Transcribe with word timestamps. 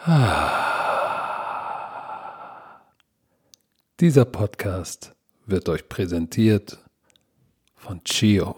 Dieser 4.00 4.24
Podcast 4.24 5.12
wird 5.44 5.68
euch 5.68 5.90
präsentiert 5.90 6.78
von 7.76 8.02
Chio. 8.04 8.56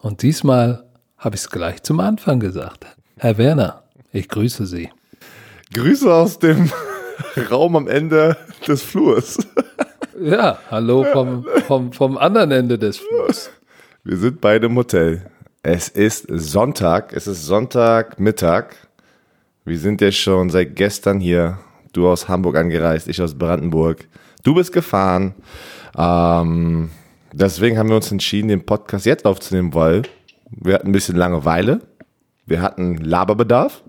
Und 0.00 0.22
diesmal 0.22 0.86
habe 1.18 1.34
ich 1.34 1.42
es 1.42 1.50
gleich 1.50 1.82
zum 1.82 2.00
Anfang 2.00 2.40
gesagt. 2.40 2.86
Herr 3.18 3.36
Werner, 3.36 3.82
ich 4.10 4.30
grüße 4.30 4.64
Sie. 4.64 4.88
Grüße 5.74 6.10
aus 6.10 6.38
dem 6.38 6.72
Raum 7.50 7.76
am 7.76 7.86
Ende 7.86 8.38
des 8.66 8.82
Flurs. 8.82 9.36
Ja, 10.18 10.58
hallo 10.70 11.04
vom, 11.12 11.44
vom, 11.66 11.92
vom 11.92 12.16
anderen 12.16 12.50
Ende 12.50 12.78
des 12.78 12.96
Flurs. 12.96 13.50
Wir 14.02 14.16
sind 14.16 14.40
beide 14.40 14.64
im 14.64 14.76
Hotel. 14.76 15.30
Es 15.62 15.90
ist 15.90 16.24
Sonntag, 16.30 17.12
es 17.12 17.26
ist 17.26 17.44
Sonntagmittag. 17.44 18.85
Wir 19.66 19.80
sind 19.80 20.00
ja 20.00 20.12
schon 20.12 20.48
seit 20.48 20.76
gestern 20.76 21.18
hier. 21.18 21.58
Du 21.92 22.06
aus 22.06 22.28
Hamburg 22.28 22.56
angereist, 22.56 23.08
ich 23.08 23.20
aus 23.20 23.34
Brandenburg. 23.34 24.06
Du 24.44 24.54
bist 24.54 24.72
gefahren. 24.72 25.34
Ähm, 25.98 26.90
deswegen 27.32 27.76
haben 27.76 27.88
wir 27.88 27.96
uns 27.96 28.12
entschieden, 28.12 28.46
den 28.46 28.64
Podcast 28.64 29.06
jetzt 29.06 29.26
aufzunehmen, 29.26 29.74
weil 29.74 30.02
wir 30.50 30.74
hatten 30.74 30.90
ein 30.90 30.92
bisschen 30.92 31.16
Langeweile. 31.16 31.80
Wir 32.46 32.62
hatten 32.62 32.98
Laberbedarf. 32.98 33.82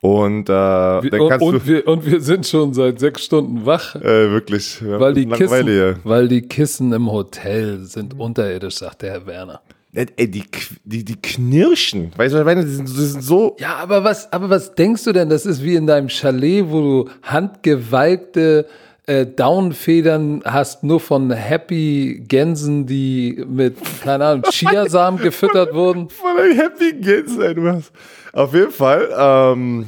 Und, 0.00 0.48
äh, 0.48 0.52
wir, 0.52 1.20
und, 1.20 1.42
und, 1.42 1.66
wir, 1.66 1.88
und 1.88 2.06
wir 2.06 2.20
sind 2.20 2.46
schon 2.46 2.72
seit 2.72 3.00
sechs 3.00 3.24
Stunden 3.24 3.66
wach. 3.66 3.96
Äh, 3.96 4.30
wirklich. 4.30 4.80
Weil 4.80 5.14
die, 5.14 5.26
Kissen, 5.26 5.96
weil 6.04 6.28
die 6.28 6.42
Kissen 6.42 6.92
im 6.92 7.10
Hotel 7.10 7.80
sind 7.84 8.16
unterirdisch, 8.16 8.76
sagt 8.76 9.02
der 9.02 9.10
Herr 9.10 9.26
Werner. 9.26 9.60
Ey, 9.92 10.30
die, 10.30 10.44
die, 10.84 11.04
die 11.04 11.20
knirschen. 11.20 12.12
Weißt 12.16 12.32
du, 12.32 12.44
die 12.44 12.62
sind, 12.62 12.88
die 12.88 12.92
sind 12.92 13.24
so. 13.24 13.56
Ja, 13.58 13.74
aber 13.76 14.04
was, 14.04 14.32
aber 14.32 14.48
was 14.48 14.74
denkst 14.74 15.02
du 15.02 15.12
denn? 15.12 15.28
Das 15.28 15.46
ist 15.46 15.64
wie 15.64 15.74
in 15.74 15.86
deinem 15.86 16.08
Chalet, 16.08 16.70
wo 16.70 16.80
du 16.80 17.10
handgewalkte 17.22 18.66
äh, 19.06 19.26
Downfedern 19.26 20.42
hast, 20.44 20.84
nur 20.84 21.00
von 21.00 21.32
Happy 21.32 22.22
Gänsen, 22.28 22.86
die 22.86 23.44
mit, 23.48 23.78
keine 24.04 24.26
Ahnung, 24.26 24.44
Chiasamen 24.50 25.20
gefüttert 25.20 25.74
wurden. 25.74 26.08
Von 26.08 26.38
einem 26.38 26.56
Happy 26.56 26.92
Gänsen, 26.92 27.42
ey, 27.42 27.54
du 27.54 27.66
hast. 27.66 27.90
Auf 28.32 28.54
jeden 28.54 28.70
Fall, 28.70 29.08
ähm, 29.18 29.86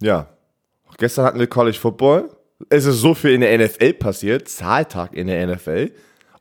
ja. 0.00 0.26
Gestern 0.96 1.26
hatten 1.26 1.38
wir 1.38 1.46
College 1.46 1.76
Football. 1.78 2.30
Es 2.70 2.86
ist 2.86 3.00
so 3.00 3.12
viel 3.12 3.32
in 3.32 3.42
der 3.42 3.56
NFL 3.58 3.92
passiert, 3.92 4.48
Zahltag 4.48 5.12
in 5.14 5.26
der 5.26 5.46
NFL. 5.46 5.92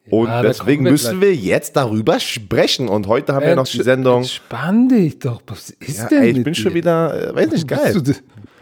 Und 0.09 0.27
ja, 0.27 0.41
deswegen 0.41 0.83
müssen 0.83 1.21
wir 1.21 1.35
jetzt 1.35 1.75
darüber 1.75 2.19
sprechen. 2.19 2.87
Und 2.87 3.07
heute 3.07 3.33
haben 3.33 3.45
wir 3.45 3.55
noch 3.55 3.67
die 3.67 3.83
Sendung. 3.83 4.23
Spann 4.23 4.87
dich 4.89 5.19
doch. 5.19 5.41
Was 5.47 5.69
ist 5.69 5.99
ja, 5.99 6.07
denn? 6.07 6.23
Ey, 6.23 6.29
ich 6.29 6.43
bin 6.43 6.53
dir? 6.53 6.61
schon 6.61 6.73
wieder, 6.73 7.31
äh, 7.31 7.35
weiß 7.35 7.51
nicht, 7.51 7.67
geil. 7.67 8.01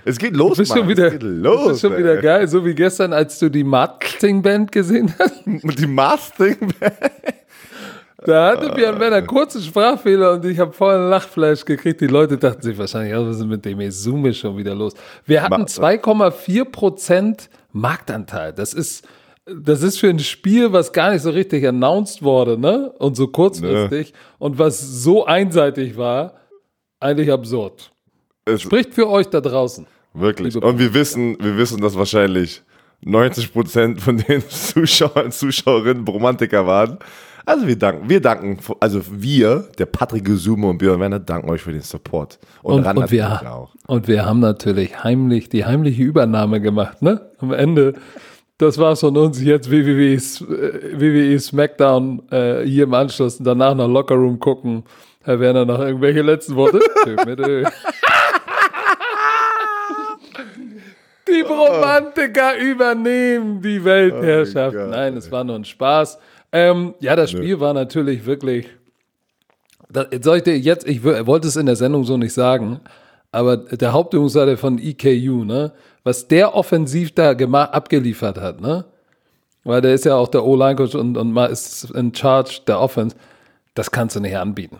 Es 0.08 0.20
geht 0.20 0.36
los, 0.36 0.58
du 0.58 0.62
bist 0.62 0.70
Mann. 0.70 0.80
Schon 0.80 0.90
wieder, 0.90 1.08
es 1.08 1.14
geht 1.14 1.24
los. 1.24 1.64
Du 1.64 1.70
bist 1.70 1.82
schon 1.82 1.98
wieder 1.98 2.18
geil, 2.18 2.48
so 2.48 2.64
wie 2.64 2.76
gestern, 2.76 3.12
als 3.12 3.40
du 3.40 3.50
die 3.50 3.64
Marketing 3.64 4.42
Band 4.42 4.72
gesehen 4.72 5.14
hast. 5.18 5.42
Die 5.80 5.88
Marketing 5.88 6.74
Band. 6.80 6.94
Da 8.26 8.52
hatte 8.52 8.72
Björn 8.74 9.00
Werner 9.00 9.22
kurze 9.22 9.62
Sprachfehler 9.62 10.34
und 10.34 10.46
ich 10.46 10.58
habe 10.58 10.74
vorher 10.74 11.00
ein 11.00 11.10
Lachfleisch 11.10 11.64
gekriegt. 11.64 12.02
Die 12.02 12.08
Leute 12.08 12.38
dachten 12.38 12.62
sich 12.62 12.76
wahrscheinlich, 12.78 13.16
oh, 13.16 13.28
was 13.28 13.38
ist 13.38 13.46
mit 13.46 13.64
dem 13.66 13.80
Esume 13.82 14.34
schon 14.34 14.58
wieder 14.58 14.74
los? 14.74 14.94
Wir 15.26 15.44
hatten 15.44 15.64
2,4 15.64 16.66
Prozent 16.66 17.50
Marktanteil. 17.72 18.54
Das 18.54 18.74
ist 18.74 19.08
das 19.46 19.84
ist 19.84 20.00
für 20.00 20.10
ein 20.10 20.20
Spiel, 20.20 20.74
was 20.74 20.92
gar 20.92 21.12
nicht 21.12 21.22
so 21.22 21.30
richtig 21.30 21.68
announced 21.68 22.24
wurde, 22.24 22.58
ne? 22.58 22.92
Und 22.98 23.16
so 23.16 23.28
kurzfristig 23.28 24.12
ne. 24.12 24.18
und 24.40 24.58
was 24.58 24.80
so 24.80 25.26
einseitig 25.26 25.98
war, 25.98 26.34
eigentlich 27.00 27.32
absurd. 27.32 27.92
Es 28.46 28.62
Spricht 28.62 28.94
für 28.94 29.10
euch 29.10 29.28
da 29.28 29.42
draußen. 29.42 29.86
Wirklich. 30.14 30.56
Und 30.56 30.80
wir 30.80 30.94
wissen, 30.94 31.38
wir 31.40 31.58
wissen, 31.58 31.82
dass 31.82 31.96
wahrscheinlich 31.98 32.64
90 33.02 33.54
Prozent 33.54 34.02
von 34.02 34.18
den 34.18 34.42
Zuschauern, 34.50 35.32
Zuschauerinnen 35.32 36.08
Romantiker 36.08 36.66
waren. 36.66 36.98
Also 37.46 37.68
wir 37.68 37.78
danken, 37.78 38.10
wir 38.10 38.22
danken, 38.22 38.58
also 38.80 39.02
wir, 39.12 39.70
der 39.78 39.86
Patrick 39.86 40.26
Gesume 40.26 40.68
und 40.68 40.80
Björn 40.80 41.00
Werner, 41.00 41.20
danken 41.20 41.48
euch 41.52 41.62
für 41.62 41.72
den 41.72 41.82
Support. 41.82 42.40
Und, 42.64 42.88
und, 42.88 42.98
und 42.98 43.12
wir, 43.12 43.52
auch. 43.52 43.70
und 43.86 44.08
wir 44.08 44.26
haben 44.26 44.40
natürlich 44.40 45.04
heimlich, 45.04 45.50
die 45.50 45.64
heimliche 45.64 46.02
Übernahme 46.02 46.60
gemacht, 46.60 47.04
ne? 47.04 47.30
Am 47.38 47.54
Ende 47.54 47.94
das 48.58 48.78
war's 48.78 49.02
von 49.02 49.18
uns. 49.18 49.42
Jetzt 49.42 49.70
WWE, 49.70 50.18
WWE 50.18 51.40
SmackDown 51.40 52.22
äh, 52.32 52.64
hier 52.64 52.86
im 52.86 52.94
Anschluss 52.94 53.38
und 53.38 53.46
danach 53.46 53.76
noch 53.76 53.88
Locker 53.88 54.16
Room 54.16 54.40
gucken. 54.40 54.84
Herr 55.24 55.40
Werner, 55.40 55.66
noch 55.66 55.80
irgendwelche 55.80 56.22
letzten 56.22 56.56
Worte? 56.56 56.80
die 61.28 61.42
Romantiker 61.42 62.58
übernehmen 62.58 63.62
die 63.62 63.84
Weltherrschaft. 63.84 64.78
Oh 64.80 64.88
Nein, 64.88 65.18
es 65.18 65.32
war 65.32 65.44
nur 65.44 65.56
ein 65.56 65.66
Spaß. 65.66 66.20
Ähm, 66.52 66.94
ja, 67.00 67.16
das 67.16 67.32
Spiel 67.32 67.56
Nö. 67.56 67.60
war 67.60 67.74
natürlich 67.74 68.26
wirklich. 68.26 68.70
Das, 69.90 70.08
soll 70.22 70.38
ich 70.38 70.44
dir 70.44 70.58
jetzt, 70.58 70.88
ich 70.88 71.04
wollte 71.04 71.48
es 71.48 71.56
in 71.56 71.66
der 71.66 71.76
Sendung 71.76 72.04
so 72.04 72.18
nicht 72.18 72.34
sagen, 72.34 72.80
aber 73.32 73.58
der 73.58 73.94
Hauptübungsleiter 73.94 74.58
von 74.58 74.78
EKU, 74.78 75.44
ne? 75.44 75.74
Was 76.06 76.28
der 76.28 76.56
offensiv 76.56 77.14
da 77.14 77.32
abgeliefert 77.32 78.38
hat, 78.38 78.62
ne? 78.62 78.86
Weil 79.66 79.82
der 79.82 79.96
ist 79.96 80.06
ja 80.06 80.16
auch 80.16 80.28
der 80.28 80.46
O-Line-Coach 80.46 80.94
und, 80.94 81.18
und 81.18 81.32
mal 81.32 81.48
ist 81.48 81.90
in 81.92 82.14
charge 82.14 82.62
der 82.68 82.80
Offense. 82.80 83.16
Das 83.74 83.90
kannst 83.90 84.16
du 84.16 84.20
nicht 84.20 84.38
anbieten. 84.38 84.80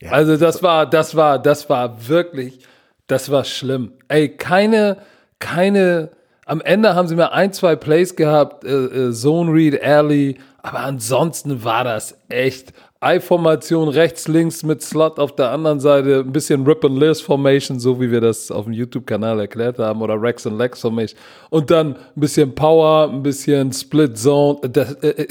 Ja. 0.00 0.12
Also 0.12 0.38
das 0.38 0.62
war, 0.62 0.86
das 0.86 1.14
war, 1.14 1.38
das 1.38 1.68
war 1.68 2.08
wirklich, 2.08 2.60
das 3.06 3.30
war 3.30 3.44
schlimm. 3.44 3.92
Ey, 4.08 4.30
keine, 4.30 4.96
keine, 5.38 6.08
am 6.46 6.62
Ende 6.62 6.94
haben 6.94 7.06
sie 7.06 7.16
mir 7.16 7.32
ein, 7.32 7.52
zwei 7.52 7.76
Plays 7.76 8.16
gehabt, 8.16 8.64
äh, 8.64 9.08
äh, 9.08 9.12
Zone 9.12 9.52
Read, 9.52 9.82
Alley, 9.82 10.38
aber 10.62 10.80
ansonsten 10.80 11.62
war 11.62 11.84
das 11.84 12.16
echt 12.30 12.72
I-Formation 13.04 13.88
rechts, 13.88 14.26
links 14.26 14.64
mit 14.64 14.82
Slot 14.82 15.20
auf 15.20 15.36
der 15.36 15.50
anderen 15.52 15.78
Seite, 15.78 16.20
ein 16.20 16.32
bisschen 16.32 16.66
Rip 16.66 16.84
and 16.84 16.98
Liz 16.98 17.20
Formation, 17.20 17.78
so 17.78 18.00
wie 18.00 18.10
wir 18.10 18.20
das 18.20 18.50
auf 18.50 18.64
dem 18.64 18.72
YouTube-Kanal 18.72 19.38
erklärt 19.38 19.78
haben, 19.78 20.02
oder 20.02 20.20
Rex 20.20 20.46
and 20.46 20.58
Lex 20.58 20.80
Formation. 20.80 21.18
Und 21.50 21.70
dann 21.70 21.94
ein 21.94 22.20
bisschen 22.20 22.54
Power, 22.54 23.08
ein 23.08 23.22
bisschen 23.22 23.72
Split 23.72 24.18
Zone. 24.18 24.58
Das, 24.68 24.94
äh, 24.94 25.10
äh 25.10 25.28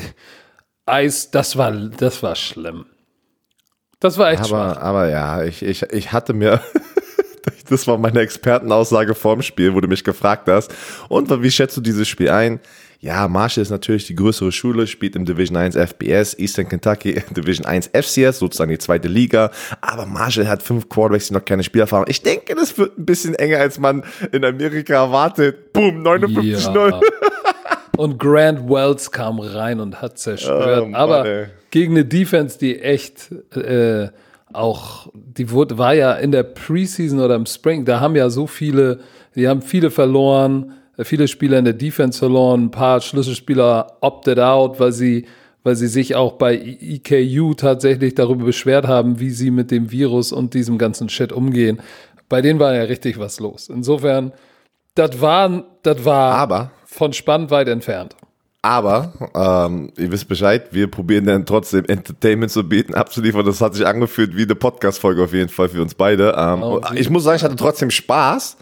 Eis, 0.86 1.30
das 1.32 1.58
war, 1.58 1.72
das 1.72 2.24
war 2.24 2.36
schlimm. 2.36 2.86
Das 4.00 4.18
war 4.18 4.32
echt 4.32 4.40
aber, 4.40 4.48
schwach. 4.48 4.78
Aber 4.78 5.10
ja, 5.10 5.44
ich, 5.44 5.62
ich, 5.62 5.84
ich 5.84 6.14
hatte 6.14 6.34
mir, 6.34 6.62
das 7.70 7.86
war 7.88 7.98
meine 7.98 8.22
Expertenaussage 8.22 9.14
vorm 9.14 9.42
Spiel, 9.42 9.74
wo 9.74 9.82
du 9.82 9.90
mich 9.90 10.06
gefragt 10.06 10.48
hast. 10.48 10.74
Und 11.10 11.30
wie 11.42 11.52
schätzt 11.52 11.76
du 11.76 11.82
dieses 11.82 12.08
Spiel 12.08 12.30
ein? 12.30 12.62
Ja, 13.00 13.28
Marshall 13.28 13.62
ist 13.62 13.70
natürlich 13.70 14.08
die 14.08 14.16
größere 14.16 14.52
Schule, 14.52 14.88
spielt 14.88 15.16
im 15.16 15.24
Division 15.24 15.56
1 15.56 15.76
FBS, 15.76 16.38
Eastern 16.40 16.68
Kentucky 16.68 17.22
Division 17.36 17.66
1 17.66 17.92
FCS, 17.94 18.40
sozusagen 18.40 18.72
die 18.72 18.80
zweite 18.80 19.08
Liga. 19.08 19.52
Aber 19.82 20.06
Marshall 20.06 20.48
hat 20.48 20.64
fünf 20.64 20.90
Quarterbacks, 20.90 21.28
die 21.28 21.34
noch 21.34 21.46
keine 21.46 21.64
Spielerfahrung. 21.64 22.06
Ich 22.10 22.24
denke, 22.24 22.56
das 22.56 22.78
wird 22.78 22.98
ein 22.98 23.06
bisschen 23.06 23.36
enger, 23.36 23.60
als 23.60 23.80
man 23.80 24.04
in 24.32 24.44
Amerika 24.44 24.96
erwartet. 24.96 25.74
Boom, 25.74 26.04
59-0. 26.06 26.90
Ja. 26.92 27.00
Und 27.98 28.20
Grant 28.20 28.68
Wells 28.70 29.12
kam 29.12 29.40
rein 29.40 29.80
und 29.80 30.02
hat 30.02 30.18
zerstört. 30.18 30.88
Oh, 30.88 30.96
Aber 30.96 31.48
gegen 31.72 31.94
eine 31.94 32.06
Defense, 32.06 32.58
die 32.58 32.80
echt 32.80 33.32
äh, 33.56 34.10
auch, 34.54 35.08
die 35.14 35.52
wurde, 35.52 35.78
war 35.78 35.94
ja 35.94 36.14
in 36.14 36.32
der 36.32 36.44
Preseason 36.44 37.20
oder 37.20 37.36
im 37.36 37.46
Spring, 37.46 37.86
da 37.86 38.00
haben 38.00 38.16
ja 38.16 38.30
so 38.30 38.48
viele, 38.48 39.00
die 39.36 39.48
haben 39.48 39.62
viele 39.62 39.92
verloren 39.92 40.74
viele 41.06 41.28
Spieler 41.28 41.60
in 41.60 41.66
der 41.66 41.74
Defense 41.74 42.20
verloren, 42.20 42.66
ein 42.66 42.72
paar 42.72 43.02
Schlüsselspieler 43.02 43.98
opted 44.02 44.40
out, 44.40 44.80
weil 44.80 44.92
sie, 44.92 45.26
weil 45.64 45.76
sie 45.76 45.88
sich 45.88 46.16
auch 46.16 46.34
bei 46.34 46.56
EKU 46.56 47.54
tatsächlich 47.54 48.16
darüber 48.16 48.46
beschwert 48.46 48.88
haben, 48.88 49.20
wie 49.20 49.30
sie 49.30 49.52
mit 49.52 49.72
dem 49.72 49.92
Virus 49.92 50.32
und 50.32 50.54
diesem 50.54 50.78
ganzen 50.78 51.10
Shit 51.10 51.32
umgehen. 51.32 51.82
Bei 52.30 52.42
denen 52.42 52.60
war 52.60 52.74
ja 52.74 52.84
richtig 52.84 53.20
was 53.20 53.40
los. 53.40 53.70
Insofern, 53.70 54.34
das 54.96 55.22
war, 55.22 55.64
das 55.84 56.04
war 56.04 56.34
aber, 56.34 56.72
von 56.86 57.14
spannend 57.14 57.52
weit 57.52 57.68
entfernt. 57.68 58.16
Aber, 58.64 59.14
ähm, 59.34 59.94
ihr 59.98 60.12
wisst 60.12 60.28
Bescheid, 60.28 60.70
wir 60.72 60.92
probieren 60.92 61.26
dann 61.26 61.46
trotzdem 61.46 61.86
Entertainment 61.86 62.52
zu 62.52 62.68
bieten, 62.68 62.96
abzuliefern. 62.96 63.46
Das 63.46 63.62
hat 63.62 63.76
sich 63.76 63.86
angefühlt 63.86 64.36
wie 64.36 64.44
eine 64.44 64.56
Podcast-Folge 64.56 65.24
auf 65.24 65.34
jeden 65.34 65.50
Fall 65.50 65.70
für 65.70 65.82
uns 65.82 65.94
beide. 65.94 66.36
Ähm, 66.38 66.64
oh, 66.64 66.82
ich 66.96 67.10
muss 67.10 67.24
sagen, 67.24 67.38
ich 67.38 67.44
hatte 67.44 67.56
trotzdem 67.56 67.92
Spaß. 67.92 68.58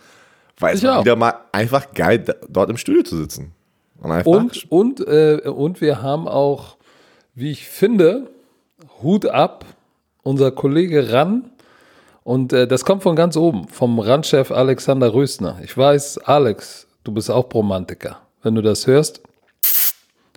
Weil 0.59 0.75
es 0.75 0.83
war 0.83 1.01
wieder 1.01 1.15
mal 1.15 1.33
einfach 1.51 1.91
geil, 1.93 2.23
dort 2.49 2.69
im 2.69 2.77
Studio 2.77 3.03
zu 3.03 3.17
sitzen. 3.17 3.51
Und, 4.01 4.25
und, 4.71 4.71
und, 4.71 5.07
äh, 5.07 5.41
und 5.45 5.81
wir 5.81 6.01
haben 6.01 6.27
auch, 6.27 6.77
wie 7.33 7.51
ich 7.51 7.67
finde, 7.67 8.29
Hut 9.01 9.25
ab, 9.25 9.65
unser 10.23 10.51
Kollege 10.51 11.11
Ran. 11.11 11.51
Und 12.23 12.53
äh, 12.53 12.67
das 12.67 12.85
kommt 12.85 13.03
von 13.03 13.15
ganz 13.15 13.37
oben, 13.37 13.67
vom 13.67 13.99
Randchef 13.99 14.51
Alexander 14.51 15.13
Rösner. 15.13 15.59
Ich 15.63 15.77
weiß, 15.77 16.19
Alex, 16.19 16.87
du 17.03 17.11
bist 17.11 17.29
auch 17.29 17.53
Romantiker. 17.53 18.19
Wenn 18.41 18.55
du 18.55 18.61
das 18.61 18.87
hörst, 18.87 19.21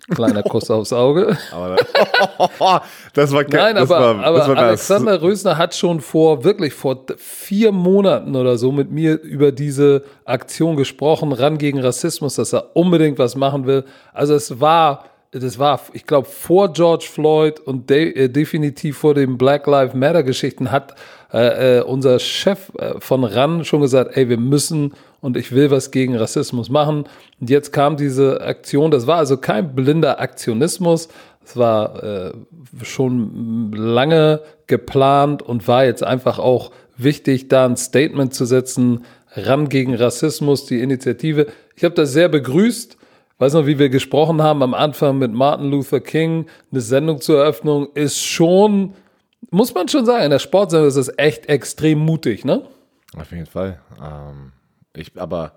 Kleiner 0.09 0.43
Kuss 0.43 0.69
aufs 0.71 0.93
Auge. 0.93 1.37
Aber, 1.51 1.75
das 3.13 3.31
war 3.31 3.43
Nein, 3.47 3.75
das 3.75 3.91
aber, 3.91 4.17
war, 4.17 4.25
aber 4.25 4.37
das 4.39 4.47
war 4.47 4.57
Alexander 4.57 5.21
Rösner 5.21 5.57
hat 5.57 5.75
schon 5.75 6.01
vor, 6.01 6.43
wirklich 6.43 6.73
vor 6.73 7.05
vier 7.17 7.71
Monaten 7.71 8.35
oder 8.35 8.57
so 8.57 8.71
mit 8.71 8.91
mir 8.91 9.19
über 9.21 9.51
diese 9.51 10.03
Aktion 10.25 10.75
gesprochen, 10.75 11.31
ran 11.31 11.57
gegen 11.57 11.79
Rassismus, 11.79 12.35
dass 12.35 12.53
er 12.53 12.75
unbedingt 12.75 13.19
was 13.19 13.35
machen 13.35 13.65
will. 13.65 13.83
Also 14.13 14.33
es 14.33 14.59
war, 14.59 15.05
das 15.31 15.59
war, 15.59 15.79
ich 15.93 16.05
glaube, 16.05 16.27
vor 16.27 16.73
George 16.73 17.07
Floyd 17.11 17.59
und 17.59 17.89
de 17.89 18.13
äh, 18.13 18.29
definitiv 18.29 18.97
vor 18.97 19.13
den 19.13 19.37
Black 19.37 19.67
Lives 19.67 19.93
Matter 19.93 20.23
Geschichten 20.23 20.71
hat 20.71 20.95
äh, 21.31 21.77
äh, 21.77 21.81
unser 21.81 22.17
Chef 22.17 22.71
äh, 22.77 22.99
von 22.99 23.23
RAN 23.23 23.63
schon 23.63 23.81
gesagt, 23.81 24.17
ey, 24.17 24.29
wir 24.29 24.39
müssen 24.39 24.93
und 25.21 25.37
ich 25.37 25.51
will 25.51 25.71
was 25.71 25.91
gegen 25.91 26.15
Rassismus 26.15 26.69
machen. 26.69 27.05
Und 27.39 27.49
jetzt 27.49 27.71
kam 27.71 27.97
diese 27.97 28.41
Aktion, 28.41 28.91
das 28.91 29.07
war 29.07 29.17
also 29.17 29.37
kein 29.37 29.75
blinder 29.75 30.19
Aktionismus, 30.19 31.09
es 31.43 31.57
war 31.57 32.03
äh, 32.03 32.31
schon 32.83 33.71
lange 33.71 34.41
geplant 34.67 35.41
und 35.41 35.67
war 35.67 35.85
jetzt 35.85 36.03
einfach 36.03 36.37
auch 36.37 36.71
wichtig, 36.95 37.47
da 37.47 37.65
ein 37.65 37.75
Statement 37.75 38.33
zu 38.33 38.45
setzen, 38.45 39.05
ran 39.31 39.69
gegen 39.69 39.95
Rassismus, 39.95 40.65
die 40.65 40.81
Initiative. 40.81 41.47
Ich 41.75 41.83
habe 41.83 41.95
das 41.95 42.13
sehr 42.13 42.29
begrüßt. 42.29 42.97
Weiß 43.39 43.53
noch, 43.53 43.65
wie 43.65 43.79
wir 43.79 43.89
gesprochen 43.89 44.41
haben 44.41 44.61
am 44.61 44.73
Anfang 44.73 45.17
mit 45.17 45.31
Martin 45.31 45.71
Luther 45.71 46.01
King, 46.01 46.47
eine 46.71 46.81
Sendung 46.81 47.21
zur 47.21 47.39
Eröffnung 47.39 47.87
ist 47.93 48.21
schon, 48.21 48.95
muss 49.49 49.73
man 49.73 49.87
schon 49.87 50.05
sagen, 50.05 50.25
in 50.25 50.31
der 50.31 50.39
Sportsendung 50.39 50.89
ist 50.89 50.97
es 50.97 51.11
echt 51.17 51.47
extrem 51.47 51.99
mutig, 51.99 52.43
ne? 52.43 52.63
Auf 53.17 53.31
jeden 53.31 53.45
Fall. 53.45 53.79
Ähm, 53.97 54.51
ich, 55.01 55.11
aber 55.15 55.53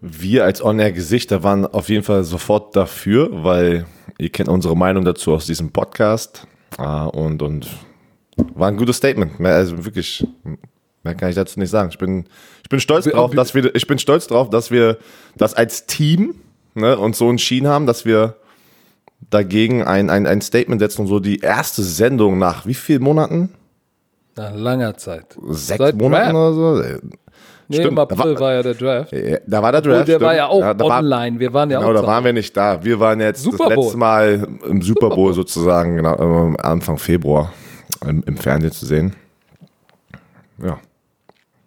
wir 0.00 0.44
als 0.44 0.62
On-Air-Gesichter 0.62 1.42
waren 1.42 1.66
auf 1.66 1.88
jeden 1.88 2.04
Fall 2.04 2.24
sofort 2.24 2.74
dafür, 2.76 3.28
weil 3.44 3.86
ihr 4.18 4.30
kennt 4.30 4.48
unsere 4.48 4.76
Meinung 4.76 5.04
dazu 5.04 5.32
aus 5.32 5.46
diesem 5.46 5.72
Podcast. 5.72 6.46
Äh, 6.78 6.82
und, 6.82 7.42
und 7.42 7.68
war 8.54 8.68
ein 8.68 8.76
gutes 8.76 8.96
Statement. 8.96 9.40
Also 9.40 9.84
wirklich, 9.84 10.26
mehr 11.02 11.14
kann 11.14 11.28
ich 11.28 11.34
dazu 11.34 11.58
nicht 11.58 11.70
sagen. 11.70 11.90
Ich 11.90 11.98
bin, 11.98 12.26
ich 12.62 12.68
bin 12.68 12.80
stolz 12.80 13.04
drauf, 13.06 13.32
dass 13.32 13.54
wir, 13.54 13.74
ich 13.74 13.86
bin 13.86 13.98
stolz 13.98 14.26
drauf, 14.26 14.50
dass 14.50 14.70
wir 14.70 14.98
das 15.36 15.54
als 15.54 15.86
Team 15.86 16.34
ne, 16.74 16.98
uns 16.98 17.18
so 17.18 17.28
entschieden 17.30 17.68
haben, 17.68 17.86
dass 17.86 18.04
wir 18.04 18.36
dagegen 19.30 19.82
ein, 19.82 20.10
ein, 20.10 20.26
ein 20.26 20.40
Statement 20.40 20.80
setzen 20.80 21.02
und 21.02 21.06
so 21.06 21.20
die 21.20 21.40
erste 21.40 21.82
Sendung 21.82 22.38
nach 22.38 22.66
wie 22.66 22.74
vielen 22.74 23.02
Monaten? 23.02 23.50
Nach 24.36 24.54
langer 24.54 24.96
Zeit. 24.96 25.36
Sechs 25.48 25.78
Seit 25.78 25.96
Monaten 25.96 26.34
Draft. 26.34 26.56
oder 26.56 26.98
so? 26.98 26.98
Nee, 27.68 27.76
stimmt. 27.76 27.92
im 27.92 27.98
April 27.98 28.34
war, 28.34 28.40
war, 28.40 28.54
ja 28.54 28.62
der 28.62 28.74
Draft. 28.74 29.12
Da 29.46 29.62
war 29.62 29.72
der 29.72 29.80
Draft. 29.80 30.00
Und 30.00 30.08
der 30.08 30.14
stimmt. 30.14 30.20
war 30.20 30.34
ja 30.34 30.46
auch 30.48 30.60
ja, 30.60 30.74
online. 30.80 31.40
wir 31.40 31.52
waren 31.52 31.70
ja 31.70 31.78
genau, 31.78 31.90
auch. 31.90 31.94
Genau, 31.94 32.02
da 32.02 32.08
waren 32.08 32.24
wir 32.24 32.32
nicht 32.32 32.56
da. 32.56 32.84
Wir 32.84 33.00
waren 33.00 33.20
jetzt 33.20 33.42
Super 33.42 33.68
das 33.70 33.76
letzte 33.76 33.96
Mal 33.96 34.46
im 34.68 34.82
Super 34.82 35.10
Bowl, 35.10 35.32
sozusagen, 35.32 35.96
genau, 35.96 36.54
Anfang 36.58 36.98
Februar 36.98 37.52
im, 38.06 38.22
im, 38.26 38.36
Fernsehen 38.36 38.72
zu 38.72 38.86
sehen. 38.86 39.14
Ja. 40.62 40.78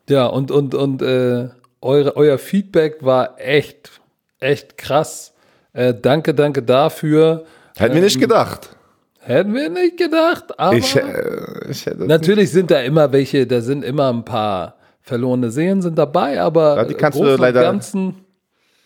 Ja, 0.09 0.27
und, 0.27 0.51
und, 0.51 0.73
und 0.73 1.01
äh, 1.01 1.49
eure, 1.81 2.15
euer 2.15 2.37
Feedback 2.37 2.97
war 3.01 3.35
echt, 3.39 4.01
echt 4.39 4.77
krass. 4.77 5.33
Äh, 5.73 5.93
danke, 5.93 6.33
danke 6.33 6.63
dafür. 6.63 7.45
Hätten 7.75 7.91
ähm, 7.91 7.95
wir 7.95 8.03
nicht 8.03 8.15
ähm, 8.15 8.21
gedacht. 8.21 8.69
Hätten 9.19 9.53
wir 9.53 9.69
nicht 9.69 9.97
gedacht, 9.97 10.57
aber 10.57 10.77
ich, 10.77 10.95
äh, 10.95 11.69
ich 11.69 11.85
natürlich 11.97 12.49
sind 12.49 12.71
da 12.71 12.79
immer 12.79 13.11
welche, 13.11 13.45
da 13.45 13.59
sind 13.59 13.83
immer 13.83 14.07
ein 14.07 14.23
paar 14.23 14.76
verlorene 15.07 15.51
Seelen 15.51 15.81
sind 15.81 15.97
dabei, 15.97 16.41
aber 16.41 16.77
ja, 16.77 16.83
die 16.83 16.93
kannst 16.93 17.19
du 17.19 17.23
leider 17.23 17.61
Ganzen, 17.61 18.25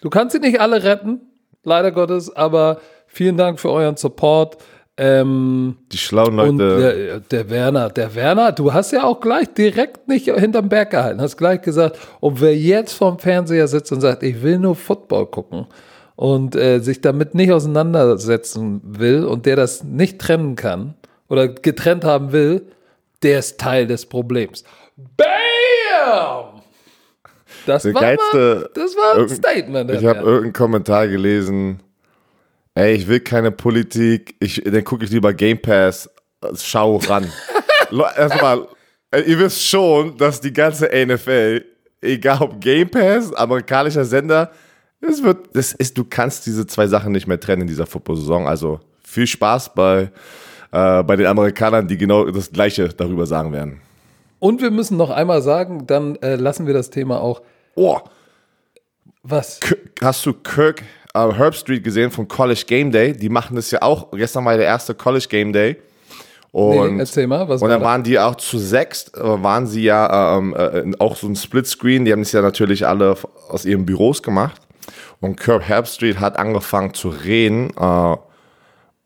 du 0.01 0.09
kannst 0.09 0.33
sie 0.33 0.39
nicht 0.39 0.61
alle 0.61 0.83
retten, 0.83 1.21
leider 1.63 1.91
Gottes, 1.91 2.33
aber 2.35 2.79
vielen 3.07 3.37
Dank 3.37 3.59
für 3.59 3.71
euren 3.71 3.97
Support. 3.97 4.57
Ähm, 4.97 5.77
die 5.91 5.97
schlauen 5.97 6.35
Leute. 6.35 6.49
Und 6.49 6.57
der, 6.59 7.19
der, 7.21 7.49
Werner, 7.49 7.89
der 7.89 8.13
Werner, 8.13 8.51
du 8.51 8.71
hast 8.71 8.91
ja 8.91 9.03
auch 9.03 9.19
gleich 9.19 9.53
direkt 9.53 10.07
nicht 10.07 10.25
hinterm 10.25 10.69
Berg 10.69 10.91
gehalten, 10.91 11.21
hast 11.21 11.37
gleich 11.37 11.61
gesagt, 11.61 11.97
ob 12.19 12.39
wer 12.39 12.55
jetzt 12.55 12.93
vorm 12.93 13.17
Fernseher 13.17 13.67
sitzt 13.67 13.91
und 13.91 14.01
sagt, 14.01 14.21
ich 14.21 14.43
will 14.43 14.59
nur 14.59 14.75
Football 14.75 15.27
gucken 15.27 15.65
und 16.15 16.55
äh, 16.55 16.79
sich 16.79 17.01
damit 17.01 17.33
nicht 17.33 17.51
auseinandersetzen 17.51 18.81
will 18.83 19.25
und 19.25 19.47
der 19.47 19.55
das 19.55 19.83
nicht 19.83 20.19
trennen 20.19 20.55
kann 20.55 20.93
oder 21.29 21.47
getrennt 21.47 22.03
haben 22.03 22.31
will, 22.31 22.67
der 23.23 23.39
ist 23.39 23.59
Teil 23.59 23.87
des 23.87 24.05
Problems. 24.05 24.63
Bam! 25.17 26.61
Das, 27.65 27.85
war, 27.85 28.01
geilste, 28.01 28.37
mal, 28.37 28.69
das 28.73 28.95
war 28.95 29.17
ein 29.17 29.29
Statement. 29.29 29.91
Ich 29.91 30.05
habe 30.05 30.19
irgendeinen 30.19 30.53
Kommentar 30.53 31.07
gelesen. 31.07 31.81
Ey, 32.73 32.93
ich 32.95 33.07
will 33.07 33.19
keine 33.19 33.51
Politik. 33.51 34.35
Ich, 34.39 34.61
dann 34.63 34.83
gucke 34.83 35.05
ich 35.05 35.11
lieber 35.11 35.33
Game 35.33 35.61
Pass. 35.61 36.09
Schau 36.55 36.97
ran. 36.97 37.31
Erstmal, 38.17 38.67
ihr 39.13 39.39
wisst 39.39 39.67
schon, 39.67 40.17
dass 40.17 40.41
die 40.41 40.53
ganze 40.53 40.85
NFL, 40.87 41.63
egal 42.01 42.41
ob 42.41 42.59
Game 42.59 42.89
Pass, 42.89 43.33
amerikanischer 43.33 44.05
Sender, 44.05 44.51
es 45.01 45.21
wird, 45.21 45.55
das 45.55 45.73
ist, 45.73 45.97
du 45.97 46.05
kannst 46.05 46.45
diese 46.45 46.65
zwei 46.67 46.87
Sachen 46.87 47.11
nicht 47.11 47.27
mehr 47.27 47.39
trennen 47.39 47.63
in 47.63 47.67
dieser 47.67 47.87
Football-Saison. 47.87 48.47
Also 48.47 48.79
viel 49.03 49.27
Spaß 49.27 49.73
bei, 49.73 50.11
äh, 50.71 51.03
bei 51.03 51.15
den 51.15 51.25
Amerikanern, 51.25 51.87
die 51.87 51.97
genau 51.97 52.25
das 52.29 52.51
Gleiche 52.51 52.87
darüber 52.89 53.25
sagen 53.25 53.51
werden. 53.51 53.81
Und 54.41 54.59
wir 54.59 54.71
müssen 54.71 54.97
noch 54.97 55.11
einmal 55.11 55.43
sagen, 55.43 55.85
dann 55.85 56.15
äh, 56.15 56.35
lassen 56.35 56.65
wir 56.65 56.73
das 56.73 56.89
Thema 56.89 57.21
auch. 57.21 57.43
Oh. 57.75 57.99
Was? 59.21 59.59
Hast 60.01 60.25
du 60.25 60.33
Kirk 60.33 60.81
uh, 61.15 61.31
Herb 61.31 61.53
Street 61.53 61.83
gesehen 61.83 62.09
von 62.09 62.27
College 62.27 62.63
Game 62.65 62.91
Day? 62.91 63.13
Die 63.13 63.29
machen 63.29 63.55
das 63.55 63.69
ja 63.69 63.83
auch. 63.83 64.09
Gestern 64.09 64.43
war 64.43 64.57
der 64.57 64.65
erste 64.65 64.95
College 64.95 65.27
Game 65.29 65.53
Day. 65.53 65.77
Und, 66.51 66.95
nee, 66.95 66.99
erzähl 67.01 67.27
mal, 67.27 67.47
was 67.47 67.61
Und 67.61 67.69
dann 67.69 67.81
war 67.81 67.91
waren 67.91 68.03
die 68.03 68.17
auch 68.17 68.33
zu 68.33 68.57
sechst, 68.57 69.15
äh, 69.15 69.21
waren 69.21 69.67
sie 69.67 69.83
ja 69.83 70.37
ähm, 70.39 70.55
äh, 70.57 70.91
auch 70.97 71.15
so 71.15 71.27
ein 71.27 71.35
Splitscreen. 71.35 72.03
Die 72.03 72.11
haben 72.11 72.21
es 72.21 72.31
ja 72.31 72.41
natürlich 72.41 72.87
alle 72.87 73.15
aus 73.47 73.63
ihren 73.63 73.85
Büros 73.85 74.23
gemacht. 74.23 74.59
Und 75.19 75.39
Kirk 75.39 75.61
Herbstreit 75.61 76.19
hat 76.19 76.39
angefangen 76.39 76.95
zu 76.95 77.09
reden. 77.09 77.69
Äh, 77.79 78.15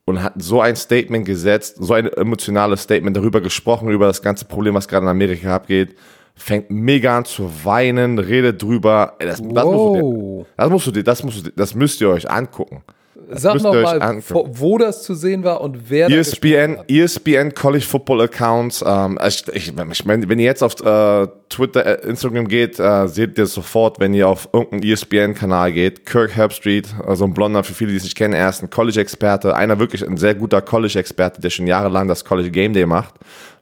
und 0.05 0.21
hat 0.21 0.33
so 0.37 0.61
ein 0.61 0.75
Statement 0.75 1.25
gesetzt, 1.25 1.77
so 1.79 1.93
ein 1.93 2.07
emotionales 2.07 2.83
Statement 2.83 3.17
darüber 3.17 3.41
gesprochen, 3.41 3.89
über 3.89 4.07
das 4.07 4.21
ganze 4.21 4.45
Problem, 4.45 4.75
was 4.75 4.87
gerade 4.87 5.05
in 5.05 5.09
Amerika 5.09 5.55
abgeht. 5.55 5.95
Fängt 6.35 6.69
mega 6.69 7.17
an 7.17 7.25
zu 7.25 7.49
weinen, 7.63 8.19
redet 8.19 8.61
drüber. 8.61 9.15
Das, 9.19 9.41
das, 9.41 9.65
musst, 9.65 9.77
du 9.87 10.45
dir, 10.45 10.45
das 10.57 10.69
musst 10.69 10.87
du 10.87 10.91
dir, 10.91 11.03
das 11.03 11.23
musst 11.23 11.45
du 11.45 11.51
das 11.55 11.75
müsst 11.75 12.01
ihr 12.01 12.09
euch 12.09 12.29
angucken. 12.29 12.83
Sag 13.31 13.61
nochmal, 13.61 14.21
wo 14.29 14.77
das 14.77 15.03
zu 15.03 15.15
sehen 15.15 15.43
war 15.43 15.61
und 15.61 15.89
wer 15.89 16.09
ESPN, 16.09 16.79
ESPN 16.87 17.53
College 17.53 17.85
Football 17.85 18.21
Accounts. 18.21 18.83
Ähm, 18.85 19.17
ich, 19.25 19.43
ich, 19.53 19.73
ich 19.77 20.05
meine, 20.05 20.29
wenn 20.29 20.39
ihr 20.39 20.45
jetzt 20.45 20.63
auf 20.63 20.73
äh, 20.81 21.27
Twitter, 21.49 21.85
äh, 21.85 22.07
Instagram 22.07 22.47
geht, 22.47 22.79
äh, 22.79 23.07
seht 23.07 23.37
ihr 23.37 23.45
sofort, 23.45 23.99
wenn 23.99 24.13
ihr 24.13 24.27
auf 24.27 24.49
irgendeinen 24.53 24.83
ESPN-Kanal 24.83 25.73
geht. 25.73 26.05
Kirk 26.05 26.35
Herbstreit, 26.35 26.87
also 27.05 27.25
ein 27.25 27.33
Blonder, 27.33 27.63
für 27.63 27.73
viele, 27.73 27.91
die 27.91 27.97
es 27.97 28.03
nicht 28.03 28.17
kennen, 28.17 28.33
er 28.33 28.49
ist 28.49 28.61
ein 28.61 28.69
College-Experte, 28.69 29.55
einer 29.55 29.79
wirklich 29.79 30.07
ein 30.07 30.17
sehr 30.17 30.35
guter 30.35 30.61
College-Experte, 30.61 31.41
der 31.41 31.49
schon 31.49 31.67
jahrelang 31.67 32.07
das 32.07 32.25
College 32.25 32.51
Game 32.51 32.73
Day 32.73 32.85
macht. 32.85 33.15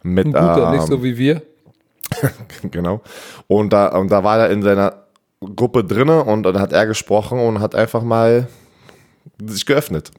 Mit, 0.04 0.26
ein 0.26 0.34
guter, 0.34 0.68
ähm, 0.68 0.78
nicht 0.78 0.88
so 0.88 1.04
wie 1.04 1.18
wir. 1.18 1.42
genau. 2.72 3.02
Und 3.48 3.72
da, 3.74 3.88
und 3.98 4.12
da 4.12 4.24
war 4.24 4.40
er 4.40 4.50
in 4.50 4.62
seiner 4.62 5.04
Gruppe 5.56 5.84
drinne 5.84 6.24
und 6.24 6.44
dann 6.44 6.60
hat 6.60 6.74
er 6.74 6.86
gesprochen 6.86 7.40
und 7.40 7.60
hat 7.60 7.76
einfach 7.76 8.04
mal 8.04 8.48
sich 9.48 9.66
geöffnet. 9.66 10.12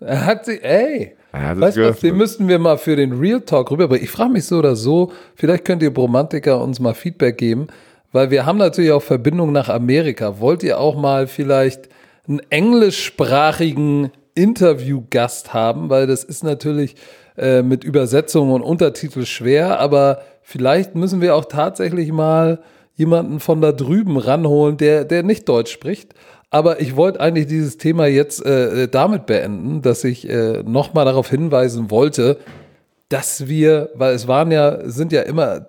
Er 0.00 0.26
hat 0.26 0.46
sie, 0.46 0.62
ey. 0.62 1.14
Weißt 1.32 1.76
du, 1.76 1.92
den 1.92 2.16
müssten 2.16 2.48
wir 2.48 2.58
mal 2.58 2.78
für 2.78 2.96
den 2.96 3.12
Real 3.12 3.40
Talk 3.40 3.70
rüber. 3.70 3.84
Aber 3.84 4.00
ich 4.00 4.10
frage 4.10 4.30
mich 4.30 4.44
so 4.44 4.58
oder 4.58 4.76
so, 4.76 5.12
vielleicht 5.34 5.64
könnt 5.64 5.82
ihr 5.82 5.92
Bromantiker 5.92 6.60
uns 6.60 6.80
mal 6.80 6.94
Feedback 6.94 7.36
geben, 7.36 7.66
weil 8.12 8.30
wir 8.30 8.46
haben 8.46 8.58
natürlich 8.58 8.92
auch 8.92 9.02
Verbindungen 9.02 9.52
nach 9.52 9.68
Amerika. 9.68 10.40
Wollt 10.40 10.62
ihr 10.62 10.80
auch 10.80 10.96
mal 10.96 11.26
vielleicht 11.26 11.88
einen 12.26 12.40
englischsprachigen 12.50 14.10
Interviewgast 14.34 15.52
haben? 15.52 15.90
Weil 15.90 16.06
das 16.06 16.24
ist 16.24 16.44
natürlich 16.44 16.96
äh, 17.36 17.62
mit 17.62 17.84
Übersetzung 17.84 18.50
und 18.52 18.62
Untertitel 18.62 19.24
schwer, 19.26 19.78
aber 19.80 20.22
vielleicht 20.42 20.94
müssen 20.94 21.20
wir 21.20 21.34
auch 21.34 21.44
tatsächlich 21.44 22.10
mal 22.10 22.60
jemanden 22.94 23.38
von 23.38 23.60
da 23.60 23.70
drüben 23.70 24.16
ranholen, 24.16 24.76
der, 24.76 25.04
der 25.04 25.22
nicht 25.22 25.48
Deutsch 25.48 25.70
spricht, 25.70 26.14
aber 26.50 26.80
ich 26.80 26.96
wollte 26.96 27.20
eigentlich 27.20 27.46
dieses 27.46 27.76
Thema 27.78 28.06
jetzt 28.06 28.44
äh, 28.44 28.88
damit 28.88 29.26
beenden, 29.26 29.82
dass 29.82 30.04
ich 30.04 30.28
äh, 30.28 30.62
nochmal 30.62 31.04
darauf 31.04 31.28
hinweisen 31.28 31.90
wollte, 31.90 32.38
dass 33.08 33.48
wir, 33.48 33.90
weil 33.94 34.14
es 34.14 34.28
waren 34.28 34.50
ja, 34.50 34.88
sind 34.88 35.12
ja 35.12 35.22
immer, 35.22 35.66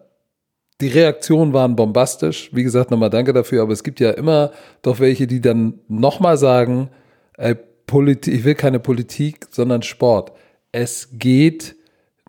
die 0.81 0.87
Reaktionen 0.87 1.51
waren 1.53 1.75
bombastisch. 1.75 2.49
Wie 2.53 2.63
gesagt, 2.63 2.91
nochmal 2.91 3.09
danke 3.09 3.33
dafür, 3.33 3.63
aber 3.63 3.73
es 3.73 3.83
gibt 3.83 3.99
ja 3.99 4.11
immer 4.11 4.51
doch 4.81 4.99
welche, 4.99 5.27
die 5.27 5.41
dann 5.41 5.79
nochmal 5.87 6.37
sagen, 6.37 6.89
äh, 7.37 7.55
Politik, 7.85 8.33
ich 8.33 8.43
will 8.45 8.55
keine 8.55 8.79
Politik, 8.79 9.47
sondern 9.49 9.81
Sport. 9.81 10.31
Es 10.71 11.09
geht 11.13 11.75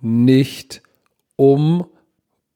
nicht 0.00 0.83
um 1.37 1.87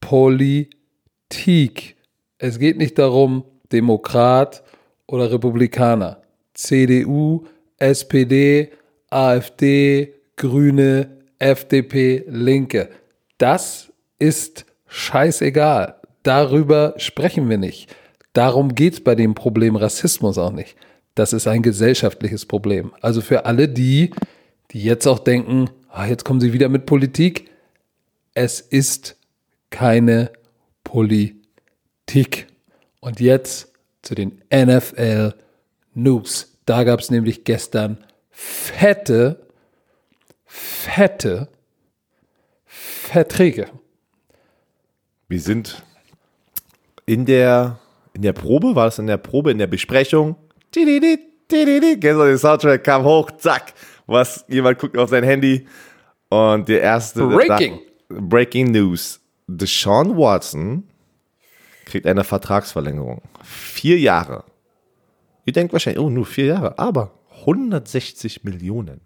Politik. 0.00 1.96
Es 2.38 2.58
geht 2.58 2.78
nicht 2.78 2.98
darum, 2.98 3.44
Demokrat, 3.72 4.64
oder 5.06 5.30
Republikaner, 5.32 6.22
CDU, 6.54 7.44
SPD, 7.78 8.70
AfD, 9.10 10.14
Grüne, 10.36 11.18
FDP, 11.38 12.24
Linke. 12.28 12.90
Das 13.38 13.92
ist 14.18 14.66
scheißegal. 14.86 15.96
Darüber 16.22 16.94
sprechen 16.96 17.48
wir 17.48 17.58
nicht. 17.58 17.94
Darum 18.32 18.74
geht 18.74 18.94
es 18.94 19.00
bei 19.00 19.14
dem 19.14 19.34
Problem 19.34 19.76
Rassismus 19.76 20.38
auch 20.38 20.52
nicht. 20.52 20.76
Das 21.14 21.32
ist 21.32 21.46
ein 21.46 21.62
gesellschaftliches 21.62 22.46
Problem. 22.46 22.92
Also 23.00 23.20
für 23.20 23.44
alle 23.46 23.68
die, 23.68 24.10
die 24.72 24.82
jetzt 24.82 25.06
auch 25.06 25.20
denken, 25.20 25.70
ah, 25.88 26.06
jetzt 26.06 26.24
kommen 26.24 26.40
sie 26.40 26.52
wieder 26.52 26.68
mit 26.68 26.86
Politik. 26.86 27.50
Es 28.32 28.60
ist 28.60 29.16
keine 29.70 30.32
Politik. 30.82 32.46
Und 33.00 33.20
jetzt 33.20 33.73
zu 34.04 34.14
den 34.14 34.40
NFL 34.52 35.34
News. 35.94 36.58
Da 36.66 36.84
gab 36.84 37.00
es 37.00 37.10
nämlich 37.10 37.44
gestern 37.44 37.98
fette, 38.30 39.46
fette 40.46 41.48
Verträge. 42.64 43.66
Wir 45.28 45.40
sind 45.40 45.82
in 47.06 47.26
der, 47.26 47.78
in 48.12 48.22
der 48.22 48.32
Probe, 48.32 48.74
war 48.74 48.88
es 48.88 48.98
in 48.98 49.06
der 49.06 49.16
Probe, 49.16 49.50
in 49.50 49.58
der 49.58 49.66
Besprechung? 49.66 50.36
Du 51.50 52.26
den 52.26 52.38
Soundtrack 52.38 52.82
kam 52.84 53.04
hoch, 53.04 53.30
zack, 53.32 53.74
was, 54.06 54.44
jemand 54.48 54.78
guckt 54.78 54.96
auf 54.96 55.10
sein 55.10 55.24
Handy 55.24 55.66
und 56.28 56.68
der 56.68 56.80
erste. 56.80 57.26
Breaking. 57.26 57.80
Da, 58.08 58.16
Breaking 58.20 58.70
News. 58.70 59.20
Deshaun 59.46 60.16
Watson 60.16 60.88
kriegt 61.84 62.06
eine 62.06 62.24
Vertragsverlängerung. 62.24 63.22
Vier 63.42 63.98
Jahre. 63.98 64.44
Ihr 65.44 65.52
denkt 65.52 65.72
wahrscheinlich, 65.72 66.02
oh, 66.02 66.10
nur 66.10 66.26
vier 66.26 66.46
Jahre, 66.46 66.78
aber 66.78 67.12
160 67.40 68.44
Millionen. 68.44 69.00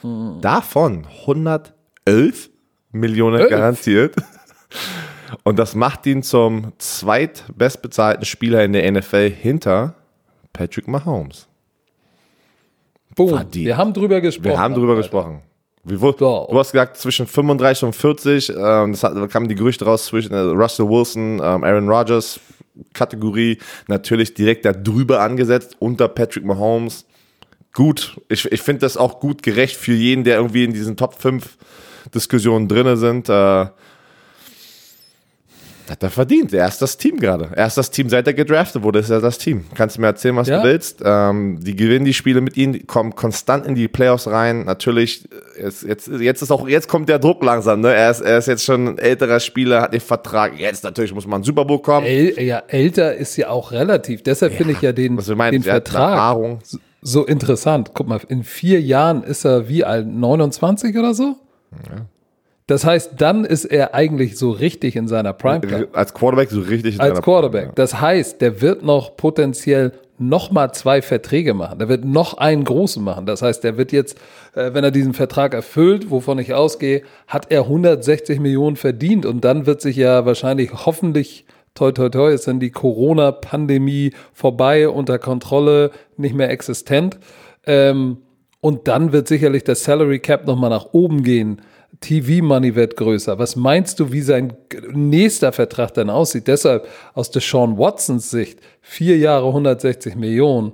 Hm. 0.00 0.38
Davon 0.40 1.06
111 1.06 2.50
Millionen 2.90 3.40
Elf. 3.40 3.50
garantiert. 3.50 4.16
Und 5.42 5.58
das 5.58 5.74
macht 5.74 6.06
ihn 6.06 6.22
zum 6.22 6.72
zweitbestbezahlten 6.78 8.24
Spieler 8.24 8.64
in 8.64 8.72
der 8.72 8.90
NFL 8.90 9.30
hinter 9.30 9.94
Patrick 10.52 10.86
Mahomes. 10.86 11.48
Boom. 13.14 13.44
Wir 13.52 13.76
haben 13.76 13.92
drüber 13.92 14.20
gesprochen. 14.20 14.50
Wir 14.50 14.58
haben 14.58 14.74
drüber 14.74 14.90
Alter. 14.90 15.02
gesprochen. 15.02 15.42
Wie, 15.84 16.00
wo, 16.00 16.12
so. 16.12 16.46
Du 16.50 16.58
hast 16.58 16.72
gesagt, 16.72 16.96
zwischen 16.96 17.26
35 17.26 17.84
und 17.84 17.94
40, 17.94 18.50
ähm, 18.50 18.92
das 18.92 19.04
hat, 19.04 19.14
da 19.16 19.26
kamen 19.26 19.48
die 19.48 19.54
Gerüchte 19.54 19.84
raus 19.84 20.06
zwischen 20.06 20.32
äh, 20.32 20.38
Russell 20.38 20.88
Wilson, 20.88 21.34
ähm, 21.42 21.64
Aaron 21.64 21.88
Rodgers, 21.88 22.40
Kategorie, 22.92 23.58
natürlich 23.86 24.34
direkt 24.34 24.64
da 24.64 24.72
drüber 24.72 25.20
angesetzt, 25.20 25.76
unter 25.78 26.08
Patrick 26.08 26.44
Mahomes. 26.44 27.04
Gut, 27.72 28.20
ich, 28.28 28.50
ich 28.50 28.62
finde 28.62 28.80
das 28.80 28.96
auch 28.96 29.20
gut 29.20 29.42
gerecht 29.42 29.76
für 29.76 29.92
jeden, 29.92 30.24
der 30.24 30.36
irgendwie 30.36 30.64
in 30.64 30.72
diesen 30.72 30.96
Top 30.96 31.20
5 31.20 31.56
Diskussionen 32.14 32.68
drin 32.68 32.96
sind. 32.96 33.28
Äh, 33.28 33.66
hat 35.90 36.02
er 36.02 36.10
verdient. 36.10 36.52
Er 36.52 36.66
ist 36.66 36.80
das 36.80 36.96
Team 36.96 37.18
gerade. 37.18 37.50
Er 37.54 37.66
ist 37.66 37.76
das 37.76 37.90
Team, 37.90 38.08
seit 38.08 38.26
er 38.26 38.34
gedraftet 38.34 38.82
wurde, 38.82 39.00
ist 39.00 39.10
er 39.10 39.20
das 39.20 39.38
Team. 39.38 39.64
Kannst 39.74 39.96
du 39.96 40.00
mir 40.00 40.08
erzählen, 40.08 40.34
was 40.36 40.48
ja. 40.48 40.58
du 40.58 40.68
willst? 40.68 41.02
Ähm, 41.04 41.58
die 41.60 41.76
gewinnen 41.76 42.04
die 42.04 42.14
Spiele 42.14 42.40
mit 42.40 42.56
ihm, 42.56 42.86
kommen 42.86 43.14
konstant 43.14 43.66
in 43.66 43.74
die 43.74 43.88
Playoffs 43.88 44.26
rein. 44.26 44.64
Natürlich, 44.64 45.28
jetzt, 45.60 45.82
jetzt, 45.82 46.08
jetzt 46.08 46.42
ist 46.42 46.50
auch, 46.50 46.66
jetzt 46.68 46.88
kommt 46.88 47.08
der 47.08 47.18
Druck 47.18 47.42
langsam, 47.44 47.80
ne? 47.80 47.92
Er 47.92 48.10
ist, 48.10 48.20
er 48.20 48.38
ist 48.38 48.48
jetzt 48.48 48.64
schon 48.64 48.88
ein 48.88 48.98
älterer 48.98 49.40
Spieler, 49.40 49.82
hat 49.82 49.92
den 49.92 50.00
Vertrag. 50.00 50.58
Jetzt 50.58 50.84
natürlich 50.84 51.14
muss 51.14 51.26
man 51.26 51.36
einen 51.36 51.44
Super 51.44 51.64
Bowl 51.64 51.82
kommen. 51.82 52.06
El, 52.06 52.40
ja, 52.42 52.62
älter 52.68 53.14
ist 53.14 53.36
ja 53.36 53.50
auch 53.50 53.72
relativ. 53.72 54.22
Deshalb 54.22 54.52
ja, 54.52 54.58
finde 54.58 54.72
ich 54.72 54.80
ja 54.80 54.92
den, 54.92 55.16
den 55.16 55.62
Vertrag 55.62 56.60
so, 56.62 56.78
so 57.02 57.26
interessant. 57.26 57.90
Guck 57.92 58.08
mal, 58.08 58.20
in 58.28 58.42
vier 58.42 58.80
Jahren 58.80 59.22
ist 59.22 59.44
er 59.44 59.68
wie 59.68 59.84
alt? 59.84 60.06
29 60.06 60.96
oder 60.96 61.12
so? 61.12 61.36
Ja. 61.90 62.06
Das 62.66 62.86
heißt, 62.86 63.12
dann 63.18 63.44
ist 63.44 63.66
er 63.66 63.94
eigentlich 63.94 64.38
so 64.38 64.50
richtig 64.50 64.96
in 64.96 65.06
seiner 65.06 65.34
Primetime. 65.34 65.88
Als 65.92 66.14
Quarterback 66.14 66.50
so 66.50 66.60
richtig 66.60 66.94
in 66.94 67.00
Als 67.00 67.20
Quarterback. 67.20 67.64
Prime, 67.64 67.74
Das 67.74 68.00
heißt, 68.00 68.40
der 68.40 68.62
wird 68.62 68.82
noch 68.82 69.16
potenziell 69.16 69.92
noch 70.16 70.50
mal 70.50 70.72
zwei 70.72 71.02
Verträge 71.02 71.52
machen. 71.54 71.78
Der 71.78 71.88
wird 71.88 72.04
noch 72.04 72.38
einen 72.38 72.64
großen 72.64 73.02
machen. 73.02 73.26
Das 73.26 73.42
heißt, 73.42 73.64
der 73.64 73.76
wird 73.76 73.92
jetzt, 73.92 74.16
äh, 74.54 74.72
wenn 74.72 74.84
er 74.84 74.92
diesen 74.92 75.12
Vertrag 75.12 75.52
erfüllt, 75.52 76.10
wovon 76.10 76.38
ich 76.38 76.54
ausgehe, 76.54 77.02
hat 77.26 77.50
er 77.50 77.62
160 77.62 78.40
Millionen 78.40 78.76
verdient 78.76 79.26
und 79.26 79.44
dann 79.44 79.66
wird 79.66 79.82
sich 79.82 79.96
ja 79.96 80.24
wahrscheinlich 80.24 80.70
hoffentlich 80.86 81.44
toi 81.74 81.90
toi 81.90 82.08
toi 82.08 82.32
ist 82.32 82.46
dann 82.46 82.60
die 82.60 82.70
Corona-Pandemie 82.70 84.12
vorbei, 84.32 84.88
unter 84.88 85.18
Kontrolle, 85.18 85.90
nicht 86.16 86.34
mehr 86.34 86.50
existent. 86.50 87.18
Ähm, 87.66 88.18
und 88.60 88.88
dann 88.88 89.12
wird 89.12 89.28
sicherlich 89.28 89.64
der 89.64 89.74
Salary 89.74 90.20
Cap 90.20 90.46
noch 90.46 90.56
mal 90.56 90.70
nach 90.70 90.86
oben 90.92 91.22
gehen. 91.24 91.60
TV-Money 92.00 92.74
wird 92.74 92.96
größer. 92.96 93.38
Was 93.38 93.56
meinst 93.56 94.00
du, 94.00 94.12
wie 94.12 94.20
sein 94.20 94.54
nächster 94.92 95.52
Vertrag 95.52 95.94
dann 95.94 96.10
aussieht? 96.10 96.48
Deshalb 96.48 96.86
aus 97.14 97.30
der 97.30 97.42
Sean 97.42 97.78
Watsons 97.78 98.30
Sicht 98.30 98.60
vier 98.80 99.16
Jahre 99.18 99.46
160 99.48 100.16
Millionen 100.16 100.72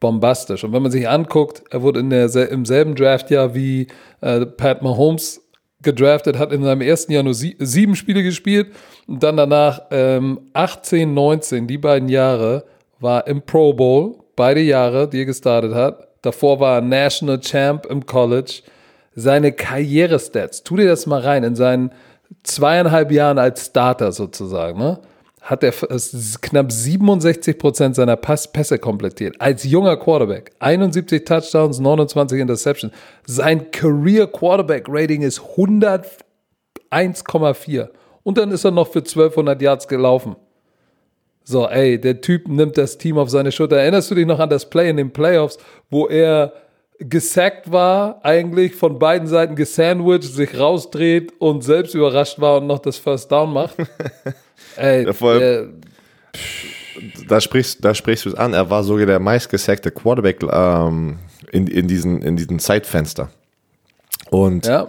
bombastisch. 0.00 0.64
Und 0.64 0.72
wenn 0.72 0.82
man 0.82 0.90
sich 0.90 1.08
anguckt, 1.08 1.62
er 1.70 1.82
wurde 1.82 2.00
in 2.00 2.10
der, 2.10 2.34
im 2.50 2.64
selben 2.64 2.94
Draftjahr 2.94 3.54
wie 3.54 3.86
äh, 4.22 4.46
Pat 4.46 4.82
Mahomes 4.82 5.42
gedraftet, 5.82 6.38
hat 6.38 6.52
in 6.52 6.62
seinem 6.62 6.80
ersten 6.80 7.12
Jahr 7.12 7.22
nur 7.22 7.34
sie, 7.34 7.56
sieben 7.58 7.96
Spiele 7.96 8.22
gespielt 8.22 8.68
und 9.06 9.22
dann 9.22 9.36
danach 9.36 9.82
ähm, 9.90 10.40
18, 10.52 11.12
19, 11.12 11.66
die 11.66 11.78
beiden 11.78 12.08
Jahre 12.08 12.64
war 12.98 13.26
im 13.26 13.42
Pro 13.42 13.72
Bowl, 13.72 14.16
beide 14.36 14.60
Jahre, 14.60 15.08
die 15.08 15.20
er 15.20 15.26
gestartet 15.26 15.74
hat. 15.74 16.08
Davor 16.22 16.60
war 16.60 16.76
er 16.76 16.80
National 16.82 17.40
Champ 17.40 17.86
im 17.86 18.04
College 18.04 18.62
seine 19.14 19.52
Karrierestats, 19.52 20.62
tu 20.62 20.76
dir 20.76 20.86
das 20.86 21.06
mal 21.06 21.20
rein, 21.20 21.44
in 21.44 21.56
seinen 21.56 21.92
zweieinhalb 22.42 23.10
Jahren 23.10 23.38
als 23.38 23.66
Starter 23.66 24.12
sozusagen, 24.12 24.78
ne? 24.78 25.00
hat 25.40 25.64
er 25.64 25.72
knapp 26.42 26.70
67 26.70 27.58
Prozent 27.58 27.96
seiner 27.96 28.16
Pass 28.16 28.52
Pässe 28.52 28.78
komplettiert. 28.78 29.40
Als 29.40 29.64
junger 29.64 29.96
Quarterback. 29.96 30.52
71 30.58 31.24
Touchdowns, 31.24 31.80
29 31.80 32.38
Interceptions. 32.38 32.92
Sein 33.26 33.70
Career 33.70 34.26
Quarterback 34.26 34.84
Rating 34.88 35.22
ist 35.22 35.40
101,4. 35.40 37.88
Und 38.22 38.36
dann 38.36 38.50
ist 38.50 38.64
er 38.64 38.70
noch 38.70 38.88
für 38.88 38.98
1200 38.98 39.62
Yards 39.62 39.88
gelaufen. 39.88 40.36
So, 41.42 41.66
ey, 41.66 41.98
der 41.98 42.20
Typ 42.20 42.48
nimmt 42.48 42.76
das 42.76 42.98
Team 42.98 43.16
auf 43.16 43.30
seine 43.30 43.50
Schulter. 43.50 43.78
Erinnerst 43.78 44.10
du 44.10 44.14
dich 44.14 44.26
noch 44.26 44.40
an 44.40 44.50
das 44.50 44.68
Play 44.68 44.90
in 44.90 44.98
den 44.98 45.10
Playoffs, 45.10 45.56
wo 45.88 46.06
er 46.06 46.52
gesackt 47.00 47.72
war, 47.72 48.20
eigentlich 48.22 48.74
von 48.74 48.98
beiden 48.98 49.26
Seiten 49.26 49.56
gesandwiched, 49.56 50.24
sich 50.24 50.58
rausdreht 50.58 51.32
und 51.38 51.64
selbst 51.64 51.94
überrascht 51.94 52.38
war 52.40 52.58
und 52.58 52.66
noch 52.66 52.78
das 52.78 52.98
First 52.98 53.32
Down 53.32 53.52
macht. 53.52 53.76
Ey, 54.76 55.06
ja, 55.06 55.26
allem, 55.26 55.42
äh, 55.42 55.66
da 57.26 57.40
sprichst, 57.40 57.84
da 57.84 57.94
sprichst 57.94 58.26
du 58.26 58.30
es 58.30 58.34
an. 58.34 58.52
Er 58.52 58.68
war 58.68 58.84
sogar 58.84 59.06
der 59.06 59.18
meistgesackte 59.18 59.90
Quarterback 59.90 60.42
ähm, 60.42 61.18
in, 61.50 61.66
in, 61.66 61.88
diesen, 61.88 62.22
in 62.22 62.36
diesen 62.36 62.58
Zeitfenster. 62.58 63.30
Und 64.30 64.66
ja. 64.66 64.88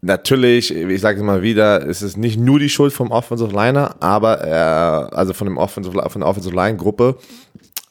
natürlich, 0.00 0.74
ich 0.74 1.00
sage 1.00 1.18
es 1.18 1.24
mal 1.24 1.42
wieder, 1.42 1.86
es 1.86 2.02
ist 2.02 2.16
nicht 2.16 2.38
nur 2.38 2.58
die 2.58 2.68
Schuld 2.68 2.92
vom 2.92 3.12
Offensive 3.12 3.52
Liner, 3.52 3.94
aber 4.00 4.40
er, 4.40 5.10
also 5.12 5.32
von 5.32 5.46
dem 5.46 5.56
Offensive, 5.56 6.02
von 6.10 6.20
der 6.20 6.28
Offensive 6.28 6.54
Line 6.54 6.76
Gruppe, 6.76 7.16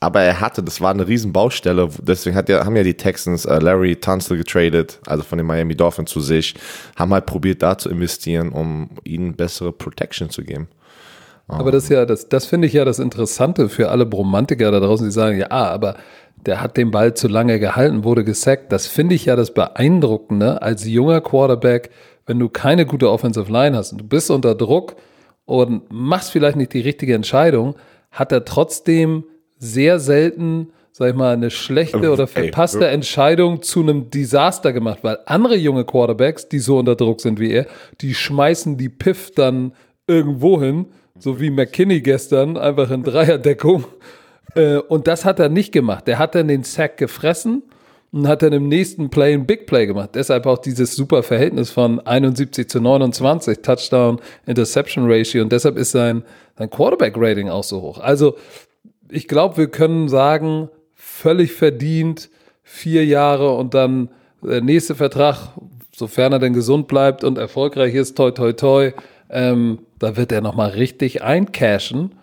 aber 0.02 0.22
er 0.22 0.42
hatte, 0.42 0.64
das 0.64 0.82
war 0.82 0.90
eine 0.90 1.08
riesen 1.08 1.32
Baustelle, 1.32 1.88
deswegen 2.02 2.36
hat 2.36 2.50
ja, 2.50 2.66
haben 2.66 2.76
ja 2.76 2.84
die 2.84 2.96
Texans 2.96 3.46
äh, 3.46 3.60
Larry 3.60 3.96
Tunsil 3.96 4.38
getradet, 4.38 5.00
also 5.06 5.24
von 5.24 5.38
den 5.38 5.46
Miami 5.46 5.76
Dolphins 5.76 6.10
zu 6.10 6.20
sich, 6.22 6.56
haben 6.96 7.14
halt 7.14 7.28
probiert 7.28 7.62
da 7.62 7.78
zu 7.78 7.88
investieren, 7.90 8.50
um 8.50 8.90
ihnen 9.04 9.36
bessere 9.36 9.72
Protection 9.72 10.32
zu 10.32 10.44
geben. 10.44 10.68
Aber 11.48 11.72
das 11.72 11.84
ist 11.84 11.90
ja, 11.90 12.06
das, 12.06 12.30
das 12.30 12.46
finde 12.46 12.68
ich 12.68 12.74
ja 12.74 12.86
das 12.86 12.98
Interessante 12.98 13.70
für 13.70 13.90
alle 13.90 14.06
Bromantiker 14.06 14.72
da 14.72 14.80
draußen, 14.80 15.06
die 15.06 15.12
sagen, 15.12 15.38
ja, 15.38 15.50
aber 15.50 15.98
der 16.46 16.62
hat 16.62 16.78
den 16.78 16.92
Ball 16.92 17.14
zu 17.14 17.28
lange 17.28 17.60
gehalten, 17.60 18.04
wurde 18.04 18.24
gesackt. 18.24 18.72
Das 18.72 18.88
finde 18.88 19.16
ich 19.16 19.26
ja 19.26 19.36
das 19.36 19.54
Beeindruckende 19.54 20.62
als 20.62 20.86
junger 20.86 21.22
Quarterback, 21.22 21.92
wenn 22.26 22.40
du 22.40 22.50
keine 22.50 22.86
gute 22.86 23.12
Offensive 23.12 23.52
Line 23.52 23.76
hast 23.76 23.92
und 23.92 24.00
du 24.00 24.06
bist 24.06 24.32
unter 24.32 24.56
Druck 24.56 24.96
und 25.46 25.92
machst 25.92 26.32
vielleicht 26.32 26.56
nicht 26.56 26.74
die 26.74 26.80
richtige 26.80 27.14
Entscheidung, 27.14 27.76
hat 28.12 28.32
er 28.32 28.46
trotzdem 28.46 29.26
sehr 29.62 30.00
selten, 30.00 30.74
sag 30.92 31.12
ich 31.12 31.16
mal, 31.16 31.34
eine 31.34 31.52
schlechte 31.52 32.12
oder 32.12 32.28
verpasste 32.28 32.88
Ey, 32.88 32.96
Entscheidung 32.96 33.62
zu 33.62 33.82
einem 33.82 34.10
Desaster 34.10 34.74
gemacht, 34.74 35.00
weil 35.04 35.20
andere 35.28 35.56
junge 35.56 35.86
Quarterbacks, 35.86 36.50
die 36.50 36.60
so 36.60 36.80
unter 36.80 36.96
Druck 36.96 37.22
sind 37.22 37.40
wie 37.40 37.52
er, 37.52 37.68
die 38.02 38.16
schmeißen 38.16 38.78
die 38.78 38.90
Piff 38.90 39.32
dann 39.32 39.74
irgendwo 40.08 40.60
hin, 40.60 40.88
so 41.18 41.40
wie 41.40 41.52
McKinney 41.52 42.02
gestern, 42.02 42.58
einfach 42.58 42.90
in 42.90 43.04
Dreierdeckung. 43.04 43.86
Äh, 44.56 44.78
und 44.78 45.08
das 45.08 45.26
hat 45.26 45.40
er 45.40 45.50
nicht 45.50 45.72
gemacht. 45.72 46.08
Der 46.08 46.18
hat 46.18 46.34
dann 46.34 46.48
den 46.48 46.64
Sack 46.64 46.98
gefressen 46.98 47.62
und 48.12 48.28
hat 48.28 48.42
dann 48.42 48.54
im 48.54 48.68
nächsten 48.68 49.12
Play 49.12 49.34
ein 49.36 49.46
Big 49.46 49.68
Play 49.68 49.86
gemacht. 49.86 50.10
Deshalb 50.16 50.48
auch 50.48 50.58
dieses 50.58 50.96
super 50.96 51.22
Verhältnis 51.22 51.70
von 51.70 52.00
71 52.00 52.68
zu 52.68 52.82
29 52.82 53.60
Touchdown 53.60 54.20
Interception 54.48 55.06
Ratio 55.08 55.44
und 55.44 55.52
deshalb 55.52 55.78
ist 55.78 55.92
sein, 55.92 56.24
sein 56.58 56.70
Quarterback 56.70 57.14
Rating 57.16 57.48
auch 57.48 57.64
so 57.64 57.80
hoch. 57.82 58.00
Also 58.00 58.36
ich 59.12 59.28
glaube, 59.28 59.58
wir 59.58 59.68
können 59.68 60.08
sagen, 60.08 60.70
völlig 60.96 61.54
verdient 61.54 62.30
vier 62.64 63.06
Jahre 63.06 63.56
und 63.56 63.74
dann 63.74 64.10
der 64.42 64.62
nächste 64.62 64.96
Vertrag, 64.96 65.50
sofern 65.96 66.32
er 66.32 66.40
denn 66.40 66.54
gesund 66.54 66.88
bleibt 66.88 67.24
und 67.24 67.38
erfolgreich 67.38 67.94
ist, 67.94 68.16
toi 68.16 68.32
toi 68.32 68.54
toi, 68.54 68.94
ähm, 69.30 69.80
da 70.00 70.18
wird 70.18 70.32
er 70.32 70.42
nochmal 70.42 70.72
richtig 70.72 71.22
eincashen. 71.22 72.16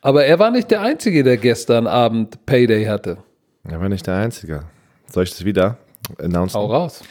Aber 0.00 0.24
er 0.24 0.38
war 0.38 0.50
nicht 0.50 0.70
der 0.70 0.80
Einzige, 0.80 1.24
der 1.24 1.36
gestern 1.36 1.86
Abend 1.86 2.46
Payday 2.46 2.84
hatte. 2.84 3.18
Er 3.64 3.80
war 3.80 3.88
nicht 3.88 4.06
der 4.06 4.14
Einzige. 4.14 4.62
Soll 5.12 5.24
ich 5.24 5.30
das 5.30 5.44
wieder 5.44 5.76
announcen? 6.18 6.58
Hau 6.58 6.66
raus. 6.66 7.02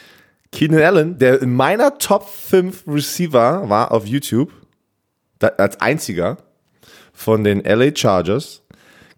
Keenan 0.50 0.80
Allen, 0.80 1.18
der 1.18 1.42
in 1.42 1.54
meiner 1.54 1.98
Top 1.98 2.26
5 2.26 2.84
Receiver 2.88 3.68
war 3.68 3.92
auf 3.92 4.06
YouTube, 4.06 4.50
als 5.40 5.80
einziger 5.80 6.38
von 7.12 7.44
den 7.44 7.62
LA 7.62 7.94
Chargers, 7.94 8.62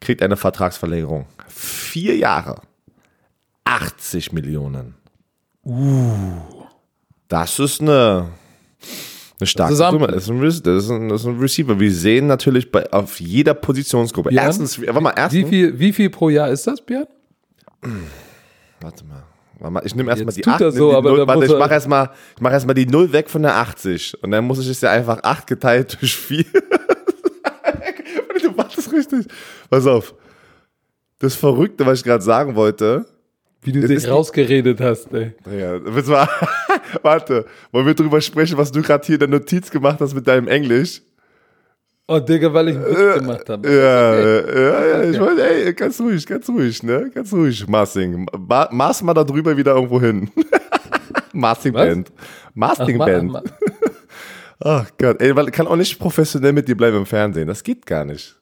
kriegt 0.00 0.22
eine 0.22 0.36
Vertragsverlängerung. 0.36 1.26
Vier 1.48 2.16
Jahre. 2.16 2.62
80 3.64 4.32
Millionen. 4.32 4.94
Uh. 5.64 6.40
Das 7.28 7.58
ist 7.58 7.80
eine, 7.80 8.28
eine 9.38 9.46
starke 9.46 9.76
Summe. 9.76 10.08
Das 10.08 10.24
ist, 10.24 10.30
ein, 10.30 10.40
das, 10.40 10.56
ist 10.56 10.90
ein, 10.90 11.08
das 11.08 11.20
ist 11.20 11.26
ein 11.28 11.38
Receiver. 11.38 11.78
Wir 11.78 11.92
sehen 11.92 12.26
natürlich 12.26 12.72
bei, 12.72 12.90
auf 12.92 13.20
jeder 13.20 13.54
Positionsgruppe. 13.54 14.30
Björn? 14.30 14.46
Erstens, 14.46 14.80
warte 14.80 15.00
mal, 15.00 15.12
Wie 15.14 15.20
erstens. 15.20 15.48
viel, 15.48 15.78
wie 15.78 15.92
viel 15.92 16.10
pro 16.10 16.28
Jahr 16.28 16.48
ist 16.48 16.66
das, 16.66 16.80
Björn? 16.80 17.06
Warte 18.80 19.04
mal. 19.04 19.22
Ich 19.84 19.94
nehme 19.94 20.10
erstmal 20.10 20.34
die 20.34 20.40
tut 20.40 20.54
8. 20.54 20.60
er 20.62 20.72
so, 20.72 20.90
die 20.90 20.96
aber 20.96 21.10
Null, 21.10 21.18
da 21.18 21.26
warte, 21.26 21.40
muss 21.40 21.50
ich 21.50 21.58
mache 21.58 21.74
erstmal 21.74 22.10
mach 22.40 22.50
erst 22.50 22.66
die 22.76 22.86
0 22.86 23.12
weg 23.12 23.28
von 23.28 23.42
der 23.42 23.56
80. 23.56 24.22
Und 24.22 24.30
dann 24.30 24.46
muss 24.46 24.58
ich 24.58 24.68
es 24.68 24.80
ja 24.80 24.90
einfach 24.90 25.22
8 25.22 25.46
geteilt 25.46 25.98
durch 26.00 26.16
4. 26.16 26.44
du 28.60 28.66
machst 28.66 28.78
es 28.78 28.92
richtig. 28.92 29.26
Pass 29.68 29.86
auf. 29.86 30.14
Das 31.18 31.34
Verrückte, 31.34 31.84
was 31.86 31.98
ich 31.98 32.04
gerade 32.04 32.22
sagen 32.22 32.54
wollte. 32.54 33.06
Wie 33.62 33.72
du 33.72 33.86
dich 33.86 34.08
rausgeredet 34.08 34.80
hast, 34.80 35.12
ey. 35.12 35.34
Ja, 35.50 35.78
mal, 35.78 36.28
warte, 37.02 37.44
wollen 37.72 37.86
wir 37.86 37.94
drüber 37.94 38.20
sprechen, 38.22 38.56
was 38.56 38.72
du 38.72 38.80
gerade 38.80 39.04
hier 39.04 39.16
in 39.16 39.20
der 39.20 39.28
Notiz 39.28 39.70
gemacht 39.70 40.00
hast 40.00 40.14
mit 40.14 40.26
deinem 40.26 40.48
Englisch? 40.48 41.02
Oh, 42.08 42.18
Digga, 42.18 42.52
weil 42.52 42.70
ich 42.70 42.76
einen 42.76 42.86
Witz 42.86 43.18
gemacht 43.20 43.48
habe. 43.48 43.68
Ja, 43.68 44.18
ja, 44.18 44.86
ja, 44.86 45.10
ich 45.10 45.20
wollte, 45.20 45.48
ey, 45.48 45.74
ganz 45.74 46.00
ruhig, 46.00 46.26
ganz 46.26 46.48
ruhig, 46.48 46.82
ne? 46.82 47.10
Ganz 47.14 47.32
ruhig, 47.32 47.68
Massing. 47.68 48.26
Ma 48.36 48.68
Maß 48.72 49.02
mal 49.02 49.14
da 49.14 49.22
drüber 49.22 49.56
wieder 49.56 49.74
irgendwo 49.74 50.00
hin. 50.00 50.30
Masting 51.32 51.74
Was? 51.74 51.86
Band. 51.86 52.12
Masting 52.54 53.00
Ach, 53.00 53.06
Band. 53.06 53.52
Ach 54.60 54.90
Gott, 54.98 55.20
ey, 55.20 55.36
weil 55.36 55.48
ich 55.48 55.52
kann 55.52 55.66
auch 55.66 55.76
nicht 55.76 55.98
professionell 55.98 56.52
mit 56.52 56.66
dir 56.66 56.76
bleiben 56.76 56.96
im 56.96 57.06
Fernsehen. 57.06 57.46
Das 57.46 57.62
geht 57.62 57.86
gar 57.86 58.04
nicht. 58.04 58.39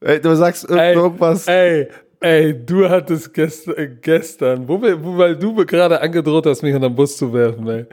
Ey, 0.00 0.20
du 0.20 0.34
sagst 0.36 0.68
ir- 0.68 0.76
Ey, 0.76 0.94
irgendwas. 0.94 1.46
ey, 1.48 1.88
ey, 2.20 2.64
du 2.66 2.88
hattest 2.88 3.32
gest 3.32 3.68
äh, 3.68 3.88
gestern, 4.00 4.66
wo 4.68 4.80
wo, 4.80 5.16
weil 5.18 5.36
du 5.36 5.52
mir 5.52 5.64
gerade 5.66 6.00
angedroht 6.00 6.46
hast, 6.46 6.62
mich 6.62 6.74
unter 6.74 6.88
den 6.88 6.94
Bus 6.96 7.16
zu 7.16 7.32
werfen, 7.32 7.66
ey. 7.68 7.86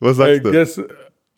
Was 0.00 0.18
ey 0.18 0.34
sagst 0.36 0.46
du? 0.46 0.50
gest 0.50 0.80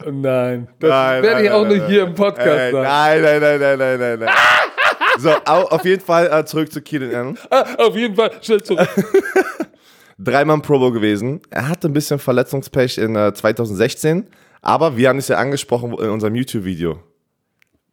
Nein, 0.05 0.69
das 0.79 0.91
Nein, 0.91 1.23
werde 1.23 1.35
nein, 1.37 1.45
ich 1.47 1.51
auch 1.51 1.63
nein, 1.65 1.73
nicht 1.79 1.87
hier 1.87 2.03
im 2.05 2.15
Podcast 2.15 2.47
Ey, 2.47 2.71
sagen. 2.73 2.85
nein, 2.85 3.23
nein, 3.23 3.41
nein, 3.41 3.61
nein, 3.61 3.79
nein, 3.79 3.99
nein, 3.99 4.19
nein. 4.21 4.35
so, 5.19 5.31
au, 5.47 5.63
auf 5.69 5.85
jeden 5.87 6.03
Fall 6.03 6.29
äh, 6.31 6.45
zurück 6.45 6.71
zu 6.71 6.83
Keenan 6.83 7.15
Allen. 7.15 7.39
Ah, 7.51 7.65
auf 7.79 7.97
jeden 7.97 8.15
Fall, 8.15 8.31
schnell 8.43 8.63
zurück. 8.63 8.87
Dreimal 10.19 10.61
Pro 10.61 10.79
Bowl 10.79 10.93
gewesen. 10.93 11.41
Er 11.51 11.69
hatte 11.69 11.89
ein 11.89 11.93
bisschen 11.95 12.19
Verletzungspech 12.19 12.99
in 12.99 13.17
äh, 13.17 13.33
2016, 13.33 14.27
aber 14.63 14.97
wir 14.97 15.09
haben 15.09 15.19
es 15.19 15.29
ja 15.29 15.37
angesprochen 15.39 15.93
in 15.93 16.11
unserem 16.11 16.35
YouTube-Video. 16.35 16.99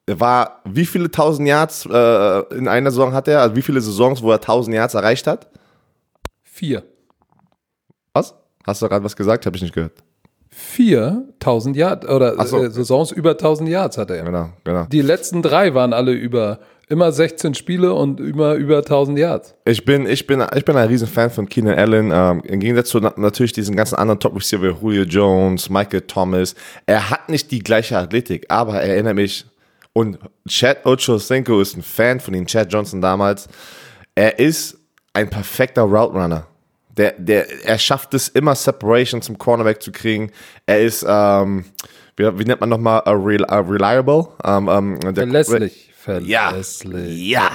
Er 0.06 0.20
war, 0.20 0.62
wie 0.66 0.86
viele 0.86 1.06
1000 1.06 1.48
Yards 1.48 1.86
äh, 1.90 2.56
in 2.56 2.68
einer 2.68 2.92
Saison 2.92 3.14
hat 3.14 3.28
er? 3.28 3.42
Also 3.42 3.56
wie 3.56 3.62
viele 3.62 3.80
Saisons, 3.80 4.22
wo 4.22 4.32
er 4.32 4.36
1000 4.36 4.76
Yards 4.76 4.94
erreicht 4.96 5.28
hat? 5.28 5.48
Vier. 6.44 6.84
Was? 8.14 8.36
Hast 8.66 8.82
du 8.82 8.90
gerade 8.90 9.04
was 9.04 9.16
gesagt? 9.16 9.46
Habe 9.46 9.56
ich 9.56 9.62
nicht 9.62 9.74
gehört. 9.74 9.94
Vier, 10.50 11.24
1000 11.40 11.76
Yards, 11.76 12.08
oder 12.08 12.46
so. 12.46 12.64
äh, 12.64 12.70
Saisons 12.70 13.12
über 13.12 13.32
1000 13.32 13.70
Yards 13.70 13.98
hatte 13.98 14.16
er. 14.18 14.26
Genau, 14.26 14.50
genau. 14.64 14.86
Die 14.92 15.02
letzten 15.02 15.42
drei 15.42 15.74
waren 15.74 15.94
alle 15.94 16.12
über, 16.12 16.60
immer 16.90 17.12
16 17.12 17.56
Spiele 17.56 17.94
und 17.94 18.20
immer 18.20 18.54
über 18.54 18.80
1000 18.80 19.18
Yards. 19.18 19.56
Ich 19.66 19.84
bin, 19.84 20.06
ich 20.06 20.28
bin, 20.28 20.44
ich 20.56 20.64
bin 20.66 20.76
ein 20.76 20.88
riesen 20.90 21.08
Fan 21.08 21.32
von 21.32 21.50
Keenan 21.50 21.76
Allen. 21.80 22.12
Ähm, 22.14 22.42
Im 22.46 22.60
Gegensatz 22.60 22.90
zu 22.90 23.00
na 23.00 23.14
natürlich 23.16 23.54
diesen 23.54 23.76
ganzen 23.76 23.96
anderen 23.96 24.20
Top-Receiver, 24.20 24.78
Julio 24.80 25.04
Jones, 25.04 25.70
Michael 25.70 26.02
Thomas. 26.02 26.54
Er 26.86 27.10
hat 27.10 27.30
nicht 27.30 27.50
die 27.50 27.60
gleiche 27.60 27.98
Athletik, 27.98 28.46
aber 28.50 28.82
er 28.82 28.94
erinnert 28.94 29.16
mich. 29.16 29.46
Und 29.94 30.18
Chad 30.48 30.86
Ochocinco 30.86 31.62
ist 31.62 31.78
ein 31.78 31.84
Fan 31.84 32.20
von 32.20 32.34
ihm, 32.34 32.46
Chad 32.48 32.72
Johnson 32.74 33.00
damals. 33.02 33.48
Er 34.16 34.40
ist 34.40 34.78
ein 35.14 35.30
perfekter 35.30 35.84
Route 35.84 36.14
Runner. 36.14 36.48
Der, 36.98 37.14
der, 37.18 37.66
er 37.66 37.78
schafft 37.80 38.14
es 38.14 38.28
immer, 38.28 38.54
Separation 38.56 39.22
zum 39.22 39.38
Cornerback 39.38 39.82
zu 39.82 39.92
kriegen. 39.92 40.32
Er 40.66 40.82
ist, 40.82 41.06
ähm, 41.08 41.66
wie, 42.16 42.24
wie 42.40 42.44
nennt 42.46 42.60
man 42.62 42.70
nochmal, 42.70 43.02
a 43.06 43.12
rel 43.12 43.44
a 43.46 43.60
reliable? 43.60 44.28
Ähm, 44.44 44.68
ähm, 44.70 45.00
der- 45.14 45.24
Verlässlich. 45.26 45.92
ja, 46.24 46.50
Verlässlich. 46.50 47.28
ja. 47.30 47.52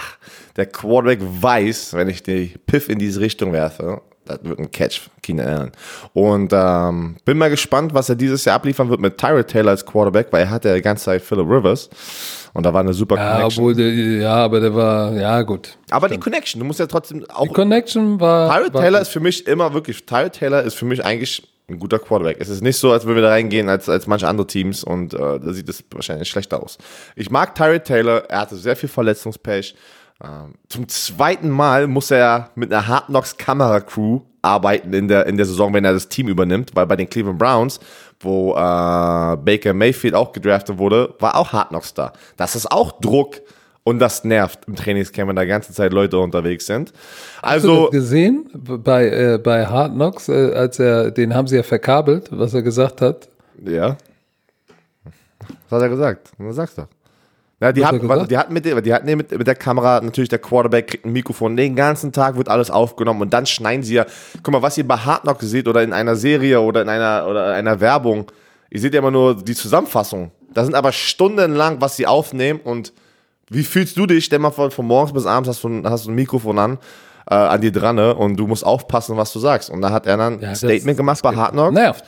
Der 0.57 0.67
Quarterback 0.67 1.21
weiß, 1.23 1.95
wenn 1.95 2.09
ich 2.09 2.23
die 2.25 2.55
Piff 2.67 2.89
in 2.89 2.99
diese 2.99 3.21
Richtung 3.21 3.53
werfe, 3.53 4.01
das 4.29 4.39
wird 4.43 4.59
ein 4.59 4.71
Catch, 4.71 5.03
Keenan 5.23 5.47
Allen. 5.47 5.73
Und 6.13 6.53
ähm, 6.55 7.17
bin 7.25 7.39
mal 7.39 7.51
gespannt, 7.51 7.95
was 7.95 8.09
er 8.09 8.17
dieses 8.17 8.45
Jahr 8.45 8.57
abliefern 8.57 8.89
wird 8.91 9.01
mit 9.01 9.19
Tyrod 9.19 9.49
Taylor 9.49 9.71
als 9.71 9.85
Quarterback, 9.85 10.29
weil 10.31 10.43
er 10.43 10.51
hatte 10.51 10.69
ja 10.69 10.75
die 10.75 10.83
ganze 10.83 11.07
Zeit 11.07 11.23
Philip 11.23 11.47
Rivers. 11.49 11.91
Und 12.55 12.65
da 12.65 12.73
war 12.73 12.81
eine 12.81 12.93
super 12.95 13.17
Ja, 13.17 13.37
Connection. 13.37 13.63
obwohl, 13.65 13.75
der, 13.75 13.89
ja, 13.93 14.35
aber 14.37 14.61
der 14.61 14.75
war, 14.75 15.13
ja, 15.13 15.43
gut. 15.43 15.77
Aber 15.91 16.09
die 16.09 16.19
Connection, 16.19 16.59
du 16.61 16.67
musst 16.67 16.81
ja 16.81 16.87
trotzdem 16.87 17.25
auch. 17.31 17.47
Die 17.47 17.53
Connection 17.53 18.19
war. 18.21 18.51
Tyrod 18.57 18.75
war 18.75 18.81
Taylor 18.83 18.99
gut. 18.99 19.07
ist 19.07 19.13
für 19.13 19.21
mich 19.21 19.47
immer 19.47 19.73
wirklich, 19.75 20.07
Tyrod 20.07 20.33
Taylor 20.33 20.63
ist 20.63 20.75
für 20.75 20.85
mich 20.87 21.05
eigentlich 21.05 21.47
ein 21.71 21.79
guter 21.79 21.99
Quarterback. 21.99 22.39
Es 22.41 22.49
ist 22.49 22.63
nicht 22.63 22.79
so, 22.79 22.91
als 22.93 23.05
würden 23.05 23.17
wir 23.17 23.23
da 23.23 23.29
reingehen 23.29 23.69
als, 23.69 23.89
als 23.91 24.07
manche 24.07 24.27
andere 24.27 24.47
Teams 24.47 24.83
und 24.83 25.13
äh, 25.13 25.19
da 25.19 25.53
sieht 25.53 25.69
es 25.69 25.85
wahrscheinlich 25.91 26.29
schlechter 26.29 26.63
aus. 26.63 26.79
Ich 27.15 27.31
mag 27.31 27.55
Tyrod 27.55 27.85
Taylor, 27.85 28.25
er 28.29 28.41
hatte 28.41 28.57
sehr 28.57 28.75
viel 28.75 28.89
Verletzungspech. 28.89 29.75
Ähm, 30.23 30.55
zum 30.69 30.89
zweiten 30.89 31.49
Mal 31.49 31.87
muss 31.87 32.11
er 32.11 32.51
mit 32.57 32.73
einer 32.73 32.87
Hard 32.89 33.07
Knocks 33.07 33.37
Kamera 33.37 33.81
Crew 33.81 34.21
arbeiten 34.43 34.93
in 34.93 35.09
der, 35.09 35.27
in 35.27 35.37
der 35.37 35.47
Saison, 35.47 35.73
wenn 35.75 35.85
er 35.85 35.93
das 35.93 36.09
Team 36.09 36.29
übernimmt, 36.29 36.75
weil 36.75 36.87
bei 36.87 36.97
den 36.97 37.09
Cleveland 37.09 37.39
Browns, 37.39 37.81
wo 38.21 38.53
äh, 38.53 38.57
Baker 38.57 39.75
Mayfield 39.75 40.15
auch 40.15 40.33
gedraftet 40.33 40.79
wurde, 40.79 41.15
war 41.21 41.37
auch 41.37 41.53
Hard 41.53 41.69
Knocks 41.69 41.95
da. 41.95 42.13
Das 42.37 42.57
ist 42.57 42.71
auch 42.71 43.01
Druck 43.01 43.41
und 43.85 44.01
das 44.01 44.25
nervt 44.25 44.61
im 44.67 44.75
Trainingscamp, 44.75 45.29
wenn 45.29 45.37
da 45.37 45.43
die 45.43 45.49
ganze 45.49 45.73
Zeit 45.73 45.93
Leute 45.93 46.19
unterwegs 46.19 46.67
sind. 46.67 46.93
Hast 47.43 47.65
du 47.65 47.71
Also, 47.71 47.83
das 47.85 47.91
gesehen 47.93 48.51
bei, 48.55 49.09
äh, 49.09 49.39
bei 49.39 49.67
Hard 49.67 49.93
Knocks, 49.93 50.29
äh, 50.29 50.53
als 50.53 50.79
er, 50.79 51.11
den 51.11 51.35
haben 51.35 51.47
sie 51.47 51.57
ja 51.57 51.63
verkabelt, 51.63 52.29
was 52.31 52.55
er 52.55 52.63
gesagt 52.63 53.01
hat. 53.01 53.29
Ja. 53.65 53.97
Was 55.69 55.77
hat 55.77 55.83
er 55.83 55.89
gesagt? 55.89 56.33
Was 56.39 56.57
sagst 56.57 56.79
du? 56.79 56.83
Ja, 57.61 57.73
die 57.73 57.85
hat 57.85 57.95
hatten, 57.95 58.07
gesagt? 58.09 58.31
die 58.31 58.39
hatten, 58.39 58.53
mit, 58.53 58.65
der- 58.65 58.81
die 58.81 58.95
hatten 58.95 59.07
mit, 59.17 59.37
mit 59.37 59.47
der 59.47 59.55
Kamera, 59.57 60.01
natürlich 60.01 60.29
der 60.29 60.39
Quarterback 60.39 60.87
kriegt 60.87 61.05
ein 61.05 61.13
Mikrofon, 61.13 61.57
den 61.57 61.75
ganzen 61.75 62.13
Tag 62.13 62.37
wird 62.37 62.49
alles 62.49 62.71
aufgenommen 62.71 63.21
und 63.21 63.33
dann 63.35 63.47
schneiden 63.47 63.83
sie 63.83 63.95
ja, 63.95 64.07
guck 64.45 64.53
mal, 64.53 64.63
was 64.63 64.79
ihr 64.79 64.87
bei 64.87 64.97
Hard 64.97 65.23
Knock 65.23 65.39
seht 65.43 65.67
oder 65.67 65.83
in 65.83 65.93
einer 65.93 66.15
Serie 66.15 66.61
oder 66.61 66.83
in 66.83 66.89
einer, 66.89 67.27
oder 67.29 67.47
in 67.59 67.67
einer 67.67 67.81
Werbung, 67.81 68.31
ihr 68.71 68.81
seht 68.81 68.95
ja 68.95 69.01
immer 69.01 69.11
nur 69.11 69.35
die 69.35 69.55
Zusammenfassung. 69.57 70.31
Da 70.55 70.65
sind 70.65 70.75
aber 70.77 70.93
stundenlang, 70.93 71.81
was 71.81 71.97
sie 71.97 72.07
aufnehmen 72.07 72.61
und 72.63 72.93
wie 73.51 73.65
fühlst 73.65 73.97
du 73.97 74.07
dich? 74.07 74.27
Stell 74.27 74.39
mal 74.39 74.51
vor, 74.53 74.71
von 74.71 74.87
morgens 74.87 75.13
bis 75.13 75.27
abends 75.27 75.49
hast 75.49 75.65
du, 75.65 75.69
ein- 75.69 75.89
hast 75.91 76.07
du 76.07 76.11
ein 76.11 76.15
Mikrofon 76.15 76.59
an, 76.61 76.79
äh, 77.29 77.35
an 77.35 77.61
dir 77.61 77.73
dran 77.73 77.97
ne? 77.97 78.15
und 78.15 78.37
du 78.37 78.47
musst 78.47 78.65
aufpassen, 78.65 79.17
was 79.17 79.33
du 79.33 79.41
sagst. 79.41 79.69
Und 79.69 79.81
da 79.83 79.91
hat 79.91 80.07
er 80.07 80.17
dann 80.17 80.35
ein 80.35 80.41
das- 80.41 80.59
Statement 80.59 80.97
gemacht 80.97 81.21
bei 81.23 81.35
Hard 81.35 81.53
Knock. 81.53 81.73
Nervt. 81.73 82.05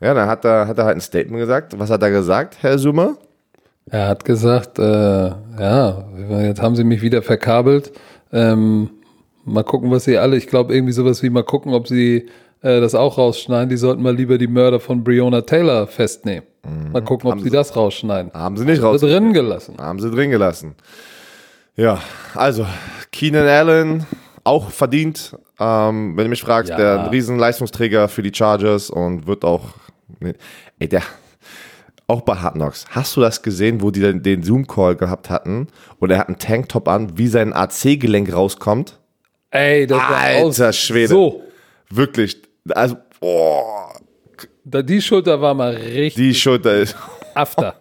Ja, 0.00 0.14
dann 0.14 0.28
hat 0.28 0.44
er, 0.46 0.66
hat 0.66 0.78
er 0.78 0.84
halt 0.86 0.96
ein 0.96 1.00
Statement 1.02 1.40
gesagt. 1.40 1.78
Was 1.78 1.90
hat 1.90 2.02
er 2.02 2.10
gesagt, 2.10 2.56
Herr 2.62 2.78
Summe? 2.78 3.16
Er 3.90 4.08
hat 4.08 4.24
gesagt, 4.24 4.78
äh, 4.78 4.82
ja, 4.82 6.04
jetzt 6.42 6.60
haben 6.60 6.76
sie 6.76 6.84
mich 6.84 7.02
wieder 7.02 7.22
verkabelt. 7.22 7.92
Ähm, 8.32 8.90
mal 9.44 9.64
gucken, 9.64 9.90
was 9.90 10.04
sie 10.04 10.18
alle, 10.18 10.36
ich 10.36 10.46
glaube 10.46 10.74
irgendwie 10.74 10.92
sowas 10.92 11.22
wie 11.22 11.30
mal 11.30 11.42
gucken, 11.44 11.72
ob 11.72 11.88
sie 11.88 12.26
äh, 12.62 12.80
das 12.80 12.94
auch 12.94 13.16
rausschneiden. 13.18 13.68
Die 13.70 13.76
sollten 13.76 14.02
mal 14.02 14.14
lieber 14.14 14.36
die 14.38 14.46
Mörder 14.46 14.80
von 14.80 15.02
Breonna 15.04 15.40
Taylor 15.42 15.86
festnehmen. 15.86 16.46
Mal 16.92 17.02
gucken, 17.02 17.30
ob 17.32 17.40
sie 17.40 17.48
das 17.48 17.74
rausschneiden. 17.76 18.30
Haben 18.34 18.58
sie 18.58 18.64
nicht 18.66 18.82
Wird 18.82 18.92
raus. 18.94 19.00
drin 19.00 19.32
gelassen. 19.32 19.76
Haben 19.78 20.00
sie 20.00 20.10
drin 20.10 20.30
gelassen. 20.30 20.74
Ja, 21.76 21.98
also 22.34 22.66
Keenan 23.10 23.46
Allen 23.46 24.06
auch 24.44 24.68
verdient, 24.70 25.34
ähm, 25.60 26.14
wenn 26.16 26.24
du 26.24 26.30
mich 26.30 26.42
fragst, 26.42 26.70
Ja. 26.70 26.76
der 26.76 27.00
ein 27.04 27.06
Riesenleistungsträger 27.10 28.08
für 28.08 28.22
die 28.22 28.32
Chargers 28.34 28.90
und 28.90 29.26
wird 29.26 29.44
auch, 29.44 29.62
ey, 30.78 30.88
der, 30.88 31.02
auch 32.08 32.22
bei 32.22 32.34
Hard 32.34 32.54
Knocks. 32.54 32.86
Hast 32.90 33.16
du 33.16 33.20
das 33.20 33.42
gesehen, 33.42 33.80
wo 33.82 33.90
die 33.90 34.00
den, 34.00 34.22
den 34.22 34.42
Zoom-Call 34.42 34.96
gehabt 34.96 35.30
hatten 35.30 35.68
und 35.98 36.10
er 36.10 36.18
hat 36.18 36.28
einen 36.28 36.38
Tanktop 36.38 36.88
an, 36.88 37.16
wie 37.16 37.28
sein 37.28 37.52
AC-Gelenk 37.52 38.32
rauskommt? 38.32 38.98
Ey, 39.50 39.86
das 39.86 39.98
war 39.98 40.16
Alter 40.16 40.72
Schwede. 40.72 41.08
So, 41.08 41.42
Wirklich, 41.90 42.36
also, 42.70 42.96
oh, 43.20 43.62
da, 44.64 44.82
die 44.82 45.00
Schulter 45.00 45.40
war 45.40 45.54
mal 45.54 45.74
richtig 45.74 46.14
die 46.14 46.34
Schulter 46.34 46.74
ist, 46.74 46.96
after. 47.34 47.74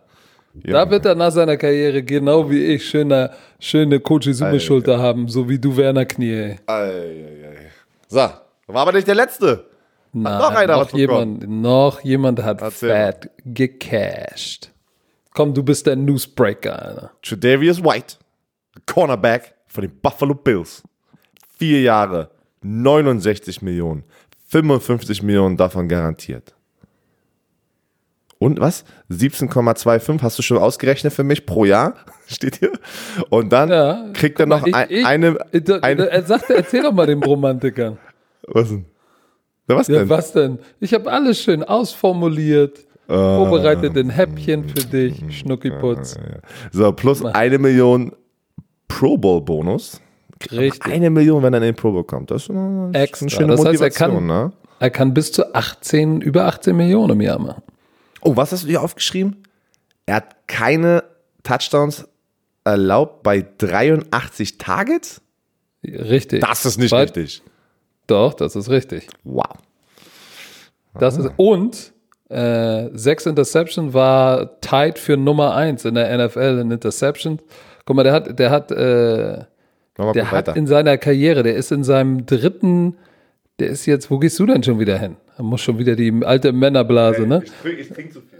Da 0.53 0.89
wird 0.89 1.05
er 1.05 1.13
nach 1.13 1.31
seiner 1.31 1.55
Karriere 1.55 2.01
genau 2.01 2.49
wie 2.49 2.63
ich 2.73 2.89
schöne, 2.89 3.31
schöne 3.59 3.99
Kochizume-Schulter 3.99 4.97
haben, 4.97 5.27
so 5.27 5.47
wie 5.47 5.59
du 5.59 5.75
Werner 5.77 6.05
Knie. 6.05 6.31
Ey. 6.31 6.59
Ei, 6.65 6.73
ei, 6.73 7.49
ei. 7.49 7.71
So, 8.07 8.17
War 8.17 8.81
aber 8.81 8.93
nicht 8.93 9.07
der 9.07 9.15
letzte. 9.15 9.65
Nein, 10.21 10.37
noch 10.39 10.51
einer 10.51 10.77
noch 10.77 10.93
jemand, 10.93 11.49
noch 11.49 12.01
jemand 12.01 12.43
hat 12.43 12.61
Erzähl 12.61 12.89
fat 12.89 13.29
gecashed. 13.45 14.71
Komm, 15.33 15.53
du 15.53 15.63
bist 15.63 15.85
der 15.85 15.95
Newsbreaker, 15.95 16.81
Alter. 16.81 17.11
Tredavious 17.21 17.83
White, 17.83 18.17
Cornerback 18.85 19.53
von 19.67 19.83
den 19.83 19.99
Buffalo 19.99 20.33
Bills. 20.33 20.83
Vier 21.57 21.81
Jahre, 21.81 22.31
69 22.61 23.61
Millionen, 23.61 24.03
55 24.47 25.23
Millionen 25.23 25.57
davon 25.57 25.87
garantiert. 25.87 26.55
Und 28.39 28.59
was? 28.59 28.85
17,25 29.09 30.21
hast 30.21 30.37
du 30.37 30.43
schon 30.43 30.57
ausgerechnet 30.57 31.13
für 31.13 31.23
mich 31.23 31.45
pro 31.45 31.65
Jahr? 31.65 31.95
Steht 32.27 32.57
hier. 32.57 32.71
Und 33.29 33.51
dann 33.51 33.69
ja, 33.69 34.05
kriegt 34.13 34.39
er 34.39 34.45
noch 34.45 34.65
ich, 34.65 34.75
ein, 34.75 34.87
ich, 34.89 35.05
eine, 35.05 35.37
eine. 35.81 36.23
Sagte, 36.23 36.55
erzähl 36.55 36.83
doch 36.83 36.93
mal 36.93 37.07
dem 37.07 37.23
Romantikern. 37.23 37.97
Was 38.47 38.69
denn? 38.69 38.85
Na, 39.67 39.75
was 39.75 39.87
denn? 39.87 39.95
Ja, 39.95 40.09
was 40.09 40.31
denn? 40.31 40.59
Ich 40.79 40.93
habe 40.93 41.11
alles 41.11 41.41
schön 41.41 41.63
ausformuliert. 41.63 42.85
Uh, 43.09 43.45
vorbereitet 43.45 43.97
ein 43.97 44.09
Häppchen 44.09 44.67
für 44.67 44.85
dich, 44.85 45.23
Schnuckiputz. 45.29 46.17
So, 46.73 46.91
plus 46.91 47.23
eine 47.23 47.57
Million 47.57 48.11
Pro 48.89 49.17
Bowl 49.17 49.41
Bonus. 49.41 50.01
Richtig. 50.51 50.85
Eine 50.85 51.09
Million, 51.09 51.41
wenn 51.41 51.53
er 51.53 51.59
in 51.59 51.63
den 51.63 51.75
Pro 51.75 51.91
Bowl 51.91 52.03
kommt. 52.03 52.31
Das 52.31 52.43
ist 52.43 52.49
eine, 52.49 52.89
Extra. 52.93 53.29
schöne 53.29 53.47
das 53.55 53.59
heißt, 53.59 53.79
Motivation, 53.79 54.09
er 54.09 54.15
kann, 54.15 54.25
ne? 54.25 54.51
Er 54.79 54.89
kann 54.89 55.13
bis 55.13 55.31
zu 55.31 55.55
18, 55.55 56.21
über 56.21 56.45
18 56.45 56.75
Millionen 56.75 57.13
im 57.13 57.21
Jahr 57.21 57.39
machen. 57.39 57.63
Oh, 58.21 58.35
was 58.35 58.51
hast 58.51 58.63
du 58.63 58.67
hier 58.67 58.81
aufgeschrieben? 58.81 59.43
Er 60.05 60.17
hat 60.17 60.47
keine 60.47 61.03
Touchdowns 61.43 62.07
erlaubt 62.63 63.23
bei 63.23 63.45
83 63.57 64.57
Targets? 64.57 65.21
Richtig. 65.83 66.41
Das 66.41 66.65
ist 66.65 66.77
nicht 66.77 66.91
Weil, 66.91 67.03
richtig. 67.03 67.41
Doch, 68.07 68.33
das 68.33 68.55
ist 68.55 68.69
richtig. 68.69 69.07
Wow. 69.23 69.45
Das 70.99 71.17
ist, 71.17 71.29
und 71.35 71.93
äh, 72.29 72.89
sechs 72.93 73.25
Interception 73.25 73.93
war 73.93 74.59
tight 74.61 74.99
für 74.99 75.15
Nummer 75.15 75.55
eins 75.55 75.85
in 75.85 75.95
der 75.95 76.17
NFL 76.17 76.59
in 76.61 76.71
Interception. 76.71 77.39
Guck 77.85 77.95
mal, 77.95 78.03
der 78.03 78.13
hat, 78.13 78.39
der 78.39 78.49
hat, 78.49 78.71
äh, 78.71 79.43
der 79.97 80.31
hat 80.31 80.55
in 80.55 80.67
seiner 80.67 80.97
Karriere, 80.97 81.43
der 81.43 81.55
ist 81.55 81.71
in 81.71 81.83
seinem 81.83 82.25
dritten, 82.25 82.97
der 83.59 83.69
ist 83.69 83.85
jetzt, 83.85 84.11
wo 84.11 84.19
gehst 84.19 84.37
du 84.39 84.45
denn 84.45 84.63
schon 84.63 84.79
wieder 84.79 84.97
hin? 84.97 85.15
Da 85.37 85.43
muss 85.43 85.61
schon 85.61 85.79
wieder 85.79 85.95
die 85.95 86.13
alte 86.23 86.51
Männerblase, 86.51 87.25
ne? 87.27 87.43
Ich 87.45 87.51
trinke, 87.61 87.81
ich 87.81 87.89
trinke 87.89 88.13
zu 88.13 88.21
viel. 88.21 88.37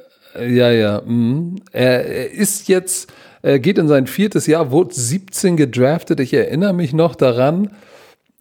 Ja, 0.56 0.72
ja. 0.72 1.02
Mh. 1.06 1.62
Er, 1.72 2.06
er 2.06 2.32
ist 2.32 2.68
jetzt, 2.68 3.12
er 3.42 3.60
geht 3.60 3.78
in 3.78 3.88
sein 3.88 4.08
viertes 4.08 4.48
Jahr, 4.48 4.72
wurde 4.72 4.94
17 4.94 5.58
gedraftet. 5.58 6.20
Ich 6.20 6.34
erinnere 6.34 6.74
mich 6.74 6.94
noch 6.94 7.16
daran. 7.16 7.72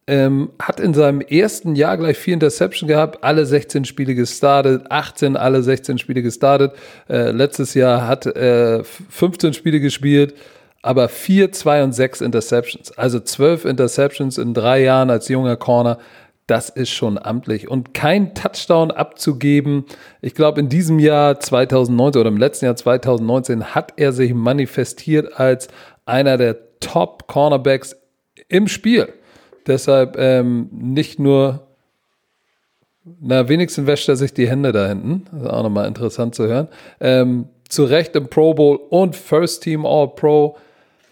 Ähm, 0.09 0.51
hat 0.57 0.79
in 0.79 0.93
seinem 0.93 1.19
ersten 1.19 1.75
Jahr 1.75 1.97
gleich 1.97 2.17
vier 2.17 2.35
Interception 2.35 2.87
gehabt, 2.87 3.25
alle 3.25 3.45
16 3.45 3.83
Spiele 3.83 4.15
gestartet, 4.15 4.85
18 4.89 5.35
alle 5.35 5.61
16 5.61 5.97
Spiele 5.97 6.21
gestartet. 6.21 6.71
Äh, 7.09 7.31
letztes 7.31 7.73
Jahr 7.73 8.07
hat 8.07 8.25
äh, 8.25 8.85
15 8.85 9.53
Spiele 9.53 9.81
gespielt, 9.81 10.33
aber 10.81 11.09
4, 11.09 11.51
2 11.51 11.83
und 11.83 11.91
6 11.91 12.21
Interceptions. 12.21 12.97
Also 12.97 13.19
12 13.19 13.65
Interceptions 13.65 14.37
in 14.37 14.53
drei 14.53 14.81
Jahren 14.81 15.09
als 15.09 15.27
junger 15.27 15.57
Corner. 15.57 15.97
Das 16.47 16.69
ist 16.69 16.91
schon 16.91 17.17
amtlich. 17.17 17.67
Und 17.67 17.93
kein 17.93 18.33
Touchdown 18.33 18.91
abzugeben. 18.91 19.83
Ich 20.21 20.33
glaube, 20.33 20.61
in 20.61 20.69
diesem 20.69 20.99
Jahr 20.99 21.41
2019 21.41 22.21
oder 22.21 22.29
im 22.29 22.37
letzten 22.37 22.63
Jahr 22.63 22.77
2019 22.77 23.75
hat 23.75 23.91
er 23.97 24.13
sich 24.13 24.33
manifestiert 24.33 25.37
als 25.37 25.67
einer 26.05 26.37
der 26.37 26.79
Top 26.79 27.27
Cornerbacks 27.27 27.97
im 28.47 28.69
Spiel. 28.69 29.09
Deshalb 29.67 30.17
ähm, 30.17 30.69
nicht 30.71 31.19
nur, 31.19 31.67
na, 33.19 33.49
wenigstens 33.49 33.85
wäscht 33.85 34.07
er 34.09 34.15
sich 34.15 34.33
die 34.33 34.49
Hände 34.49 34.71
da 34.71 34.87
hinten. 34.87 35.25
Das 35.31 35.43
ist 35.43 35.49
auch 35.49 35.63
nochmal 35.63 35.87
interessant 35.87 36.35
zu 36.35 36.47
hören. 36.47 36.69
Ähm, 36.99 37.45
zu 37.67 37.83
Recht 37.83 38.15
im 38.15 38.29
Pro 38.29 38.53
Bowl 38.53 38.79
und 38.89 39.15
First 39.15 39.63
Team 39.63 39.85
All 39.85 40.07
Pro. 40.07 40.57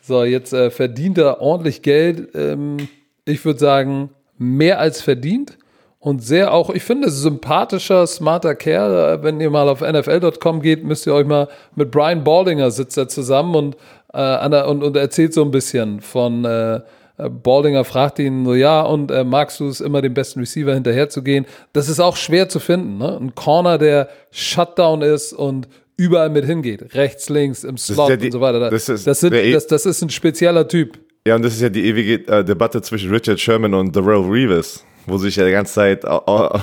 So, 0.01 0.23
jetzt 0.23 0.53
äh, 0.53 0.71
verdient 0.71 1.17
er 1.17 1.41
ordentlich 1.41 1.81
Geld. 1.81 2.29
Ähm, 2.33 2.87
ich 3.25 3.43
würde 3.43 3.59
sagen, 3.59 4.09
mehr 4.37 4.79
als 4.79 5.01
verdient. 5.01 5.57
Und 5.99 6.23
sehr 6.23 6.53
auch, 6.53 6.69
ich 6.69 6.83
finde, 6.83 7.09
sympathischer, 7.09 8.05
smarter 8.05 8.53
Kerl. 8.53 9.23
Wenn 9.23 9.41
ihr 9.41 9.49
mal 9.49 9.67
auf 9.67 9.81
NFL.com 9.81 10.61
geht, 10.61 10.83
müsst 10.83 11.07
ihr 11.07 11.13
euch 11.15 11.25
mal 11.25 11.47
mit 11.75 11.89
Brian 11.89 12.23
Baldinger 12.23 12.69
sitzt 12.69 12.95
er 12.97 13.07
zusammen 13.07 13.55
und, 13.55 13.77
äh, 14.13 14.63
und, 14.63 14.83
und 14.83 14.95
erzählt 14.95 15.33
so 15.33 15.41
ein 15.41 15.49
bisschen 15.49 16.01
von 16.01 16.45
äh, 16.45 16.75
äh, 16.75 16.81
Baldinger 17.17 17.85
fragt 17.85 18.19
ihn 18.19 18.45
so, 18.45 18.53
ja, 18.55 18.81
und 18.81 19.09
äh, 19.11 19.23
magst 19.23 19.59
du 19.59 19.67
es 19.67 19.79
immer 19.81 20.01
dem 20.01 20.13
besten 20.13 20.39
Receiver 20.41 20.73
hinterherzugehen? 20.73 21.45
Das 21.73 21.87
ist 21.87 21.99
auch 21.99 22.17
schwer 22.17 22.49
zu 22.49 22.59
finden. 22.59 22.97
Ne? 22.97 23.17
Ein 23.19 23.35
Corner, 23.35 23.77
der 23.77 24.09
Shutdown 24.31 25.01
ist 25.01 25.31
und 25.33 25.67
überall 25.97 26.29
mit 26.29 26.45
hingeht. 26.45 26.93
Rechts, 26.93 27.29
links, 27.29 27.63
im 27.63 27.77
Slot 27.77 28.09
ja 28.09 28.15
die, 28.17 28.25
und 28.25 28.31
so 28.33 28.41
weiter. 28.41 28.69
Das 28.69 28.89
ist, 28.89 29.07
das, 29.07 29.19
sind, 29.21 29.33
e- 29.33 29.53
das, 29.53 29.67
das 29.67 29.85
ist 29.85 30.01
ein 30.01 30.09
spezieller 30.09 30.67
Typ. 30.67 30.99
Ja, 31.25 31.35
und 31.35 31.43
das 31.45 31.53
ist 31.53 31.61
ja 31.61 31.69
die 31.69 31.85
ewige 31.85 32.27
äh, 32.27 32.43
Debatte 32.43 32.81
zwischen 32.81 33.09
Richard 33.11 33.39
Sherman 33.39 33.73
und 33.73 33.95
Darrell 33.95 34.21
Reeves, 34.29 34.83
wo 35.07 35.17
sich 35.17 35.37
ja 35.37 35.45
die 35.45 35.51
ganze 35.53 35.73
Zeit 35.73 36.03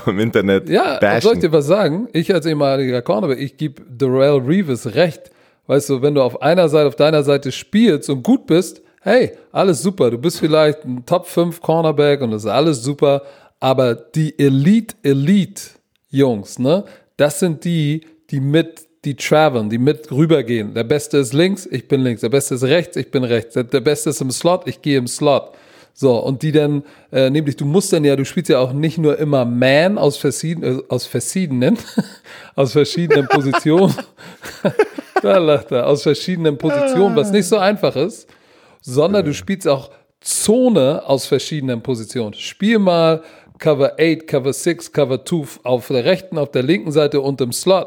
im 0.07 0.19
Internet 0.19 0.69
Ja, 0.69 0.99
bashen. 1.01 1.21
soll 1.23 1.35
ich 1.35 1.41
dir 1.41 1.53
was 1.53 1.67
sagen? 1.67 2.09
Ich 2.13 2.33
als 2.33 2.45
ehemaliger 2.47 3.01
Cornerback, 3.03 3.41
ich 3.41 3.57
gebe 3.57 3.83
Darrell 3.89 4.37
Reeves 4.47 4.95
recht. 4.95 5.31
Weißt 5.67 5.89
du, 5.89 6.03
wenn 6.03 6.15
du 6.15 6.23
auf 6.23 6.43
einer 6.43 6.69
Seite, 6.69 6.89
auf 6.89 6.97
deiner 6.97 7.23
Seite 7.23 7.51
spielst 7.53 8.11
und 8.11 8.23
gut 8.23 8.47
bist, 8.47 8.83
hey, 9.03 9.33
alles 9.51 9.83
super. 9.83 10.11
Du 10.11 10.19
bist 10.19 10.39
vielleicht 10.39 10.85
ein 10.85 11.05
Top 11.05 11.27
5 11.27 11.61
Cornerback 11.61 12.23
und 12.23 12.31
das 12.31 12.45
ist 12.45 12.51
alles 12.51 12.83
super. 12.83 13.23
Aber 13.61 13.95
die 13.95 14.37
Elite, 14.39 14.97
Elite 15.03 15.63
Jungs, 16.11 16.59
ne, 16.59 16.85
das 17.17 17.39
sind 17.39 17.65
die, 17.65 18.07
die 18.31 18.41
mit, 18.41 18.87
die 19.05 19.15
traveln, 19.15 19.71
die 19.71 19.79
mit 19.79 20.11
rübergehen. 20.11 20.75
Der 20.75 20.85
Beste 20.85 21.19
ist 21.19 21.33
links, 21.33 21.67
ich 21.67 21.87
bin 21.89 22.03
links. 22.03 22.23
Der 22.23 22.29
Beste 22.29 22.55
ist 22.55 22.65
rechts, 22.65 22.97
ich 22.97 23.11
bin 23.11 23.25
rechts. 23.25 23.55
Der 23.55 23.81
Beste 23.81 24.11
ist 24.11 24.21
im 24.21 24.31
Slot, 24.31 24.67
ich 24.67 24.83
gehe 24.83 24.99
im 24.99 25.07
Slot. 25.07 25.53
So, 25.95 26.17
und 26.17 26.43
die 26.43 26.53
dann, 26.53 26.85
äh, 27.13 27.29
nämlich, 27.29 27.57
du 27.57 27.67
musst 27.67 27.93
dann 27.93 28.03
ja, 28.03 28.17
du 28.17 28.25
spielst 28.25 28.49
ja 28.49 28.61
auch 28.61 28.73
nicht 28.73 28.97
nur 28.97 29.19
immer 29.19 29.45
Man 29.45 29.99
aus 29.99 30.17
verschiedenen, 30.17 30.79
äh, 30.79 30.83
aus 30.89 31.05
verschiedenen, 31.07 31.77
aus 32.55 32.73
verschiedenen 32.73 33.29
Positionen. 33.29 33.95
da 35.23 35.37
lacht 35.37 35.71
er, 35.71 35.87
aus 35.87 36.03
verschiedenen 36.03 36.57
Positionen, 36.57 37.15
was 37.15 37.31
nicht 37.31 37.47
so 37.47 37.59
einfach 37.59 37.95
ist 37.95 38.27
sondern 38.83 39.25
du 39.25 39.33
spielst 39.33 39.67
auch 39.67 39.91
Zone 40.21 41.03
aus 41.07 41.27
verschiedenen 41.27 41.83
Positionen. 41.83 42.35
Spiel 42.35 42.79
mal 42.79 43.23
Cover 43.59 43.93
8, 43.99 44.27
Cover 44.27 44.53
6, 44.53 44.93
Cover 44.93 45.25
2 45.25 45.61
auf 45.63 45.89
der 45.89 46.05
rechten, 46.05 46.37
auf 46.37 46.51
der 46.51 46.63
linken 46.63 46.93
Seite 46.93 47.21
und 47.21 47.41
im 47.41 47.53
Slot. 47.53 47.87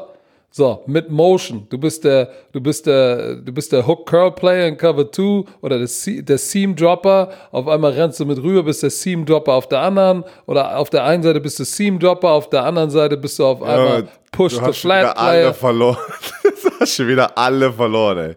So, 0.50 0.82
mit 0.86 1.10
Motion. 1.10 1.66
Du 1.68 1.76
bist 1.76 2.02
der, 2.04 2.30
du 2.52 2.62
bist 2.62 2.86
der, 2.86 3.36
du 3.36 3.52
bist 3.52 3.72
der 3.72 3.86
Hook 3.86 4.06
Curl 4.06 4.32
Player 4.32 4.68
in 4.68 4.78
Cover 4.78 5.10
2 5.12 5.44
oder 5.60 5.78
der, 5.78 5.88
der 6.22 6.38
Seam 6.38 6.74
Dropper. 6.74 7.30
Auf 7.50 7.68
einmal 7.68 7.92
rennst 7.92 8.20
du 8.20 8.24
mit 8.24 8.42
rüber, 8.42 8.62
bist 8.62 8.82
der 8.82 8.88
Seam 8.88 9.26
Dropper 9.26 9.52
auf 9.52 9.68
der 9.68 9.80
anderen 9.80 10.24
oder 10.46 10.78
auf 10.78 10.88
der 10.88 11.04
einen 11.04 11.22
Seite 11.22 11.40
bist 11.40 11.58
du 11.58 11.64
Seam 11.64 11.98
Dropper, 11.98 12.30
auf 12.30 12.48
der 12.48 12.64
anderen 12.64 12.88
Seite 12.88 13.18
bist 13.18 13.38
du 13.38 13.44
auf 13.44 13.62
einmal 13.62 14.04
ja, 14.04 14.08
Push 14.32 14.54
the 14.54 14.72
Flat 14.72 15.14
Player. 15.14 15.18
Alle 15.18 15.54
verloren. 15.54 15.98
du 16.42 16.70
hast 16.80 16.94
schon 16.94 17.08
wieder 17.08 17.36
alle 17.36 17.70
verloren, 17.70 18.18
ey. 18.30 18.36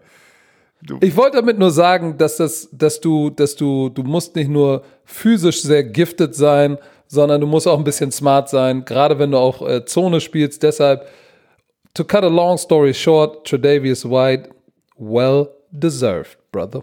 Du 0.82 0.98
ich 1.00 1.16
wollte 1.16 1.36
damit 1.36 1.58
nur 1.58 1.70
sagen, 1.70 2.16
dass 2.16 2.36
das, 2.36 2.68
dass 2.72 3.00
du, 3.00 3.30
dass 3.30 3.54
du, 3.54 3.90
du 3.90 4.02
musst 4.02 4.34
nicht 4.36 4.48
nur 4.48 4.82
physisch 5.04 5.62
sehr 5.62 5.84
gifted 5.84 6.34
sein, 6.34 6.78
sondern 7.06 7.40
du 7.40 7.46
musst 7.46 7.68
auch 7.68 7.78
ein 7.78 7.84
bisschen 7.84 8.12
smart 8.12 8.48
sein, 8.48 8.84
gerade 8.84 9.18
wenn 9.18 9.32
du 9.32 9.38
auch 9.38 9.66
äh, 9.68 9.84
Zone 9.84 10.20
spielst. 10.20 10.62
Deshalb, 10.62 11.06
to 11.92 12.04
cut 12.04 12.24
a 12.24 12.28
long 12.28 12.56
story 12.56 12.94
short, 12.94 13.46
Tredavious 13.46 14.08
White, 14.08 14.50
well 14.96 15.48
deserved, 15.70 16.38
brother. 16.52 16.82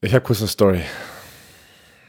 Ich 0.00 0.14
habe 0.14 0.24
kurz 0.24 0.40
eine 0.40 0.48
Story. 0.48 0.80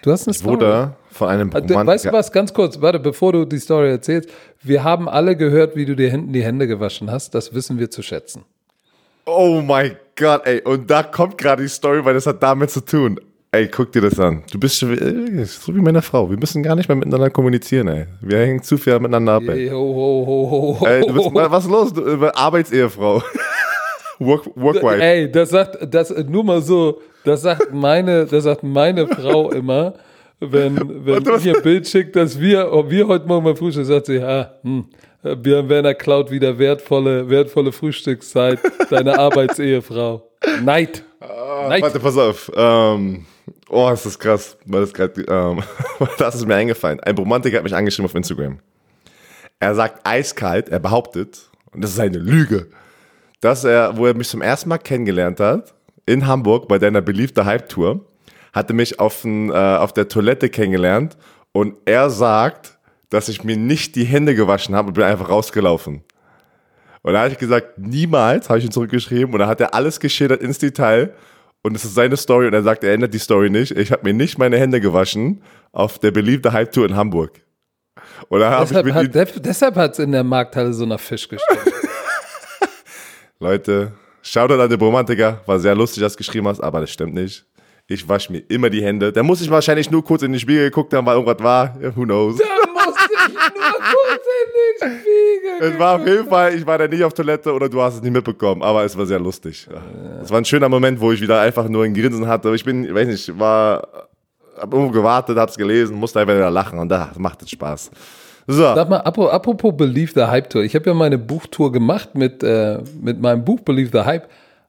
Du 0.02 0.12
hast 0.12 0.28
eine 0.28 0.34
ich 0.34 0.38
Story. 0.38 0.54
Wurde 0.54 0.96
von 1.10 1.30
einem 1.30 1.50
also, 1.54 1.74
Weißt 1.74 2.06
du 2.06 2.12
was, 2.12 2.32
ganz 2.32 2.54
kurz, 2.54 2.80
warte, 2.80 3.00
bevor 3.00 3.34
du 3.34 3.46
die 3.46 3.58
Story 3.58 3.90
erzählst. 3.90 4.30
Wir 4.62 4.84
haben 4.84 5.10
alle 5.10 5.36
gehört, 5.36 5.76
wie 5.76 5.86
du 5.86 5.96
dir 5.96 6.12
hinten 6.12 6.32
die 6.32 6.44
Hände 6.44 6.68
gewaschen 6.68 7.10
hast. 7.10 7.34
Das 7.34 7.54
wissen 7.54 7.80
wir 7.80 7.90
zu 7.90 8.02
schätzen. 8.02 8.44
Oh 9.26 9.62
mein 9.66 9.96
Gott, 10.16 10.46
ey. 10.46 10.62
Und 10.62 10.90
da 10.90 11.04
kommt 11.04 11.38
gerade 11.38 11.64
die 11.64 11.70
Story, 11.70 12.06
weil 12.06 12.14
das 12.14 12.28
hat 12.28 12.42
damit 12.44 12.70
zu 12.70 12.82
tun. 12.82 13.20
Ey, 13.52 13.68
guck 13.70 13.92
dir 13.92 14.02
das 14.02 14.20
an. 14.20 14.44
Du 14.52 14.60
bist 14.60 14.78
schon 14.78 14.92
wie, 14.92 15.46
so 15.46 15.74
wie 15.74 15.80
meine 15.80 16.02
Frau. 16.02 16.30
Wir 16.30 16.38
müssen 16.38 16.62
gar 16.62 16.76
nicht 16.76 16.90
mehr 16.90 16.96
miteinander 16.96 17.30
kommunizieren, 17.30 17.88
ey. 17.88 18.06
Wir 18.22 18.40
hängen 18.40 18.62
zu 18.62 18.78
viel 18.78 19.00
miteinander 19.00 19.34
ab, 19.34 19.44
ey. 19.48 19.70
Ho, 19.70 20.26
ho, 20.28 20.78
ho, 20.82 20.86
ey 20.86 21.02
du 21.08 21.14
bist, 21.14 21.34
was 21.34 21.64
ist 21.64 21.72
los? 21.72 21.94
Du, 21.94 22.36
Arbeitsehefrau. 22.36 23.24
Work, 24.20 24.50
Workwife. 24.56 25.02
Ey, 25.02 25.32
das 25.32 25.50
sagt, 25.50 25.78
das, 25.94 26.14
nur 26.28 26.44
mal 26.44 26.62
so, 26.62 27.02
das 27.24 27.42
sagt 27.42 27.74
meine, 27.74 28.26
das 28.26 28.44
sagt 28.44 28.64
meine 28.64 29.08
Frau 29.08 29.52
immer, 29.52 29.94
wenn, 30.40 31.06
wenn 31.06 31.24
ich 31.38 31.46
ihr 31.46 31.62
Bild 31.62 31.88
schickt, 31.88 32.16
dass 32.16 32.40
wir, 32.40 32.72
ob 32.72 32.90
wir 32.90 33.08
heute 33.08 33.28
Morgen 33.28 33.46
beim 33.46 33.56
Frühstück, 33.56 33.86
sagt 33.86 34.08
sie, 34.08 34.16
ja, 34.16 34.52
hm, 34.64 34.86
Björn 35.36 35.70
Werner 35.70 35.94
klaut 35.94 36.30
wieder 36.30 36.60
wertvolle, 36.60 37.30
wertvolle 37.30 37.72
Frühstückszeit 37.72 38.60
deiner 38.90 39.18
Arbeitsehefrau. 39.20 40.30
Neid. 40.64 41.04
Ah, 41.20 41.68
Neid. 41.70 41.82
Warte, 41.82 42.00
pass 42.00 42.18
auf. 42.18 42.52
Ähm, 42.56 43.26
Oh, 43.70 43.90
ist 43.90 44.06
das 44.06 44.18
krass. 44.20 44.58
Das, 44.66 44.94
grad, 44.94 45.18
ähm, 45.18 45.64
das 46.18 46.36
ist 46.36 46.48
mir 46.48 46.56
eingefallen. 46.56 47.00
Ein 47.00 47.18
Romantiker 47.18 47.58
hat 47.58 47.64
mich 47.64 47.76
angeschrieben 47.76 48.10
auf 48.10 48.16
Instagram. 48.16 48.60
Er 49.60 49.76
sagt 49.76 50.06
eiskalt, 50.06 50.70
er 50.70 50.80
behauptet, 50.80 51.50
und 51.72 51.84
das 51.84 51.92
ist 51.92 52.00
eine 52.00 52.18
Lüge, 52.18 52.68
dass 53.42 53.64
er, 53.64 53.98
wo 53.98 54.06
er 54.06 54.14
mich 54.14 54.30
zum 54.30 54.42
ersten 54.42 54.70
Mal 54.70 54.78
kennengelernt 54.78 55.40
hat, 55.40 55.74
in 56.06 56.28
Hamburg 56.28 56.68
bei 56.68 56.78
deiner 56.78 57.02
beliebten 57.02 57.46
Hype-Tour, 57.46 58.06
hatte 58.54 58.74
mich 58.74 59.00
auf, 59.00 59.26
äh, 59.26 59.52
auf 59.52 59.94
der 59.94 60.08
Toilette 60.08 60.50
kennengelernt 60.50 61.18
und 61.52 61.76
er 61.86 62.10
sagt, 62.10 62.75
dass 63.10 63.30
ich 63.30 63.44
mir 63.44 63.58
nicht 63.58 63.96
die 63.96 64.06
Hände 64.06 64.36
gewaschen 64.36 64.76
habe 64.76 64.90
und 64.90 64.94
bin 64.94 65.04
einfach 65.04 65.30
rausgelaufen. 65.30 66.04
Und 67.02 67.14
da 67.14 67.20
habe 67.22 67.32
ich 67.32 67.38
gesagt, 67.38 67.78
niemals, 67.78 68.50
habe 68.50 68.60
ich 68.60 68.66
ihn 68.66 68.72
zurückgeschrieben 68.72 69.34
und 69.34 69.40
da 69.40 69.48
hat 69.48 69.62
er 69.62 69.74
alles 69.74 70.00
geschildert 70.00 70.42
ins 70.42 70.58
Detail 70.58 71.14
und 71.62 71.76
es 71.76 71.86
ist 71.86 71.96
seine 71.96 72.18
Story 72.18 72.48
und 72.48 72.54
er 72.54 72.64
sagt, 72.64 72.84
er 72.84 72.94
ändert 72.94 73.14
die 73.14 73.20
Story 73.20 73.50
nicht. 73.50 73.72
Ich 73.72 73.92
habe 73.92 74.04
mir 74.04 74.14
nicht 74.14 74.38
meine 74.38 74.58
Hände 74.58 74.82
gewaschen 74.82 75.42
auf 75.72 76.00
der 76.00 76.12
beliebten 76.12 76.52
Hype-Tour 76.52 76.86
in 76.86 76.96
Hamburg. 76.96 77.42
Und 78.30 78.40
da 78.40 78.60
deshalb, 78.60 78.94
hat, 78.94 79.46
deshalb 79.46 79.76
hat 79.76 79.94
es 79.94 80.00
in 80.00 80.12
der 80.12 80.24
Markthalle 80.24 80.74
so 80.74 80.86
nach 80.86 81.00
Fisch 81.00 81.28
gestellt. 81.28 81.60
Leute, 83.40 83.92
Shoutout 84.22 84.62
an 84.62 84.70
den 84.70 84.80
Romantiker, 84.80 85.42
war 85.46 85.60
sehr 85.60 85.76
lustig, 85.76 86.02
dass 86.02 86.14
du 86.14 86.18
geschrieben 86.18 86.48
hast, 86.48 86.60
aber 86.60 86.82
das 86.82 86.90
stimmt 86.90 87.14
nicht. 87.14 87.46
Ich 87.88 88.10
wasche 88.10 88.32
mir 88.32 88.42
immer 88.48 88.70
die 88.72 88.84
Hände. 88.84 89.12
Da 89.12 89.22
muss 89.22 89.42
ich 89.42 89.50
wahrscheinlich 89.50 89.92
nur 89.92 90.04
kurz 90.04 90.24
in 90.24 90.32
den 90.32 90.40
Spiegel 90.40 90.66
geguckt 90.66 90.92
haben, 90.94 91.06
weil 91.06 91.16
irgendwas 91.16 91.44
war. 91.44 91.76
Who 91.96 92.04
knows? 92.04 92.38
Da 92.38 92.46
musste 92.74 93.14
ich 93.14 93.34
nur 93.34 93.74
kurz 93.74 94.26
in 94.26 94.90
den 94.90 95.00
Spiegel. 95.00 95.16
Es 95.62 95.80
war 95.80 95.96
auf 95.96 96.06
jeden 96.06 96.28
Fall, 96.28 96.54
ich 96.54 96.66
war 96.66 96.78
da 96.78 96.88
nicht 96.88 97.02
auf 97.04 97.14
Toilette 97.14 97.54
oder 97.54 97.70
du 97.70 97.82
hast 97.82 97.96
es 97.96 98.02
nicht 98.02 98.12
mitbekommen, 98.12 98.62
aber 98.62 98.84
es 98.84 98.98
war 98.98 99.06
sehr 99.06 99.20
lustig. 99.20 99.68
Es 100.22 100.30
war 100.30 100.40
ein 100.40 100.46
schöner 100.46 100.68
Moment, 100.68 101.00
wo 101.00 101.14
ich 101.14 101.22
wieder 101.22 101.40
einfach 101.40 101.70
nur 101.70 101.86
ein 101.86 101.94
Grinsen 101.94 102.28
hatte. 102.28 102.54
Ich 102.56 102.66
bin, 102.66 102.84
ich 102.84 102.94
weiß 102.94 103.08
nicht, 103.08 103.40
war, 103.40 103.88
hab 104.58 104.74
irgendwo 104.74 104.92
gewartet, 104.92 105.38
hab's 105.38 105.56
gelesen, 105.56 105.96
musste 105.96 106.20
einfach 106.20 106.36
wieder 106.36 106.52
lachen 106.52 106.78
und 106.80 106.90
da 106.90 107.12
macht 107.18 107.42
es 107.44 107.52
Spaß. 107.52 107.90
So. 108.48 108.62
Sag 108.62 108.90
mal, 108.90 109.00
apropos 109.00 109.74
Believe 109.78 110.12
the 110.14 110.26
Hype 110.26 110.50
Tour. 110.50 110.64
Ich 110.64 110.76
habe 110.76 110.90
ja 110.90 110.94
meine 110.94 111.18
Buchtour 111.18 111.72
gemacht 111.72 112.16
mit, 112.16 112.44
äh, 112.44 112.80
mit 113.00 113.22
meinem 113.22 113.46
Buch 113.46 113.62
Believe 113.62 113.92
the 113.94 114.06
Hype. 114.06 114.28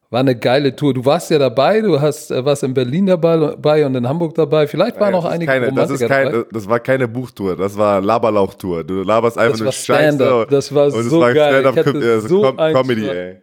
War 0.09 0.21
eine 0.21 0.37
geile 0.37 0.73
Tour. 0.73 0.93
Du 0.93 1.03
warst 1.03 1.29
ja 1.31 1.37
dabei, 1.37 1.81
du 1.81 1.99
hast, 1.99 2.31
äh, 2.31 2.43
warst 2.45 2.63
in 2.63 2.73
Berlin 2.73 3.07
dabei 3.07 3.85
und 3.85 3.93
in 3.95 4.07
Hamburg 4.07 4.35
dabei. 4.35 4.65
Vielleicht 4.65 4.97
waren 4.99 5.11
noch 5.11 5.25
einige 5.25 5.51
keine, 5.51 5.71
das, 5.73 5.91
ist 5.91 6.07
kein, 6.07 6.31
dabei. 6.31 6.45
das 6.49 6.69
war 6.69 6.79
keine 6.79 7.07
Buchtour, 7.09 7.57
das 7.57 7.77
war 7.77 7.99
Laberlauchtour. 7.99 8.85
Du 8.85 9.03
laberst 9.03 9.37
einfach 9.37 9.59
nur 9.59 9.71
Scheiße. 9.71 10.47
Das 10.49 10.73
war 10.73 10.91
so 10.91 11.03
das 11.03 11.11
war 11.11 11.33
geil. 11.33 11.61
Stand-up 11.61 11.95
äh, 11.95 12.19
so 12.21 12.41
Com 12.41 12.55
Comedy, 12.55 13.07
ey. 13.09 13.41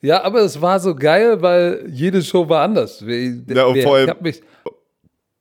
Ja, 0.00 0.22
aber 0.22 0.40
es 0.40 0.60
war 0.62 0.78
so 0.80 0.94
geil, 0.94 1.42
weil 1.42 1.84
jede 1.88 2.22
Show 2.22 2.48
war 2.48 2.62
anders. 2.62 3.04
Ja, 3.06 3.64
und 3.64 3.82
vor 3.82 3.96
allem, 3.96 4.14
mich, 4.20 4.40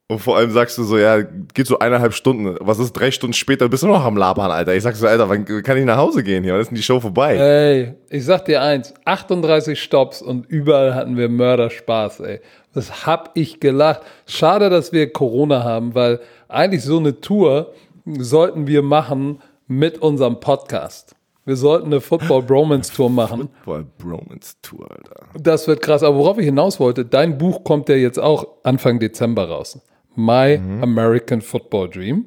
und 0.09 0.19
vor 0.19 0.37
allem 0.37 0.51
sagst 0.51 0.77
du 0.77 0.83
so, 0.83 0.97
ja, 0.97 1.21
geht 1.21 1.67
so 1.67 1.79
eineinhalb 1.79 2.13
Stunden. 2.13 2.55
Was 2.61 2.79
ist 2.79 2.93
drei 2.93 3.11
Stunden 3.11 3.33
später? 3.33 3.67
Bist 3.67 3.83
du 3.83 3.87
noch 3.87 4.05
am 4.05 4.15
Labern, 4.15 4.51
Alter? 4.51 4.73
Ich 4.73 4.83
sag 4.83 4.95
so, 4.95 5.05
Alter, 5.05 5.27
wann 5.27 5.43
kann 5.45 5.77
ich 5.77 5.83
nach 5.83 5.97
Hause 5.97 6.23
gehen 6.23 6.45
hier? 6.45 6.53
Wann 6.53 6.61
ist 6.61 6.69
denn 6.69 6.77
die 6.77 6.83
Show 6.83 7.01
vorbei? 7.01 7.35
Ey, 7.35 7.93
ich 8.09 8.23
sag 8.23 8.45
dir 8.45 8.61
eins, 8.61 8.93
38 9.03 9.81
Stops 9.81 10.21
und 10.21 10.45
überall 10.45 10.95
hatten 10.95 11.17
wir 11.17 11.27
Mörderspaß, 11.27 12.21
ey. 12.21 12.39
Das 12.73 13.05
hab 13.05 13.31
ich 13.33 13.59
gelacht. 13.59 14.01
Schade, 14.27 14.69
dass 14.69 14.93
wir 14.93 15.11
Corona 15.11 15.65
haben, 15.65 15.93
weil 15.93 16.21
eigentlich 16.47 16.83
so 16.83 16.99
eine 16.99 17.19
Tour 17.19 17.73
sollten 18.05 18.67
wir 18.67 18.83
machen 18.83 19.41
mit 19.67 19.97
unserem 19.97 20.39
Podcast. 20.39 21.17
Wir 21.43 21.57
sollten 21.57 21.87
eine 21.87 21.99
Football 21.99 22.43
Bromance 22.43 22.93
Tour 22.93 23.09
machen. 23.09 23.49
Football 23.63 23.85
Bromance 23.97 24.55
Tour, 24.61 24.89
Alter. 24.89 25.27
Das 25.37 25.67
wird 25.67 25.81
krass. 25.81 26.03
Aber 26.03 26.17
worauf 26.17 26.37
ich 26.37 26.45
hinaus 26.45 26.79
wollte, 26.79 27.03
dein 27.03 27.37
Buch 27.37 27.65
kommt 27.65 27.89
ja 27.89 27.95
jetzt 27.95 28.19
auch 28.19 28.47
Anfang 28.63 28.99
Dezember 28.99 29.49
raus. 29.49 29.81
My 30.17 30.58
mhm. 30.58 30.84
American 30.84 31.41
Football 31.41 31.89
Dream, 31.89 32.25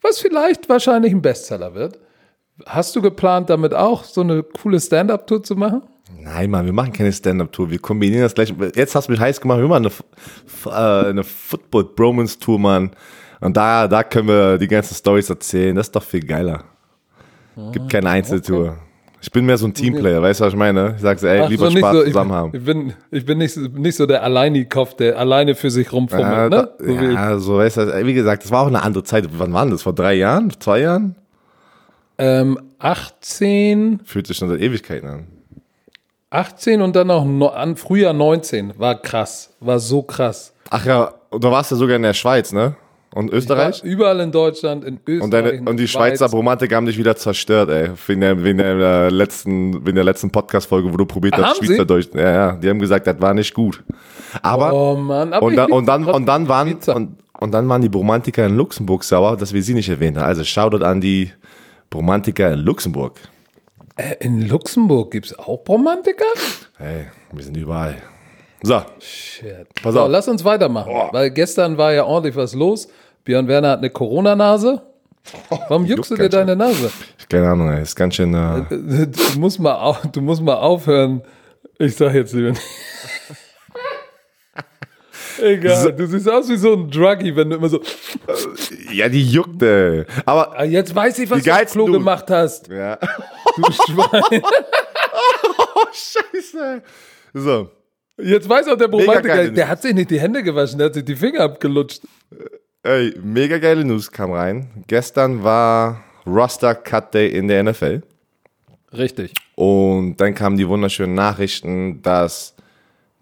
was 0.00 0.20
vielleicht 0.20 0.68
wahrscheinlich 0.68 1.12
ein 1.12 1.20
Bestseller 1.20 1.74
wird. 1.74 1.98
Hast 2.66 2.94
du 2.94 3.02
geplant, 3.02 3.50
damit 3.50 3.74
auch 3.74 4.04
so 4.04 4.20
eine 4.20 4.42
coole 4.42 4.80
Stand-Up-Tour 4.80 5.42
zu 5.42 5.56
machen? 5.56 5.82
Nein, 6.16 6.50
Mann, 6.50 6.66
wir 6.66 6.72
machen 6.72 6.92
keine 6.92 7.12
Stand-Up-Tour. 7.12 7.70
Wir 7.70 7.78
kombinieren 7.78 8.22
das 8.22 8.34
gleich. 8.34 8.54
Jetzt 8.74 8.94
hast 8.94 9.08
du 9.08 9.12
mich 9.12 9.20
heiß 9.20 9.40
gemacht. 9.40 9.58
Wir 9.58 9.66
machen 9.68 9.90
eine, 10.66 10.72
äh, 10.74 11.08
eine 11.10 11.24
Football-Bromance-Tour, 11.24 12.58
Mann. 12.58 12.90
Und 13.40 13.56
da, 13.56 13.88
da 13.88 14.04
können 14.04 14.28
wir 14.28 14.58
die 14.58 14.68
ganzen 14.68 14.94
Stories 14.94 15.28
erzählen. 15.28 15.74
Das 15.74 15.88
ist 15.88 15.96
doch 15.96 16.04
viel 16.04 16.24
geiler. 16.24 16.64
Gibt 17.72 17.90
keine 17.90 18.10
Einzeltour. 18.10 18.68
Okay. 18.68 18.91
Ich 19.22 19.30
bin 19.30 19.46
mehr 19.46 19.56
so 19.56 19.66
ein 19.66 19.72
Teamplayer, 19.72 20.20
weißt 20.20 20.40
du, 20.40 20.44
was 20.44 20.52
ich 20.52 20.58
meine? 20.58 20.94
Ich 20.96 21.00
sag's, 21.00 21.22
ey, 21.22 21.42
Ach, 21.42 21.48
lieber 21.48 21.70
so 21.70 21.78
Spaß 21.78 21.96
so, 21.96 22.04
zusammen 22.04 22.30
ich, 22.30 22.36
haben. 22.36 22.50
Ich 22.54 22.64
bin, 22.64 22.92
ich 23.12 23.24
bin 23.24 23.38
nicht, 23.38 23.56
nicht 23.56 23.96
so 23.96 24.04
der 24.04 24.24
Alleinikoff, 24.24 24.96
der 24.96 25.16
alleine 25.16 25.54
für 25.54 25.70
sich 25.70 25.92
rumfummelt, 25.92 26.26
ja, 26.26 26.48
ne? 26.48 26.70
So 26.78 26.92
ja, 26.92 27.38
so, 27.38 27.58
weißt 27.58 27.76
du, 27.76 28.06
wie 28.06 28.14
gesagt, 28.14 28.42
das 28.42 28.50
war 28.50 28.62
auch 28.62 28.66
eine 28.66 28.82
andere 28.82 29.04
Zeit. 29.04 29.28
Wann 29.32 29.52
war 29.52 29.64
das? 29.66 29.82
Vor 29.82 29.92
drei 29.92 30.14
Jahren? 30.14 30.52
Zwei 30.58 30.80
Jahren? 30.80 31.14
Ähm, 32.18 32.58
18. 32.80 34.00
Fühlt 34.04 34.26
sich 34.26 34.36
schon 34.36 34.48
seit 34.48 34.60
Ewigkeiten 34.60 35.08
an. 35.08 35.26
18 36.30 36.82
und 36.82 36.96
dann 36.96 37.10
auch 37.10 37.24
no, 37.24 37.46
an 37.48 37.76
Frühjahr 37.76 38.14
19. 38.14 38.72
War 38.76 39.00
krass. 39.00 39.54
War 39.60 39.78
so 39.78 40.02
krass. 40.02 40.52
Ach 40.70 40.84
ja, 40.84 41.14
du 41.30 41.50
warst 41.50 41.70
ja 41.70 41.76
sogar 41.76 41.94
in 41.94 42.02
der 42.02 42.14
Schweiz, 42.14 42.52
ne? 42.52 42.74
Und 43.14 43.30
Österreich? 43.30 43.82
Überall 43.84 44.20
in 44.20 44.32
Deutschland, 44.32 44.84
in 44.84 44.98
Österreich. 45.06 45.22
Und, 45.22 45.30
deine, 45.32 45.70
und 45.70 45.76
die 45.76 45.86
Schweizer 45.86 46.26
Romantik 46.26 46.74
haben 46.74 46.86
dich 46.86 46.96
wieder 46.96 47.14
zerstört, 47.14 47.68
ey. 47.68 47.90
Wegen 48.06 48.20
der, 48.22 48.42
wegen 48.42 48.58
der 48.58 49.10
letzten, 49.10 49.84
wegen 49.84 49.96
der 49.96 50.04
letzten 50.04 50.30
Podcast-Folge, 50.30 50.90
wo 50.90 50.96
du 50.96 51.04
probiert 51.04 51.36
hast, 51.36 51.58
Schweizerdeutsch. 51.58 52.08
Ja, 52.14 52.32
ja. 52.32 52.52
Die 52.52 52.70
haben 52.70 52.78
gesagt, 52.78 53.06
das 53.06 53.20
war 53.20 53.34
nicht 53.34 53.52
gut. 53.52 53.82
Aber. 54.40 54.72
Oh 54.72 54.96
Mann, 54.96 55.32
aber 55.34 55.44
und, 55.44 55.56
dann, 55.56 55.70
und, 55.70 55.86
dann, 55.86 56.04
und 56.04 56.26
dann 56.26 56.48
waren, 56.48 56.72
und, 56.72 57.18
und 57.38 57.52
dann 57.52 57.68
waren 57.68 57.82
die 57.82 57.88
Romantiker 57.88 58.46
in 58.46 58.56
Luxemburg 58.56 59.04
sauer, 59.04 59.36
dass 59.36 59.52
wir 59.52 59.62
sie 59.62 59.74
nicht 59.74 59.90
erwähnt 59.90 60.16
haben. 60.16 60.26
Also 60.26 60.42
Shoutout 60.42 60.82
an 60.82 61.02
die 61.02 61.30
Romantiker 61.92 62.52
in 62.52 62.60
Luxemburg. 62.60 63.20
Äh, 63.96 64.14
in 64.20 64.48
Luxemburg 64.48 65.10
gibt 65.10 65.26
es 65.26 65.38
auch 65.38 65.62
Romantiker? 65.68 66.24
Hey, 66.78 67.08
wir 67.30 67.44
sind 67.44 67.58
überall. 67.58 67.96
So. 68.62 68.82
Shit. 69.00 69.66
Pass 69.82 69.96
auf. 69.96 70.06
So, 70.06 70.10
lass 70.10 70.28
uns 70.28 70.44
weitermachen. 70.44 70.92
Boah. 70.92 71.08
Weil 71.12 71.30
gestern 71.30 71.76
war 71.78 71.92
ja 71.92 72.04
ordentlich 72.04 72.36
was 72.36 72.54
los. 72.54 72.88
Björn 73.24 73.48
Werner 73.48 73.70
hat 73.70 73.78
eine 73.78 73.90
Corona-Nase. 73.90 74.82
Warum 75.68 75.84
juckst 75.86 76.10
du 76.10 76.16
dir 76.16 76.28
deine 76.28 76.56
Nase? 76.56 76.90
Keine 77.28 77.48
Ahnung, 77.48 77.70
ey. 77.70 77.82
ist 77.82 77.94
ganz 77.94 78.16
schön. 78.16 78.34
Äh 78.34 78.64
du, 78.68 79.38
musst 79.38 79.60
mal 79.60 79.74
auf, 79.74 80.00
du 80.10 80.20
musst 80.20 80.42
mal 80.42 80.56
aufhören. 80.56 81.22
Ich 81.78 81.96
sag 81.96 82.14
jetzt 82.14 82.32
lieber 82.34 82.50
nicht. 82.50 82.62
Egal, 85.40 85.92
du 85.94 86.06
siehst 86.06 86.28
aus 86.28 86.48
wie 86.48 86.56
so 86.56 86.74
ein 86.74 86.90
Druggy, 86.90 87.34
wenn 87.34 87.50
du 87.50 87.56
immer 87.56 87.68
so. 87.68 87.80
Ja, 88.92 89.08
die 89.08 89.28
juckt, 89.28 89.62
ey. 89.62 90.04
Aber 90.24 90.56
ah, 90.56 90.64
jetzt 90.64 90.94
weiß 90.94 91.18
ich, 91.20 91.30
was 91.30 91.42
du 91.42 91.52
auf 91.52 91.72
Klo 91.72 91.86
gemacht 91.86 92.30
hast. 92.30 92.68
Ja. 92.68 92.96
Du 93.56 93.72
Schwein. 93.72 94.42
oh, 95.74 95.86
Scheiße. 95.92 96.82
So. 97.34 97.70
Jetzt 98.22 98.48
weiß 98.48 98.68
auch 98.68 98.76
der 98.76 98.88
Romantiker, 98.88 99.50
der 99.50 99.68
hat 99.68 99.82
sich 99.82 99.94
nicht 99.94 100.10
die 100.10 100.20
Hände 100.20 100.42
gewaschen, 100.42 100.78
der 100.78 100.86
hat 100.86 100.94
sich 100.94 101.04
die 101.04 101.16
Finger 101.16 101.40
abgelutscht. 101.40 102.02
Ey, 102.82 103.14
mega 103.22 103.58
geile 103.58 103.84
News 103.84 104.10
kam 104.10 104.32
rein. 104.32 104.84
Gestern 104.86 105.42
war 105.42 106.02
Roster 106.26 106.74
Cut 106.74 107.14
Day 107.14 107.28
in 107.28 107.48
der 107.48 107.62
NFL. 107.62 108.02
Richtig. 108.92 109.32
Und 109.54 110.16
dann 110.16 110.34
kamen 110.34 110.56
die 110.56 110.68
wunderschönen 110.68 111.14
Nachrichten, 111.14 112.02
dass 112.02 112.54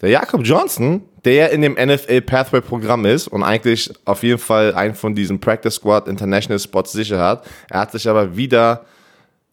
der 0.01 0.11
Jakob 0.11 0.43
Johnson, 0.45 1.03
der 1.25 1.51
in 1.51 1.63
dem 1.63 1.75
NFL 1.75 2.23
Pathway 2.23 2.61
Programm 2.61 3.05
ist 3.05 3.29
und 3.29 3.43
eigentlich 3.43 3.93
auf 4.07 4.23
jeden 4.23 4.39
Fall 4.39 4.75
einen 4.75 4.95
von 4.95 5.15
diesen 5.15 5.41
Practice 5.41 5.75
Squad 5.75 6.09
International 6.09 6.59
Spots 6.59 6.93
sicher 6.93 7.19
hat, 7.19 7.47
er 7.69 7.81
hat 7.81 7.93
sich 7.93 8.09
aber 8.09 8.37
wieder 8.37 8.87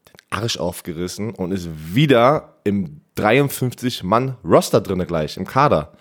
den 0.07 0.39
Arsch 0.39 0.57
aufgerissen 0.57 1.31
und 1.31 1.51
ist 1.51 1.67
wieder 1.93 2.55
im 2.63 3.01
53 3.17 4.03
Mann 4.03 4.35
Roster 4.43 4.79
drinne 4.79 5.05
gleich 5.05 5.37
im 5.37 5.45
Kader. 5.45 5.91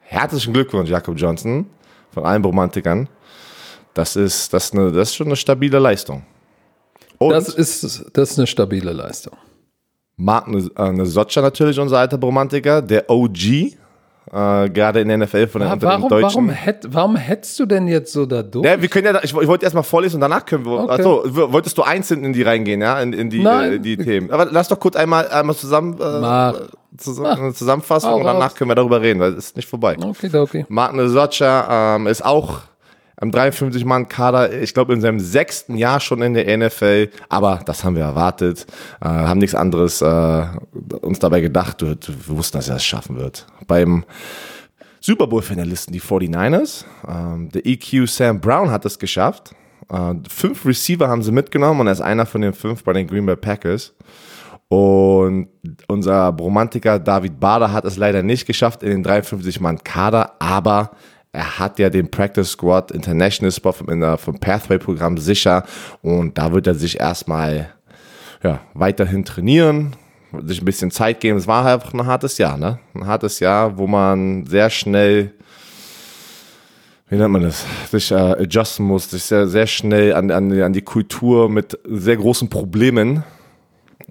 Herzlichen 0.00 0.52
Glückwunsch, 0.52 0.88
Jakob 0.88 1.18
Johnson, 1.18 1.66
von 2.10 2.24
allen 2.24 2.44
Romantikern. 2.44 3.08
Das 3.94 4.16
ist, 4.16 4.52
das 4.52 4.66
ist, 4.66 4.74
eine, 4.74 4.92
das 4.92 5.08
ist 5.08 5.16
schon 5.16 5.26
eine 5.26 5.36
stabile 5.36 5.78
Leistung. 5.78 6.24
Und 7.18 7.30
das 7.30 7.48
ist, 7.48 8.04
das 8.12 8.30
ist 8.30 8.38
eine 8.38 8.46
stabile 8.46 8.92
Leistung. 8.92 9.36
Mark 10.16 10.46
eine 10.76 11.06
Socha 11.06 11.42
natürlich, 11.42 11.78
unser 11.78 11.98
alter 11.98 12.18
Romantiker, 12.18 12.80
der 12.80 13.10
OG, 13.10 13.76
äh, 14.32 14.68
gerade 14.70 15.00
in 15.00 15.08
der 15.08 15.18
NFL 15.18 15.46
von 15.46 15.60
den, 15.60 15.82
warum, 15.82 16.08
Deutschen. 16.08 16.22
Warum, 16.22 16.48
hätt, 16.48 16.86
warum 16.88 17.16
hättest 17.16 17.58
du 17.60 17.66
denn 17.66 17.86
jetzt 17.86 18.12
so 18.12 18.26
da 18.26 18.42
durch? 18.42 18.64
Ja, 18.64 18.80
wir 18.80 18.88
können 18.88 19.14
ja, 19.14 19.20
ich, 19.22 19.34
ich 19.36 19.46
wollte 19.46 19.64
erstmal 19.64 19.84
vorlesen 19.84 20.16
und 20.16 20.20
danach 20.22 20.44
können 20.44 20.64
wir. 20.64 20.84
Okay. 20.84 20.92
Achso, 20.92 21.22
wolltest 21.52 21.78
du 21.78 21.82
einzeln 21.82 22.24
in 22.24 22.32
die 22.32 22.42
reingehen, 22.42 22.80
ja, 22.80 23.00
in, 23.00 23.12
in 23.12 23.30
die. 23.30 23.44
Äh, 23.44 23.78
die 23.78 23.96
Themen. 23.96 24.30
Aber 24.30 24.46
lass 24.46 24.68
doch 24.68 24.80
kurz 24.80 24.96
einmal, 24.96 25.28
einmal 25.28 25.54
zusammen, 25.54 25.94
äh, 26.00 26.52
zusammen 26.96 27.54
Zusammenfassung 27.54 28.14
und 28.14 28.24
danach 28.24 28.54
können 28.54 28.70
wir 28.70 28.74
darüber 28.74 29.00
reden, 29.00 29.20
weil 29.20 29.32
es 29.32 29.46
ist 29.46 29.56
nicht 29.56 29.68
vorbei. 29.68 29.96
Okay, 30.02 30.36
okay. 30.36 30.66
Martin 30.68 31.08
Socha 31.08 31.96
ähm, 31.96 32.06
ist 32.06 32.24
auch 32.24 32.62
am 33.18 33.30
53-Mann-Kader, 33.30 34.60
ich 34.60 34.74
glaube 34.74 34.92
in 34.92 35.00
seinem 35.00 35.20
sechsten 35.20 35.76
Jahr 35.76 36.00
schon 36.00 36.22
in 36.22 36.34
der 36.34 36.56
NFL, 36.56 37.08
aber 37.28 37.60
das 37.64 37.82
haben 37.82 37.96
wir 37.96 38.02
erwartet, 38.02 38.66
äh, 39.00 39.06
haben 39.06 39.38
nichts 39.38 39.54
anderes 39.54 40.02
äh, 40.02 40.46
uns 41.00 41.18
dabei 41.18 41.40
gedacht, 41.40 41.82
wir, 41.82 41.96
wir 42.06 42.36
wussten, 42.36 42.58
dass 42.58 42.68
er 42.68 42.76
es 42.76 42.84
schaffen 42.84 43.16
wird. 43.16 43.46
Beim 43.66 44.04
Super 45.00 45.26
Bowl-Finalisten, 45.28 45.92
die 45.92 46.00
49ers. 46.00 46.84
Ähm, 47.08 47.48
der 47.50 47.64
EQ 47.64 48.08
Sam 48.08 48.40
Brown 48.40 48.70
hat 48.70 48.84
es 48.84 48.98
geschafft. 48.98 49.54
Äh, 49.88 50.14
fünf 50.28 50.66
Receiver 50.66 51.08
haben 51.08 51.22
sie 51.22 51.32
mitgenommen 51.32 51.80
und 51.80 51.86
er 51.86 51.92
ist 51.92 52.00
einer 52.00 52.26
von 52.26 52.40
den 52.40 52.52
fünf 52.52 52.84
bei 52.84 52.92
den 52.92 53.06
Green 53.06 53.24
Bay 53.24 53.36
Packers. 53.36 53.94
Und 54.68 55.48
unser 55.86 56.30
Romantiker 56.30 56.98
David 56.98 57.38
Bader 57.38 57.72
hat 57.72 57.84
es 57.84 57.96
leider 57.96 58.22
nicht 58.22 58.46
geschafft 58.46 58.82
in 58.82 58.90
den 58.90 59.04
53-Mann-Kader, 59.04 60.32
aber 60.40 60.90
er 61.36 61.58
hat 61.58 61.78
ja 61.78 61.90
den 61.90 62.10
Practice 62.10 62.52
Squad 62.52 62.90
International 62.90 63.52
Spot 63.52 63.72
vom, 63.72 64.18
vom 64.18 64.38
Pathway-Programm 64.38 65.18
sicher 65.18 65.64
und 66.00 66.38
da 66.38 66.52
wird 66.52 66.66
er 66.66 66.74
sich 66.74 66.98
erstmal 66.98 67.74
ja, 68.42 68.60
weiterhin 68.72 69.24
trainieren, 69.24 69.94
sich 70.44 70.62
ein 70.62 70.64
bisschen 70.64 70.90
Zeit 70.90 71.20
geben. 71.20 71.38
Es 71.38 71.46
war 71.46 71.66
einfach 71.66 71.92
ein 71.92 72.06
hartes 72.06 72.38
Jahr, 72.38 72.56
ne? 72.56 72.78
Ein 72.94 73.06
hartes 73.06 73.40
Jahr, 73.40 73.76
wo 73.76 73.86
man 73.86 74.46
sehr 74.46 74.70
schnell, 74.70 75.32
wie 77.10 77.16
nennt 77.16 77.32
man 77.32 77.42
das, 77.42 77.66
sich 77.90 78.10
äh, 78.10 78.14
adjusten 78.14 78.86
muss, 78.86 79.10
sich 79.10 79.24
sehr, 79.24 79.46
sehr 79.46 79.66
schnell 79.66 80.14
an, 80.14 80.30
an, 80.30 80.50
an 80.62 80.72
die 80.72 80.82
Kultur 80.82 81.50
mit 81.50 81.78
sehr 81.84 82.16
großen 82.16 82.48
Problemen 82.48 83.24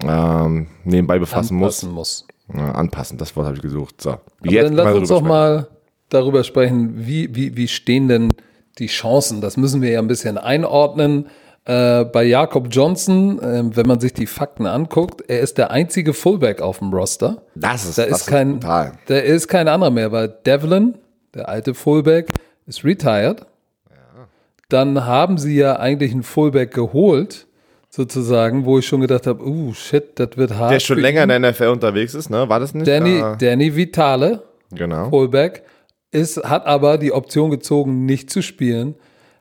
ähm, 0.00 0.68
nebenbei 0.84 1.18
befassen 1.18 1.56
anpassen 1.56 1.90
muss. 1.90 2.26
muss. 2.48 2.56
Ja, 2.56 2.70
anpassen, 2.72 3.18
das 3.18 3.34
Wort 3.34 3.46
habe 3.46 3.56
ich 3.56 3.62
gesucht. 3.62 4.00
So. 4.00 4.18
Jetzt 4.44 4.66
dann 4.66 4.74
lass 4.74 4.94
uns 4.94 5.08
doch 5.08 5.22
mal 5.22 5.66
darüber 6.08 6.44
sprechen, 6.44 7.06
wie, 7.06 7.34
wie, 7.34 7.56
wie 7.56 7.68
stehen 7.68 8.08
denn 8.08 8.32
die 8.78 8.86
Chancen? 8.86 9.40
Das 9.40 9.56
müssen 9.56 9.82
wir 9.82 9.90
ja 9.90 9.98
ein 10.00 10.08
bisschen 10.08 10.38
einordnen. 10.38 11.26
Äh, 11.64 12.04
bei 12.04 12.22
Jakob 12.22 12.68
Johnson, 12.70 13.40
äh, 13.40 13.64
wenn 13.74 13.86
man 13.86 13.98
sich 13.98 14.12
die 14.12 14.26
Fakten 14.26 14.66
anguckt, 14.66 15.22
er 15.26 15.40
ist 15.40 15.58
der 15.58 15.72
einzige 15.72 16.14
Fullback 16.14 16.62
auf 16.62 16.78
dem 16.78 16.92
Roster. 16.92 17.42
Das 17.56 17.84
ist, 17.84 17.98
da 17.98 18.06
das 18.06 18.20
ist 18.20 18.26
kein, 18.28 18.60
brutal. 18.60 18.92
Da 19.06 19.16
ist 19.16 19.48
kein 19.48 19.66
anderer 19.66 19.90
mehr, 19.90 20.12
weil 20.12 20.28
Devlin, 20.46 20.94
der 21.34 21.48
alte 21.48 21.74
Fullback, 21.74 22.30
ist 22.66 22.84
retired. 22.84 23.46
Ja. 23.90 24.28
Dann 24.68 25.06
haben 25.06 25.38
sie 25.38 25.56
ja 25.56 25.76
eigentlich 25.76 26.12
einen 26.12 26.22
Fullback 26.22 26.72
geholt, 26.72 27.46
sozusagen, 27.90 28.64
wo 28.64 28.78
ich 28.78 28.86
schon 28.86 29.00
gedacht 29.00 29.26
habe, 29.26 29.44
uh, 29.44 29.72
shit, 29.72 30.20
das 30.20 30.36
wird 30.36 30.54
hart. 30.54 30.72
Der 30.72 30.80
schon 30.80 31.00
länger 31.00 31.24
in 31.24 31.30
der 31.30 31.40
NFL 31.40 31.68
unterwegs 31.68 32.14
ist, 32.14 32.30
ne? 32.30 32.48
War 32.48 32.60
das 32.60 32.74
nicht? 32.74 32.86
Danny, 32.86 33.20
uh, 33.20 33.34
Danny 33.36 33.74
Vitale, 33.74 34.42
genau. 34.70 35.10
Fullback, 35.10 35.64
ist, 36.10 36.42
hat 36.44 36.66
aber 36.66 36.98
die 36.98 37.12
Option 37.12 37.50
gezogen, 37.50 38.06
nicht 38.06 38.30
zu 38.30 38.42
spielen. 38.42 38.94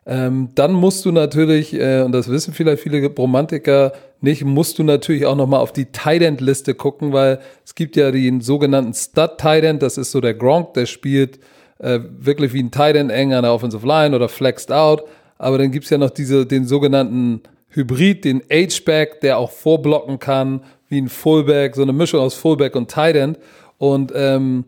Ähm, 0.08 0.50
dann 0.54 0.74
musst 0.74 1.06
du 1.06 1.12
natürlich, 1.12 1.74
äh, 1.74 2.02
und 2.02 2.12
das 2.12 2.30
wissen 2.30 2.54
vielleicht 2.54 2.84
viele 2.84 3.06
Romantiker 3.08 3.94
nicht, 4.22 4.44
musst 4.44 4.78
du 4.78 4.84
natürlich 4.84 5.26
auch 5.26 5.36
nochmal 5.36 5.60
auf 5.60 5.74
die 5.74 5.86
Tight 5.86 6.42
Liste 6.42 6.76
gucken, 6.76 7.12
weil 7.12 7.40
es 7.64 7.74
gibt 7.74 7.96
ja 7.96 8.12
den 8.12 8.42
sogenannten 8.42 8.94
Stud 8.94 9.38
Tight 9.38 9.82
das 9.82 9.98
ist 9.98 10.12
so 10.12 10.22
der 10.22 10.36
Gronk, 10.36 10.74
der 10.76 10.86
spielt 10.86 11.40
äh, 11.80 12.00
wirklich 12.20 12.54
wie 12.54 12.62
ein 12.62 12.72
Tight 12.72 12.96
eng 12.96 13.34
an 13.34 13.44
der 13.44 13.54
Offensive 13.54 13.86
Line 13.86 14.16
oder 14.16 14.30
flexed 14.30 14.72
out. 14.72 15.04
Aber 15.38 15.58
dann 15.58 15.72
gibt's 15.72 15.90
ja 15.90 15.98
noch 15.98 16.12
diese, 16.12 16.46
den 16.46 16.66
sogenannten 16.66 17.42
Hybrid, 17.70 18.24
den 18.24 18.42
H-Back, 18.52 19.22
der 19.22 19.38
auch 19.38 19.52
vorblocken 19.52 20.20
kann, 20.20 20.62
wie 20.88 21.02
ein 21.02 21.10
Fullback, 21.10 21.76
so 21.76 21.82
eine 21.82 21.94
Mischung 21.94 22.22
aus 22.22 22.36
Fullback 22.36 22.76
und 22.76 22.90
Tight 22.90 23.38
Und 23.78 24.14
ähm, 24.16 24.66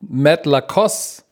Matt 0.00 0.46
Lacoste 0.46 1.22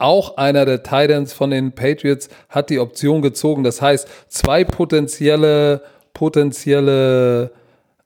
auch 0.00 0.36
einer 0.36 0.64
der 0.64 0.82
Titans 0.82 1.32
von 1.32 1.50
den 1.50 1.72
Patriots 1.72 2.28
hat 2.48 2.70
die 2.70 2.78
Option 2.78 3.22
gezogen. 3.22 3.62
Das 3.62 3.82
heißt, 3.82 4.08
zwei 4.28 4.64
potenzielle, 4.64 5.82
potenzielle, 6.14 7.50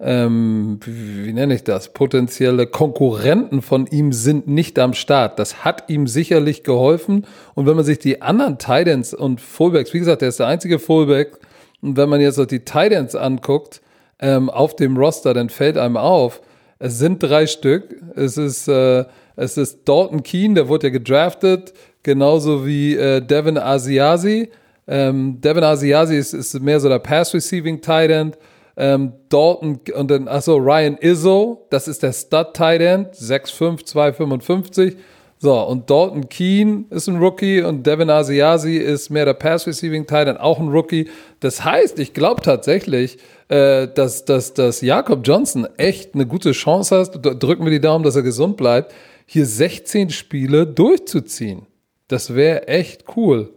ähm, 0.00 0.80
wie, 0.84 1.26
wie 1.26 1.32
nenne 1.32 1.54
ich 1.54 1.64
das? 1.64 1.92
Potenzielle 1.92 2.66
Konkurrenten 2.66 3.62
von 3.62 3.86
ihm 3.86 4.12
sind 4.12 4.48
nicht 4.48 4.78
am 4.78 4.94
Start. 4.94 5.38
Das 5.38 5.64
hat 5.64 5.88
ihm 5.88 6.06
sicherlich 6.06 6.62
geholfen. 6.64 7.26
Und 7.54 7.66
wenn 7.66 7.76
man 7.76 7.84
sich 7.84 7.98
die 7.98 8.22
anderen 8.22 8.58
Titans 8.58 9.14
und 9.14 9.40
Fullbacks, 9.40 9.94
wie 9.94 10.00
gesagt, 10.00 10.22
der 10.22 10.28
ist 10.28 10.40
der 10.40 10.48
einzige 10.48 10.78
Fullback. 10.78 11.38
Und 11.80 11.96
wenn 11.96 12.08
man 12.08 12.20
jetzt 12.20 12.38
auch 12.38 12.46
die 12.46 12.64
Titans 12.64 13.14
anguckt, 13.14 13.80
ähm, 14.20 14.48
auf 14.48 14.76
dem 14.76 14.96
Roster, 14.96 15.34
dann 15.34 15.48
fällt 15.48 15.76
einem 15.76 15.96
auf, 15.96 16.40
es 16.78 16.98
sind 16.98 17.22
drei 17.22 17.46
Stück. 17.46 17.96
Es 18.14 18.36
ist, 18.36 18.68
äh, 18.68 19.04
es 19.36 19.56
ist 19.56 19.88
Dalton 19.88 20.22
Keen, 20.22 20.54
der 20.54 20.68
wurde 20.68 20.88
ja 20.88 20.92
gedraftet, 20.92 21.74
genauso 22.02 22.66
wie 22.66 22.96
äh, 22.96 23.20
Devin 23.20 23.58
Asiasi. 23.58 24.50
Ähm, 24.86 25.40
Devin 25.40 25.64
Asiasi 25.64 26.16
ist, 26.16 26.34
ist 26.34 26.60
mehr 26.60 26.78
so 26.78 26.88
der 26.88 26.98
Pass-Receiving 26.98 27.80
Tight 27.80 28.10
End. 28.10 28.38
Ähm, 28.76 29.12
Dalton 29.28 29.80
und 29.94 30.10
dann, 30.10 30.28
achso, 30.28 30.56
Ryan 30.56 30.96
Izzo, 30.98 31.66
das 31.70 31.88
ist 31.88 32.02
der 32.02 32.12
Stud 32.12 32.54
Tight 32.54 32.80
End, 32.80 33.14
6'5, 33.14 33.84
255. 33.84 34.96
So, 35.38 35.60
und 35.60 35.90
Dalton 35.90 36.28
Keen 36.28 36.86
ist 36.90 37.08
ein 37.08 37.18
Rookie 37.18 37.60
und 37.62 37.86
Devin 37.86 38.08
Asiasi 38.08 38.76
ist 38.76 39.10
mehr 39.10 39.24
der 39.24 39.34
Pass-Receiving 39.34 40.06
Tight 40.06 40.28
End, 40.28 40.40
auch 40.40 40.58
ein 40.58 40.68
Rookie. 40.68 41.08
Das 41.40 41.64
heißt, 41.64 41.98
ich 41.98 42.14
glaube 42.14 42.42
tatsächlich, 42.42 43.18
äh, 43.48 43.88
dass, 43.88 44.24
dass, 44.24 44.54
dass 44.54 44.80
Jakob 44.80 45.20
Johnson 45.24 45.66
echt 45.76 46.14
eine 46.14 46.26
gute 46.26 46.52
Chance 46.52 46.98
hat. 46.98 47.42
Drücken 47.42 47.64
wir 47.64 47.70
die 47.70 47.80
Daumen, 47.80 48.04
dass 48.04 48.16
er 48.16 48.22
gesund 48.22 48.56
bleibt 48.56 48.92
hier 49.26 49.46
16 49.46 50.10
Spiele 50.10 50.66
durchzuziehen. 50.66 51.66
Das 52.08 52.34
wäre 52.34 52.68
echt 52.68 53.04
cool. 53.16 53.50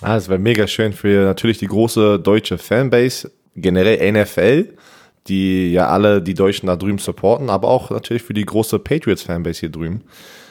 Ah, 0.00 0.16
es 0.16 0.28
wäre 0.28 0.38
mega 0.38 0.66
schön 0.66 0.92
für 0.92 1.24
natürlich 1.24 1.58
die 1.58 1.66
große 1.66 2.18
deutsche 2.18 2.56
Fanbase, 2.56 3.30
generell 3.54 4.12
NFL, 4.12 4.74
die 5.26 5.72
ja 5.72 5.88
alle 5.88 6.22
die 6.22 6.34
Deutschen 6.34 6.66
da 6.68 6.76
drüben 6.76 6.98
supporten, 6.98 7.50
aber 7.50 7.68
auch 7.68 7.90
natürlich 7.90 8.22
für 8.22 8.32
die 8.32 8.46
große 8.46 8.78
Patriots-Fanbase 8.78 9.60
hier 9.60 9.68
drüben. 9.68 10.02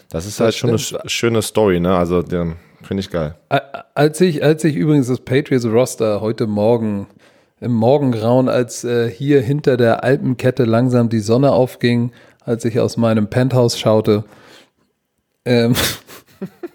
Das 0.09 0.25
ist 0.25 0.39
das 0.39 0.45
halt 0.45 0.55
schon 0.55 0.77
stimmt. 0.77 1.01
eine 1.01 1.09
schöne 1.09 1.41
Story, 1.41 1.79
ne? 1.79 1.95
Also, 1.95 2.23
finde 2.23 2.53
ich 2.99 3.09
geil. 3.09 3.35
Als 3.95 4.21
ich, 4.21 4.43
als 4.43 4.63
ich 4.63 4.75
übrigens 4.75 5.07
das 5.07 5.19
Patriots-Roster 5.19 6.21
heute 6.21 6.45
Morgen 6.47 7.07
im 7.59 7.73
Morgengrauen, 7.73 8.49
als 8.49 8.83
äh, 8.83 9.09
hier 9.09 9.41
hinter 9.41 9.77
der 9.77 10.03
Alpenkette 10.03 10.63
langsam 10.65 11.09
die 11.09 11.19
Sonne 11.19 11.51
aufging, 11.51 12.11
als 12.49 12.65
ich 12.65 12.79
aus 12.79 12.97
meinem 12.97 13.29
Penthouse 13.29 13.77
schaute, 13.77 14.23
ähm, 15.45 15.75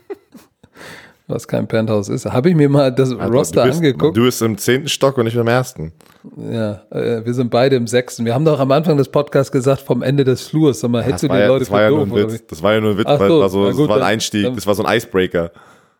was 1.26 1.48
kein 1.48 1.66
Penthouse 1.66 2.08
ist, 2.08 2.26
habe 2.26 2.50
ich 2.50 2.54
mir 2.54 2.68
mal 2.68 2.92
das 2.92 3.10
also, 3.10 3.22
Roster 3.24 3.62
du 3.62 3.68
bist, 3.68 3.78
angeguckt. 3.78 4.16
Du 4.16 4.22
bist 4.22 4.40
im 4.40 4.56
zehnten 4.56 4.88
Stock 4.88 5.18
und 5.18 5.26
ich 5.26 5.34
im 5.34 5.48
ersten. 5.48 5.92
Ja, 6.37 6.82
äh, 6.90 7.26
wir 7.26 7.34
sind 7.34 7.50
beide 7.50 7.74
im 7.74 7.88
sechsten. 7.88 8.24
Wir 8.24 8.34
haben 8.34 8.44
doch 8.44 8.60
am 8.60 8.70
Anfang 8.70 8.96
des 8.96 9.08
Podcasts 9.08 9.50
gesagt, 9.50 9.80
vom 9.80 10.02
Ende 10.02 10.22
des 10.22 10.46
Flurs. 10.46 10.78
Sag 10.78 10.92
mal, 10.92 11.00
ja, 11.00 11.06
hättest 11.06 11.24
du 11.24 11.28
die 11.28 11.34
ja, 11.34 11.46
Leute 11.48 11.64
das 11.64 11.72
war 11.72 11.82
ja 11.82 11.88
doof, 11.88 12.06
nur 12.06 12.18
ein 12.18 12.32
Witz. 12.32 12.46
Das 12.46 12.62
war 12.62 12.72
ja 12.74 12.80
nur 12.80 12.90
ein 12.92 12.98
Witz, 12.98 13.06
Ach 13.08 13.18
so, 13.18 13.40
war 13.40 13.48
so, 13.48 13.66
das 13.66 13.76
gut, 13.76 13.88
war 13.88 13.96
ein 13.96 14.02
Einstieg, 14.04 14.44
dann, 14.44 14.54
das 14.54 14.66
war 14.68 14.76
so 14.76 14.84
ein 14.84 14.96
Icebreaker. 14.96 15.50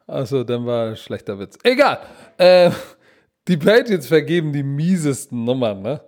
Achso, 0.07 0.45
dann 0.45 0.65
war 0.67 0.91
ein 0.91 0.97
schlechter 0.97 1.37
Witz. 1.37 1.59
Egal. 1.65 1.99
Äh, 2.39 2.71
die 3.49 3.57
Patriots 3.57 4.07
vergeben 4.07 4.53
die 4.53 4.63
miesesten 4.63 5.45
Nummern, 5.45 5.83
ne? 5.83 6.01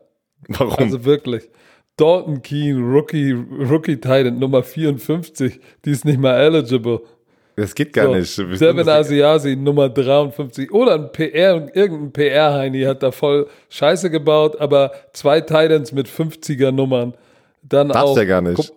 Warum? 0.51 0.79
Also 0.79 1.05
wirklich. 1.05 1.51
Dalton 1.97 2.43
Keen, 2.43 2.83
Rookie, 2.83 3.33
Rookie 3.33 3.97
Titan 3.97 4.39
Nummer 4.39 4.63
54, 4.63 5.61
die 5.85 5.91
ist 5.91 6.05
nicht 6.05 6.19
mal 6.19 6.37
eligible. 6.37 7.01
Das 7.57 7.75
geht 7.75 7.95
gar 7.95 8.07
so, 8.07 8.15
nicht. 8.15 8.61
Devin 8.61 8.87
Asiasi 8.87 9.57
Nummer 9.57 9.89
53. 9.89 10.71
Oder 10.73 10.95
ein 10.97 11.11
PR, 11.11 11.75
irgendein 11.75 12.13
PR-Heini 12.13 12.83
hat 12.83 13.03
da 13.03 13.11
voll 13.11 13.47
Scheiße 13.71 14.11
gebaut, 14.11 14.61
aber 14.61 14.93
zwei 15.15 15.41
Titans 15.41 15.91
mit 15.93 16.07
50er 16.07 16.71
Nummern. 16.71 17.15
Dann 17.63 17.89
Darfst 17.89 18.05
auch. 18.05 18.17
ja 18.19 18.25
gar 18.25 18.43
nicht. 18.43 18.73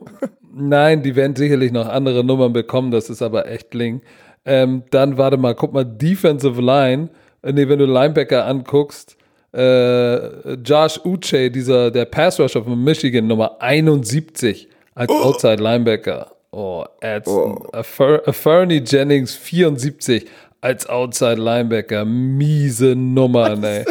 Nein, 0.54 1.04
die 1.04 1.16
werden 1.16 1.36
sicherlich 1.36 1.74
noch 1.74 1.90
andere 1.90 2.24
Nummern 2.24 2.54
bekommen, 2.54 2.92
das 2.92 3.10
ist 3.10 3.22
aber 3.22 3.50
echt 3.52 3.74
Ling. 3.74 4.02
Ähm, 4.46 4.84
dann 4.92 5.18
warte 5.18 5.36
mal, 5.36 5.56
guck 5.56 5.74
mal, 5.74 5.84
Defensive 5.84 6.62
Line. 6.62 7.10
Äh, 7.42 7.52
nee, 7.52 7.68
wenn 7.68 7.80
du 7.80 7.86
Linebacker 7.86 8.46
anguckst, 8.46 9.18
äh, 9.54 10.54
Josh 10.54 11.00
Uche, 11.04 11.50
dieser, 11.50 11.92
der 11.92 12.06
Pass 12.06 12.40
Rusher 12.40 12.64
von 12.64 12.84
Michigan, 12.84 13.28
Nummer 13.28 13.58
71 13.60 14.68
als 14.96 15.12
oh. 15.12 15.24
Outside 15.24 15.62
Linebacker. 15.62 16.32
Oh, 16.52 16.84
Edson. 17.02 17.68
Oh. 17.72 18.32
Fernie 18.32 18.82
Jennings, 18.86 19.36
74 19.36 20.26
als 20.62 20.88
Outside 20.88 21.36
Linebacker. 21.36 22.06
Miese 22.06 22.96
Nummern, 22.96 23.64
ey. 23.64 23.86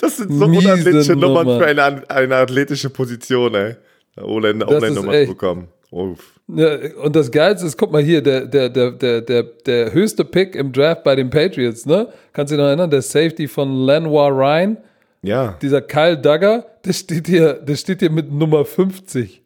Das 0.00 0.18
sind 0.18 0.32
so 0.32 0.46
Miese 0.46 0.72
unathletische 0.72 1.16
Nummern 1.16 1.58
für 1.58 1.66
eine, 1.66 2.02
eine 2.10 2.36
athletische 2.36 2.90
Position, 2.90 3.54
ey. 3.54 3.76
O-Line-Nummer 4.20 4.94
zu 4.94 5.02
bekommen. 5.02 5.68
Uff. 5.90 6.40
Ja, 6.48 6.76
und 7.02 7.16
das 7.16 7.30
Geilste 7.30 7.66
ist, 7.66 7.76
guck 7.76 7.90
mal 7.90 8.02
hier, 8.02 8.22
der, 8.22 8.46
der, 8.46 8.68
der, 8.68 8.92
der, 8.92 9.20
der, 9.20 9.42
der 9.42 9.92
höchste 9.92 10.24
Pick 10.24 10.54
im 10.54 10.72
Draft 10.72 11.02
bei 11.04 11.16
den 11.16 11.30
Patriots, 11.30 11.86
ne? 11.86 12.08
Kannst 12.32 12.52
du 12.52 12.56
dich 12.56 12.62
noch 12.62 12.68
erinnern? 12.68 12.90
Der 12.90 13.02
Safety 13.02 13.48
von 13.48 13.84
Lenoir 13.84 14.30
Ryan. 14.30 14.76
Ja. 15.22 15.56
Dieser 15.60 15.82
Kyle 15.82 16.16
Duggar, 16.16 16.66
der 16.84 16.92
steht 16.92 17.26
hier, 17.26 17.54
der 17.54 17.76
steht 17.76 18.00
hier 18.00 18.10
mit 18.10 18.30
Nummer 18.30 18.64
50. 18.64 19.42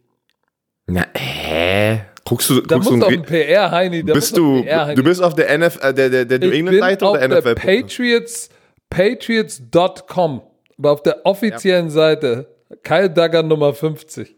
Na, 0.87 1.07
hä? 1.17 2.03
Guckst 2.25 2.51
du, 2.51 2.61
da 2.61 2.77
guckst 2.77 2.91
muss 2.91 3.01
du 3.01 3.07
doch 3.07 3.13
ein 3.13 3.23
PR-Heini. 3.23 4.03
Bist 4.03 4.37
du, 4.37 4.63
du 4.63 5.03
bist 5.03 5.23
auf 5.23 5.35
der 5.35 5.57
NFL, 5.59 5.87
äh, 5.87 5.95
der, 5.95 6.11
der, 6.11 6.25
der 6.27 6.39
New 6.39 6.51
England-Seite 6.51 7.05
oder 7.07 7.29
der 7.29 7.39
NFL? 7.39 7.55
Patriots, 7.55 8.51
Patriots.com. 8.91 10.43
Aber 10.79 10.93
auf 10.93 11.03
der 11.03 11.25
offiziellen 11.25 11.87
ja. 11.87 11.91
Seite. 11.91 12.47
Kyle 12.83 13.11
Duggar 13.11 13.43
Nummer 13.43 13.73
50. 13.75 14.37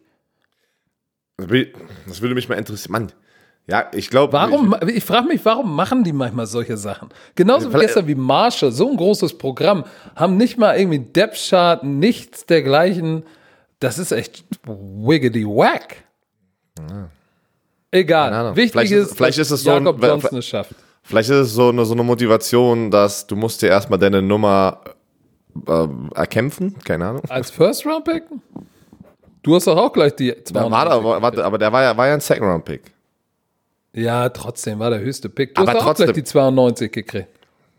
Das 2.07 2.21
würde 2.21 2.35
mich 2.35 2.49
mal 2.49 2.57
interessieren. 2.57 2.93
Mann, 2.93 3.13
Ja, 3.67 3.91
ich 3.95 4.11
glaube. 4.11 4.33
Warum, 4.33 4.75
ich, 4.87 4.97
ich 4.97 5.05
frage 5.05 5.27
mich, 5.29 5.45
warum 5.45 5.75
machen 5.75 6.05
die 6.05 6.13
manchmal 6.13 6.47
solche 6.47 6.77
Sachen? 6.77 7.09
Genauso 7.35 7.73
wie 7.73 7.79
gestern 7.79 8.07
wie 8.07 8.15
Marshall, 8.15 8.73
so 8.73 8.91
ein 8.91 8.97
großes 8.97 9.39
Programm, 9.39 9.85
haben 10.17 10.37
nicht 10.37 10.59
mal 10.59 10.77
irgendwie 10.79 10.99
Depth 10.99 11.49
Chart, 11.49 11.83
nichts 11.85 12.47
dergleichen. 12.47 13.25
Das 13.81 13.99
ist 13.99 14.13
echt 14.13 14.45
wiggity 14.65 15.45
whack. 15.47 15.97
Ja. 16.79 17.09
Egal. 17.91 18.57
Wichtig 18.57 18.73
vielleicht 18.73 18.93
ist, 18.93 19.17
vielleicht 19.17 19.39
ist 19.39 19.51
es 19.51 19.63
so 19.63 19.71
Jakob 19.71 20.03
Johnson 20.03 20.39
es 20.39 20.47
schafft. 20.47 20.75
Vielleicht 21.03 21.31
ist 21.31 21.37
es 21.37 21.53
so 21.53 21.69
eine, 21.69 21.85
so 21.85 21.93
eine 21.93 22.03
Motivation, 22.03 22.91
dass 22.91 23.27
du 23.27 23.37
musst 23.37 23.61
dir 23.61 23.69
erstmal 23.69 23.99
deine 23.99 24.23
Nummer 24.23 24.81
äh, 25.67 25.89
erkämpfen, 26.15 26.77
keine 26.85 27.09
Ahnung. 27.09 27.23
Als 27.29 27.51
First 27.51 27.85
Round 27.85 28.05
Pick? 28.05 28.23
Du 29.43 29.55
hast 29.55 29.67
doch 29.67 29.77
auch 29.77 29.93
gleich 29.93 30.15
die 30.15 30.33
200. 30.33 30.71
War 30.71 30.85
da, 30.85 31.23
warte, 31.23 31.45
aber 31.45 31.59
der 31.59 31.73
war 31.73 31.83
ja, 31.83 31.97
war 31.97 32.07
ja 32.07 32.15
ein 32.15 32.21
Second 32.21 32.47
Round 32.47 32.65
Pick. 32.65 32.83
Ja, 33.93 34.29
trotzdem 34.29 34.79
war 34.79 34.91
der 34.91 35.01
höchste 35.01 35.29
Pick. 35.29 35.55
Du 35.55 35.63
aber 35.63 35.73
hast 35.73 35.81
auch 35.81 35.85
trotzdem, 35.85 36.07
gleich 36.07 36.15
die 36.15 36.25
92 36.25 36.93
gekriegt. 36.93 37.29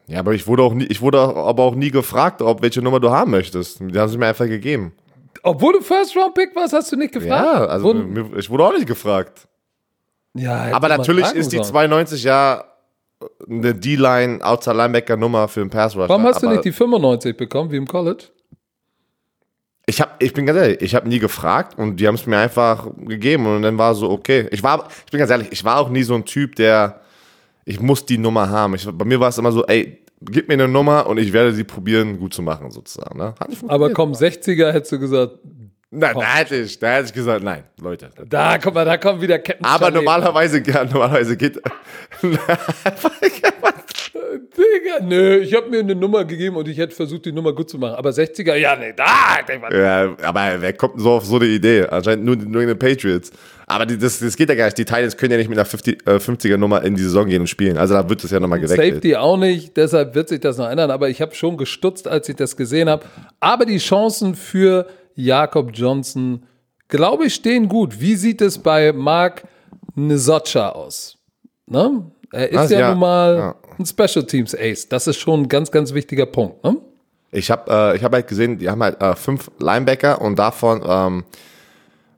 Ja, 0.08 0.20
aber 0.20 0.34
ich 0.34 0.46
wurde 0.46 0.64
auch 0.64 0.74
nie, 0.74 0.86
ich 0.86 1.02
wurde 1.02 1.20
aber 1.20 1.64
auch 1.64 1.76
nie 1.76 1.90
gefragt, 1.90 2.42
ob 2.42 2.62
welche 2.62 2.82
Nummer 2.82 3.00
du 3.00 3.10
haben 3.10 3.32
möchtest. 3.32 3.80
Die 3.80 3.98
haben 3.98 4.10
sie 4.10 4.18
mir 4.18 4.28
einfach 4.28 4.46
gegeben. 4.46 4.92
Obwohl 5.42 5.74
du 5.74 5.82
First 5.82 6.16
Round 6.16 6.34
Pick 6.36 6.56
warst, 6.56 6.74
hast 6.74 6.92
du 6.92 6.98
nicht 6.98 7.14
gefragt? 7.14 7.46
Ja, 7.46 7.66
also 7.66 7.86
Wurden, 7.86 8.38
ich 8.38 8.50
wurde 8.50 8.66
auch 8.66 8.74
nicht 8.74 8.88
gefragt. 8.88 9.48
Ja, 10.36 10.70
aber 10.74 10.90
natürlich 10.90 11.32
ist 11.34 11.52
die 11.52 11.62
92 11.62 12.24
ja 12.24 12.66
eine 13.50 13.74
D-Line, 13.74 14.44
Outside 14.44 14.76
Linebacker 14.76 15.16
Nummer 15.16 15.48
für 15.48 15.62
einen 15.62 15.70
Pass 15.70 15.96
Rusher. 15.96 16.10
Warum 16.10 16.24
hast 16.24 16.44
du 16.44 16.50
nicht 16.50 16.66
die 16.66 16.72
95 16.72 17.38
bekommen, 17.38 17.72
wie 17.72 17.78
im 17.78 17.88
College? 17.88 18.26
Ich, 19.86 20.00
hab, 20.00 20.22
ich 20.24 20.34
bin 20.34 20.46
ganz 20.46 20.60
ehrlich, 20.60 20.82
ich 20.82 20.96
habe 20.96 21.10
nie 21.10 21.20
gefragt 21.20 21.78
und 21.78 21.98
die 21.98 22.08
haben 22.08 22.16
es 22.16 22.26
mir 22.26 22.38
einfach 22.38 22.88
gegeben 22.98 23.46
und 23.46 23.64
dann 23.64 23.78
war 23.78 23.96
so, 23.96 24.10
okay. 24.10 24.48
Ich 24.52 24.64
war, 24.64 24.88
ich 25.06 25.12
bin 25.12 25.20
ganz 25.20 25.30
ehrlich, 25.30 25.50
ich 25.52 25.64
war 25.66 25.78
auch 25.78 25.90
nie 25.90 26.04
so 26.04 26.16
ein 26.16 26.24
Typ, 26.24 26.56
der, 26.56 27.02
ich 27.66 27.82
muss 27.82 28.06
die 28.06 28.18
Nummer 28.18 28.50
haben. 28.50 28.76
Ich, 28.76 28.88
bei 28.90 29.06
mir 29.06 29.20
war 29.20 29.30
es 29.30 29.38
immer 29.38 29.52
so, 29.52 29.66
ey, 29.66 30.00
gib 30.22 30.48
mir 30.48 30.54
eine 30.54 30.68
Nummer 30.68 31.08
und 31.08 31.18
ich 31.18 31.34
werde 31.34 31.54
sie 31.54 31.64
probieren, 31.66 32.18
gut 32.20 32.34
zu 32.34 32.42
machen, 32.42 32.72
sozusagen. 32.72 33.18
Ne? 33.18 33.36
Aber 33.68 33.92
komm, 33.92 34.14
60er 34.14 34.72
hättest 34.72 34.94
du 34.94 35.00
gesagt, 35.00 35.38
Nein, 35.96 36.16
da 36.16 36.36
hätte 36.38 36.56
ich, 36.56 36.80
da 36.80 36.96
hätte 36.96 37.06
ich 37.06 37.14
gesagt, 37.14 37.44
nein, 37.44 37.64
Leute. 37.80 38.10
Da, 38.28 38.58
guck 38.58 38.74
mal, 38.74 38.84
da 38.84 38.98
kommen 38.98 39.22
wieder 39.22 39.38
Ketten. 39.38 39.64
Aber 39.64 39.92
normalerweise, 39.92 40.64
ja, 40.66 40.84
normalerweise 40.86 41.38
geht. 41.38 41.62
Digga, 44.58 45.04
nö, 45.04 45.38
ich 45.38 45.54
habe 45.54 45.70
mir 45.70 45.82
eine 45.82 45.94
Nummer 45.94 46.26
gegeben 46.26 46.56
und 46.56 46.68
ich 46.68 46.80
hätte 46.80 46.96
versucht, 46.96 47.26
die 47.26 47.32
Nummer 47.32 47.54
gut 47.54 47.70
zu 47.70 47.78
machen. 47.78 47.94
Aber 47.96 48.10
60er, 48.10 48.56
ja, 48.56 48.76
nee, 48.76 48.94
da. 48.96 49.40
Ja, 49.72 50.16
aber 50.24 50.62
wer 50.62 50.74
kommt 50.74 51.00
so 51.00 51.12
auf 51.12 51.26
so 51.26 51.36
eine 51.36 51.46
Idee? 51.46 51.86
Anscheinend 51.86 52.26
nur, 52.26 52.36
nur 52.38 52.62
in 52.64 52.70
den 52.70 52.80
Patriots. 52.80 53.32
Aber 53.68 53.86
die, 53.86 53.98
das, 53.98 54.18
das 54.20 54.36
geht 54.36 54.50
ja 54.50 54.56
gar 54.56 54.66
nicht. 54.66 54.78
Die 54.78 54.86
Titans 54.86 55.16
können 55.16 55.32
ja 55.32 55.38
nicht 55.38 55.50
mit 55.50 55.60
einer 55.60 55.66
50, 55.66 56.08
äh, 56.08 56.16
50er 56.16 56.58
Nummer 56.58 56.84
in 56.84 56.96
die 56.96 57.04
Saison 57.04 57.28
gehen 57.28 57.42
und 57.42 57.48
spielen. 57.48 57.78
Also 57.78 57.94
da 57.94 58.10
wird 58.10 58.24
es 58.24 58.32
ja 58.32 58.40
nochmal 58.40 58.60
gewechselt. 58.60 58.96
Safety 58.96 59.16
auch 59.16 59.38
nicht, 59.38 59.78
deshalb 59.78 60.16
wird 60.16 60.30
sich 60.30 60.40
das 60.40 60.58
noch 60.58 60.70
ändern. 60.70 60.90
Aber 60.90 61.10
ich 61.10 61.22
habe 61.22 61.36
schon 61.36 61.56
gestutzt, 61.58 62.08
als 62.08 62.28
ich 62.30 62.36
das 62.36 62.58
gesehen 62.58 62.90
habe. 62.90 63.06
Aber 63.40 63.66
die 63.66 63.78
Chancen 63.78 64.36
für 64.36 64.88
Jakob 65.16 65.72
Johnson, 65.74 66.46
glaube 66.88 67.26
ich, 67.26 67.36
stehen 67.36 67.68
gut. 67.68 68.00
Wie 68.00 68.16
sieht 68.16 68.42
es 68.42 68.58
bei 68.58 68.92
Mark 68.94 69.44
Nesocha 69.96 70.70
aus? 70.70 71.18
Ne? 71.68 72.12
Er 72.32 72.50
ist 72.50 72.58
also, 72.58 72.74
ja, 72.74 72.80
ja, 72.80 72.90
nun 72.90 73.00
mal 73.00 73.38
ja. 73.38 73.56
ein 73.78 73.86
Special 73.86 74.26
Teams 74.26 74.56
Ace. 74.56 74.90
Das 74.90 75.08
ist 75.08 75.18
schon 75.18 75.44
ein 75.44 75.48
ganz, 75.48 75.72
ganz 75.72 75.94
wichtiger 75.94 76.26
Punkt. 76.26 76.64
Ne? 76.64 76.78
Ich 77.32 77.50
habe 77.52 77.96
äh, 77.96 78.00
hab 78.00 78.14
halt 78.14 78.28
gesehen, 78.28 78.58
die 78.58 78.70
haben 78.70 78.82
halt 78.84 79.02
äh, 79.02 79.16
fünf 79.16 79.52
Linebacker 79.60 80.22
und 80.22 80.38
davon 80.38 80.84
ähm, 80.86 81.24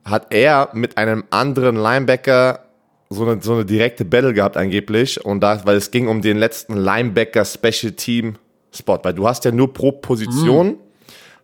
hat 0.04 0.26
er 0.30 0.70
mit 0.72 0.96
einem 0.98 1.24
anderen 1.30 1.76
Linebacker 1.76 2.60
so 3.08 3.24
eine, 3.24 3.40
so 3.40 3.54
eine 3.54 3.64
direkte 3.64 4.04
Battle 4.04 4.34
gehabt 4.34 4.56
angeblich 4.56 5.24
und 5.24 5.40
da, 5.40 5.64
weil 5.64 5.76
es 5.76 5.90
ging 5.90 6.08
um 6.08 6.22
den 6.22 6.36
letzten 6.36 6.76
Linebacker 6.76 7.44
Special 7.44 7.92
Team 7.92 8.36
Spot, 8.72 8.98
weil 9.02 9.14
du 9.14 9.26
hast 9.26 9.44
ja 9.44 9.52
nur 9.52 9.72
pro 9.72 9.92
Position 9.92 10.68
mm 10.68 10.85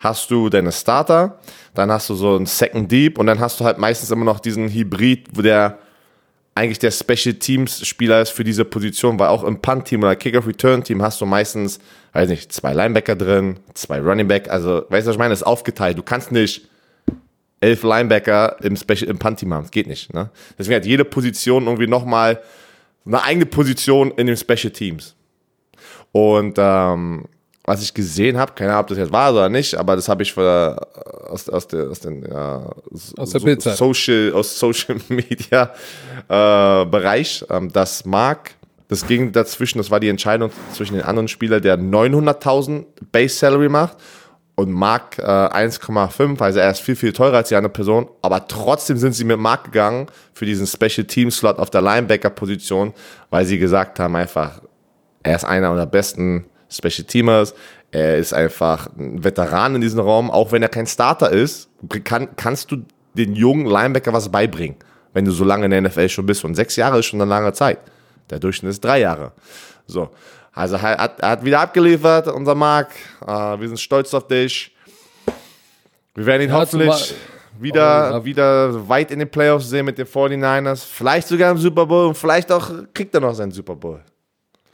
hast 0.02 0.30
du 0.32 0.48
deine 0.48 0.72
Starter, 0.72 1.38
dann 1.74 1.90
hast 1.90 2.10
du 2.10 2.14
so 2.14 2.34
einen 2.34 2.46
Second 2.46 2.90
Deep 2.90 3.18
und 3.18 3.26
dann 3.26 3.38
hast 3.38 3.60
du 3.60 3.64
halt 3.64 3.78
meistens 3.78 4.10
immer 4.10 4.24
noch 4.24 4.40
diesen 4.40 4.68
Hybrid, 4.68 5.28
wo 5.32 5.42
der 5.42 5.78
eigentlich 6.54 6.80
der 6.80 6.90
Special 6.90 7.36
Teams 7.36 7.86
Spieler 7.86 8.20
ist 8.20 8.30
für 8.30 8.44
diese 8.44 8.64
Position, 8.64 9.18
weil 9.18 9.28
auch 9.28 9.44
im 9.44 9.62
Punt 9.62 9.86
Team 9.86 10.02
oder 10.02 10.16
Kick-Off 10.16 10.46
Return 10.46 10.82
Team 10.82 11.00
hast 11.00 11.20
du 11.20 11.24
meistens, 11.24 11.78
weiß 12.12 12.28
nicht, 12.28 12.52
zwei 12.52 12.74
Linebacker 12.74 13.14
drin, 13.14 13.60
zwei 13.74 14.00
Running 14.00 14.28
Back, 14.28 14.50
also, 14.50 14.84
weißt 14.88 15.06
du, 15.06 15.10
was 15.10 15.14
ich 15.14 15.18
meine, 15.18 15.30
das 15.30 15.40
ist 15.40 15.46
aufgeteilt. 15.46 15.96
Du 15.96 16.02
kannst 16.02 16.32
nicht 16.32 16.68
elf 17.60 17.84
Linebacker 17.84 18.56
im 18.60 18.76
Special, 18.76 19.08
im 19.08 19.18
Punt 19.18 19.38
Team 19.38 19.54
haben, 19.54 19.62
das 19.62 19.70
geht 19.70 19.86
nicht, 19.86 20.12
ne? 20.12 20.30
Deswegen 20.58 20.76
hat 20.76 20.84
jede 20.84 21.04
Position 21.04 21.66
irgendwie 21.66 21.86
nochmal 21.86 22.42
eine 23.06 23.22
eigene 23.22 23.46
Position 23.46 24.10
in 24.10 24.26
den 24.26 24.36
Special 24.36 24.72
Teams. 24.72 25.14
Und, 26.10 26.56
ähm, 26.58 27.28
was 27.72 27.82
ich 27.82 27.94
gesehen 27.94 28.36
habe, 28.36 28.52
keine 28.54 28.72
Ahnung, 28.72 28.82
ob 28.82 28.88
das 28.88 28.98
jetzt 28.98 29.12
war 29.12 29.32
oder 29.32 29.48
nicht, 29.48 29.74
aber 29.76 29.96
das 29.96 30.06
habe 30.08 30.22
ich 30.22 30.34
für, 30.34 30.76
aus, 31.26 31.48
aus, 31.48 31.66
der, 31.66 31.88
aus 31.88 32.00
den 32.00 32.22
ja, 32.22 32.70
aus 33.16 33.30
der 33.30 33.60
so, 33.60 33.70
Social, 33.70 34.32
aus 34.34 34.58
Social 34.58 34.96
Media 35.08 35.72
äh, 36.28 36.84
Bereich, 36.84 37.44
ähm, 37.48 37.72
dass 37.72 38.04
Mark, 38.04 38.52
das 38.88 39.06
ging 39.06 39.32
dazwischen, 39.32 39.78
das 39.78 39.90
war 39.90 40.00
die 40.00 40.10
Entscheidung 40.10 40.50
zwischen 40.74 40.96
den 40.96 41.02
anderen 41.02 41.28
Spielern, 41.28 41.62
der 41.62 41.78
900.000 41.78 42.84
Base 43.10 43.36
Salary 43.36 43.70
macht 43.70 43.96
und 44.54 44.70
Mark 44.70 45.18
äh, 45.18 45.22
1,5, 45.22 46.42
also 46.42 46.58
er 46.58 46.70
ist 46.70 46.80
viel, 46.80 46.96
viel 46.96 47.14
teurer 47.14 47.38
als 47.38 47.48
die 47.48 47.56
andere 47.56 47.72
Person, 47.72 48.06
aber 48.20 48.46
trotzdem 48.48 48.98
sind 48.98 49.14
sie 49.14 49.24
mit 49.24 49.38
Mark 49.38 49.64
gegangen 49.64 50.08
für 50.34 50.44
diesen 50.44 50.66
Special 50.66 51.06
Team 51.06 51.30
Slot 51.30 51.58
auf 51.58 51.70
der 51.70 51.80
Linebacker 51.80 52.28
Position, 52.28 52.92
weil 53.30 53.46
sie 53.46 53.58
gesagt 53.58 53.98
haben 53.98 54.14
einfach, 54.14 54.60
er 55.22 55.36
ist 55.36 55.44
einer 55.44 55.74
der 55.74 55.86
besten 55.86 56.44
Special 56.72 57.06
Teamers. 57.06 57.54
Er 57.90 58.16
ist 58.16 58.32
einfach 58.32 58.88
ein 58.98 59.22
Veteran 59.22 59.74
in 59.74 59.80
diesem 59.80 60.00
Raum. 60.00 60.30
Auch 60.30 60.52
wenn 60.52 60.62
er 60.62 60.68
kein 60.68 60.86
Starter 60.86 61.30
ist, 61.30 61.68
kann, 62.04 62.28
kannst 62.36 62.70
du 62.70 62.84
den 63.14 63.34
jungen 63.34 63.66
Linebacker 63.66 64.12
was 64.12 64.30
beibringen, 64.30 64.76
wenn 65.12 65.24
du 65.24 65.30
so 65.30 65.44
lange 65.44 65.66
in 65.66 65.70
der 65.70 65.82
NFL 65.82 66.08
schon 66.08 66.26
bist. 66.26 66.44
Und 66.44 66.54
sechs 66.54 66.76
Jahre 66.76 67.00
ist 67.00 67.06
schon 67.06 67.20
eine 67.20 67.28
lange 67.28 67.52
Zeit. 67.52 67.78
Der 68.30 68.38
Durchschnitt 68.38 68.70
ist 68.70 68.84
drei 68.84 69.00
Jahre. 69.00 69.32
So. 69.86 70.10
Also 70.54 70.76
er 70.76 70.82
hat, 70.82 71.20
er 71.20 71.30
hat 71.30 71.44
wieder 71.44 71.60
abgeliefert, 71.60 72.28
unser 72.28 72.54
Mark. 72.54 72.90
Uh, 73.22 73.58
wir 73.60 73.68
sind 73.68 73.80
stolz 73.80 74.12
auf 74.14 74.26
dich. 74.26 74.74
Wir 76.14 76.26
werden 76.26 76.42
ihn 76.42 76.50
ja, 76.50 76.56
hoffentlich 76.56 77.14
wieder, 77.58 78.20
oh, 78.20 78.24
wieder 78.24 78.88
weit 78.88 79.10
in 79.10 79.18
den 79.18 79.30
Playoffs 79.30 79.68
sehen 79.68 79.86
mit 79.86 79.98
den 79.98 80.06
49ers. 80.06 80.84
Vielleicht 80.84 81.28
sogar 81.28 81.50
im 81.50 81.58
Super 81.58 81.86
Bowl 81.86 82.08
und 82.08 82.16
vielleicht 82.16 82.50
auch 82.52 82.70
kriegt 82.92 83.14
er 83.14 83.20
noch 83.20 83.34
seinen 83.34 83.52
Super 83.52 83.76
Bowl. 83.76 84.02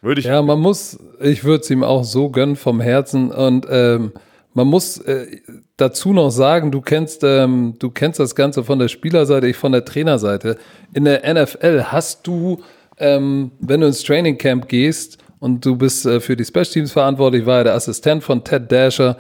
Würde 0.01 0.21
ich. 0.21 0.27
Ja, 0.27 0.43
man 0.43 0.61
muss, 0.61 0.99
ich 1.21 1.45
würde 1.45 1.63
es 1.63 1.71
ihm 1.71 1.83
auch 1.83 2.05
so 2.05 2.31
gönnen 2.31 2.57
vom 2.57 2.81
Herzen 2.81 3.33
und 3.33 3.67
ähm, 3.69 4.13
man 4.55 4.67
muss 4.67 4.99
äh, 4.99 5.41
dazu 5.77 6.13
noch 6.13 6.31
sagen, 6.31 6.71
du 6.71 6.81
kennst, 6.81 7.23
ähm, 7.25 7.75
du 7.79 7.91
kennst 7.91 8.19
das 8.21 8.35
Ganze 8.35 8.65
von 8.65 8.79
der 8.79 8.89
Spielerseite, 8.89 9.47
ich 9.47 9.57
von 9.57 9.73
der 9.73 9.85
Trainerseite. 9.85 10.57
In 10.95 11.05
der 11.05 11.23
NFL 11.33 11.85
hast 11.85 12.27
du, 12.27 12.61
ähm, 12.99 13.53
wenn 13.61 13.81
du 13.81 13.87
ins 13.87 14.03
Training 14.03 14.39
Camp 14.39 14.69
gehst 14.69 15.19
und 15.39 15.65
du 15.65 15.77
bist 15.77 16.07
äh, 16.07 16.21
für 16.21 16.37
die 16.37 16.45
Special 16.45 16.67
Teams 16.67 16.93
verantwortlich, 16.93 17.47
war 17.47 17.59
ja 17.59 17.65
der 17.65 17.75
Assistent 17.75 18.25
von 18.25 18.43
Ted 18.43 18.71
Dasher 18.71 19.17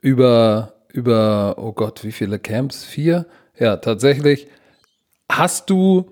über, 0.00 0.74
über, 0.92 1.54
oh 1.58 1.72
Gott, 1.72 2.04
wie 2.04 2.12
viele 2.12 2.38
Camps? 2.38 2.84
Vier? 2.84 3.26
Ja, 3.58 3.76
tatsächlich. 3.76 4.46
Hast 5.30 5.68
du 5.70 6.10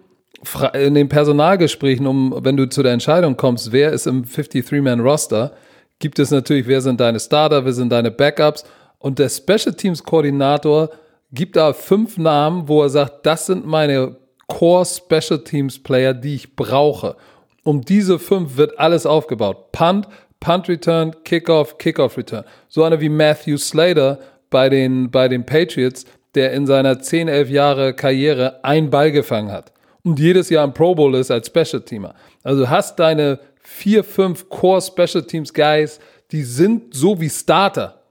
in 0.75 0.95
den 0.95 1.09
Personalgesprächen, 1.09 2.07
um, 2.07 2.35
wenn 2.43 2.57
du 2.57 2.69
zu 2.69 2.83
der 2.83 2.93
Entscheidung 2.93 3.37
kommst, 3.37 3.73
wer 3.73 3.93
ist 3.93 4.07
im 4.07 4.25
53-Man-Roster, 4.25 5.53
gibt 5.99 6.19
es 6.19 6.31
natürlich, 6.31 6.67
wer 6.67 6.81
sind 6.81 7.01
deine 7.01 7.21
Starter, 7.21 7.65
wer 7.65 7.73
sind 7.73 7.91
deine 7.91 8.11
Backups 8.11 8.65
und 8.99 9.19
der 9.19 9.29
Special 9.29 9.75
Teams 9.75 10.03
Koordinator 10.03 10.91
gibt 11.33 11.57
da 11.57 11.73
fünf 11.73 12.17
Namen, 12.17 12.69
wo 12.69 12.83
er 12.83 12.89
sagt, 12.89 13.27
das 13.27 13.47
sind 13.47 13.67
meine 13.67 14.17
Core 14.47 14.85
Special 14.85 15.45
Teams 15.45 15.81
Player, 15.81 16.15
die 16.15 16.35
ich 16.35 16.57
brauche. 16.57 17.17
Um 17.63 17.83
diese 17.83 18.19
fünf 18.19 18.57
wird 18.57 18.79
alles 18.79 19.07
aufgebaut. 19.07 19.71
Punt, 19.73 20.09
Punt 20.41 20.69
Return, 20.69 21.15
Kickoff, 21.25 21.79
Kickoff 21.79 22.17
Return. 22.17 22.45
So 22.69 22.83
einer 22.83 23.01
wie 23.01 23.11
Matthew 23.11 23.59
Slater 23.59 24.19
bei 24.49 24.69
den, 24.69 25.11
bei 25.11 25.29
den 25.29 25.45
Patriots, 25.45 26.07
der 26.35 26.53
in 26.53 26.67
seiner 26.67 27.01
10, 27.01 27.29
11 27.29 27.51
Jahre 27.51 27.95
Karriere 27.95 28.65
einen 28.65 28.91
Ball 28.91 29.13
gefangen 29.13 29.53
hat 29.53 29.73
und 30.03 30.19
jedes 30.19 30.51
Jahr 30.51 30.65
im 30.65 30.73
Pro 30.73 30.95
Bowl 30.95 31.15
ist 31.15 31.31
als 31.31 31.47
Special 31.47 31.83
Teamer. 31.83 32.15
Also 32.43 32.63
du 32.63 32.71
hast 32.71 32.99
deine 32.99 33.39
vier, 33.63 34.05
fünf 34.05 34.49
Core 34.49 34.81
Special 34.81 35.23
Teams 35.25 35.53
Guys, 35.53 36.01
die 36.33 36.43
sind 36.43 36.95
so 36.95 37.21
wie 37.21 37.29
Starter. 37.29 38.03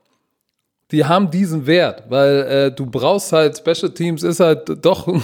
Die 0.92 1.06
haben 1.06 1.30
diesen 1.30 1.68
Wert, 1.68 2.04
weil 2.10 2.42
äh, 2.42 2.72
du 2.72 2.86
brauchst 2.86 3.32
halt 3.32 3.58
Special 3.58 3.94
Teams, 3.94 4.24
ist 4.24 4.40
halt 4.40 4.86
doch 4.86 5.08
ein 5.08 5.24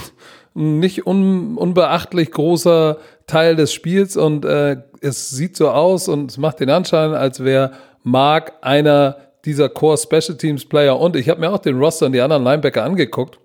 nicht 0.56 1.06
un, 1.06 1.58
unbeachtlich 1.58 2.30
großer 2.30 2.96
Teil 3.26 3.56
des 3.56 3.74
Spiels 3.74 4.16
und 4.16 4.44
äh, 4.46 4.78
es 5.02 5.28
sieht 5.30 5.54
so 5.54 5.68
aus 5.68 6.08
und 6.08 6.30
es 6.30 6.38
macht 6.38 6.60
den 6.60 6.70
Anschein, 6.70 7.12
als 7.12 7.44
wäre 7.44 7.72
Mark 8.02 8.54
einer 8.62 9.18
dieser 9.44 9.68
Core 9.68 9.98
Special 9.98 10.38
Teams 10.38 10.64
Player 10.64 10.98
und 10.98 11.14
ich 11.14 11.28
habe 11.28 11.40
mir 11.40 11.50
auch 11.50 11.58
den 11.58 11.78
Roster 11.78 12.06
und 12.06 12.12
die 12.12 12.22
anderen 12.22 12.42
Linebacker 12.42 12.82
angeguckt 12.84 13.38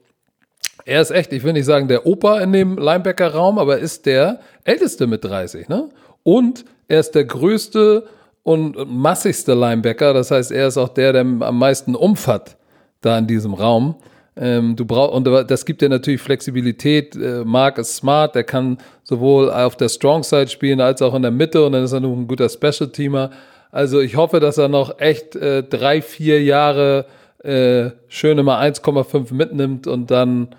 Er 0.86 1.02
ist 1.02 1.12
echt, 1.12 1.32
ich 1.34 1.44
will 1.44 1.54
nicht 1.54 1.66
sagen 1.66 1.88
der 1.88 2.06
Opa 2.06 2.40
in 2.40 2.54
dem 2.54 2.78
Linebacker-Raum, 2.78 3.60
aber 3.60 3.78
er 3.78 3.82
ist 3.82 4.06
der 4.06 4.40
älteste 4.64 5.08
mit 5.08 5.24
30, 5.24 5.70
ne? 5.70 5.90
Und 6.24 6.66
er 6.88 7.00
ist 7.00 7.12
der 7.12 7.26
größte 7.26 8.06
und 8.44 8.76
massigste 8.88 9.54
Linebacker. 9.54 10.14
Das 10.14 10.32
heißt, 10.32 10.52
er 10.52 10.68
ist 10.68 10.78
auch 10.78 10.90
der, 10.90 11.14
der 11.14 11.22
am 11.22 11.58
meisten 11.58 11.96
Umf 11.96 12.28
hat 12.28 12.58
da 13.02 13.18
in 13.18 13.28
diesem 13.28 13.54
Raum. 13.54 13.96
Ähm, 14.36 14.76
du 14.76 14.86
brauchst, 14.86 15.14
und 15.14 15.26
das 15.26 15.66
gibt 15.66 15.82
dir 15.82 15.90
natürlich 15.90 16.22
Flexibilität. 16.22 17.16
Äh, 17.16 17.44
Mark 17.44 17.78
ist 17.78 17.96
smart, 17.96 18.36
der 18.36 18.44
kann 18.44 18.78
sowohl 19.04 19.52
auf 19.52 19.76
der 19.76 19.90
Strong 19.90 20.24
Side 20.24 20.48
spielen 20.48 20.80
als 20.80 21.02
auch 21.02 21.14
in 21.14 21.22
der 21.22 21.32
Mitte 21.32 21.66
und 21.66 21.74
dann 21.74 21.84
ist 21.84 21.92
er 21.92 22.00
noch 22.00 22.14
ein 22.14 22.28
guter 22.28 22.50
Special-Teamer. 22.50 23.32
Also 23.72 24.00
ich 24.00 24.16
hoffe, 24.16 24.40
dass 24.40 24.58
er 24.58 24.68
noch 24.68 25.00
echt 25.00 25.36
äh, 25.36 25.64
drei, 25.64 26.02
vier 26.02 26.42
Jahre 26.44 27.06
äh, 27.44 27.92
schöne 28.08 28.44
mal 28.44 28.62
1,5 28.70 29.34
mitnimmt 29.34 29.88
und 29.88 30.12
dann 30.12 30.50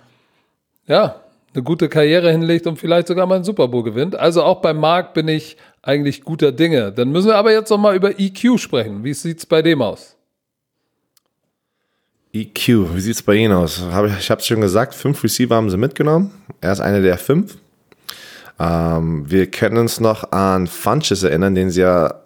ja 0.92 1.16
eine 1.54 1.62
gute 1.62 1.88
Karriere 1.88 2.30
hinlegt 2.30 2.66
und 2.66 2.78
vielleicht 2.78 3.08
sogar 3.08 3.26
mal 3.26 3.36
einen 3.36 3.44
Super 3.44 3.68
Bowl 3.68 3.82
gewinnt. 3.82 4.16
Also 4.16 4.42
auch 4.42 4.60
bei 4.62 4.72
Mark 4.72 5.12
bin 5.12 5.28
ich 5.28 5.56
eigentlich 5.82 6.22
guter 6.22 6.52
Dinge. 6.52 6.92
Dann 6.92 7.10
müssen 7.10 7.28
wir 7.28 7.36
aber 7.36 7.52
jetzt 7.52 7.70
noch 7.70 7.78
mal 7.78 7.94
über 7.94 8.18
EQ 8.18 8.58
sprechen. 8.58 9.04
Wie 9.04 9.12
sieht's 9.12 9.44
bei 9.44 9.60
dem 9.60 9.82
aus? 9.82 10.16
EQ, 12.32 12.94
wie 12.94 13.00
sieht 13.00 13.16
es 13.16 13.22
bei 13.22 13.34
Ihnen 13.34 13.52
aus? 13.52 13.82
Hab 13.92 14.06
ich 14.06 14.16
ich 14.18 14.30
habe 14.30 14.40
es 14.40 14.46
schon 14.46 14.62
gesagt, 14.62 14.94
fünf 14.94 15.22
Receiver 15.22 15.54
haben 15.54 15.68
sie 15.68 15.76
mitgenommen. 15.76 16.30
Er 16.62 16.72
ist 16.72 16.80
einer 16.80 17.02
der 17.02 17.18
fünf. 17.18 17.58
Ähm, 18.58 19.30
wir 19.30 19.50
können 19.50 19.76
uns 19.76 20.00
noch 20.00 20.32
an 20.32 20.66
Funches 20.66 21.22
erinnern, 21.22 21.54
den 21.54 21.70
sie 21.70 21.82
ja 21.82 22.22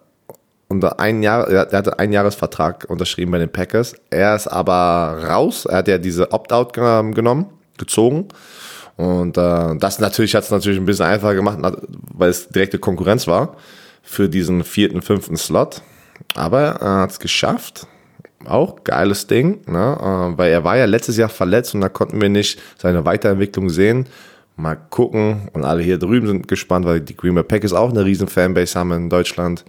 unter 0.69 0.99
ein 0.99 1.23
Jahr, 1.23 1.49
er 1.49 1.77
hatte 1.77 1.99
einen 1.99 2.13
Jahresvertrag 2.13 2.85
unterschrieben 2.89 3.31
bei 3.31 3.39
den 3.39 3.51
Packers. 3.51 3.95
Er 4.09 4.35
ist 4.35 4.47
aber 4.47 5.25
raus. 5.27 5.65
Er 5.65 5.77
hat 5.77 5.87
ja 5.89 5.97
diese 5.97 6.31
Opt-out 6.31 6.71
genommen, 6.73 7.56
gezogen. 7.77 8.27
Und 8.95 9.37
äh, 9.37 9.77
das 9.77 9.99
natürlich 9.99 10.35
hat 10.35 10.43
es 10.43 10.51
natürlich 10.51 10.79
ein 10.79 10.85
bisschen 10.85 11.05
einfacher 11.05 11.35
gemacht, 11.35 11.59
weil 12.13 12.29
es 12.29 12.49
direkte 12.49 12.79
Konkurrenz 12.79 13.27
war 13.27 13.55
für 14.01 14.27
diesen 14.27 14.63
vierten, 14.63 15.01
fünften 15.01 15.37
Slot. 15.37 15.81
Aber 16.35 16.61
er 16.61 17.01
hat 17.01 17.11
es 17.11 17.19
geschafft 17.19 17.87
auch 18.45 18.83
geiles 18.83 19.27
Ding, 19.27 19.61
ne? 19.67 19.97
Äh, 19.99 20.37
weil 20.37 20.51
er 20.51 20.63
war 20.63 20.77
ja 20.77 20.85
letztes 20.85 21.17
Jahr 21.17 21.29
verletzt 21.29 21.75
und 21.75 21.81
da 21.81 21.89
konnten 21.89 22.21
wir 22.21 22.29
nicht 22.29 22.59
seine 22.77 23.05
Weiterentwicklung 23.05 23.69
sehen. 23.69 24.07
Mal 24.55 24.75
gucken 24.75 25.49
und 25.53 25.65
alle 25.65 25.83
hier 25.83 25.99
drüben 25.99 26.27
sind 26.27 26.47
gespannt, 26.47 26.85
weil 26.85 27.01
die 27.01 27.15
Green 27.15 27.35
Bay 27.35 27.43
Packers 27.43 27.73
auch 27.73 27.89
eine 27.89 28.05
riesen 28.05 28.27
Fanbase 28.27 28.79
haben 28.79 28.91
in 28.91 29.09
Deutschland. 29.09 29.65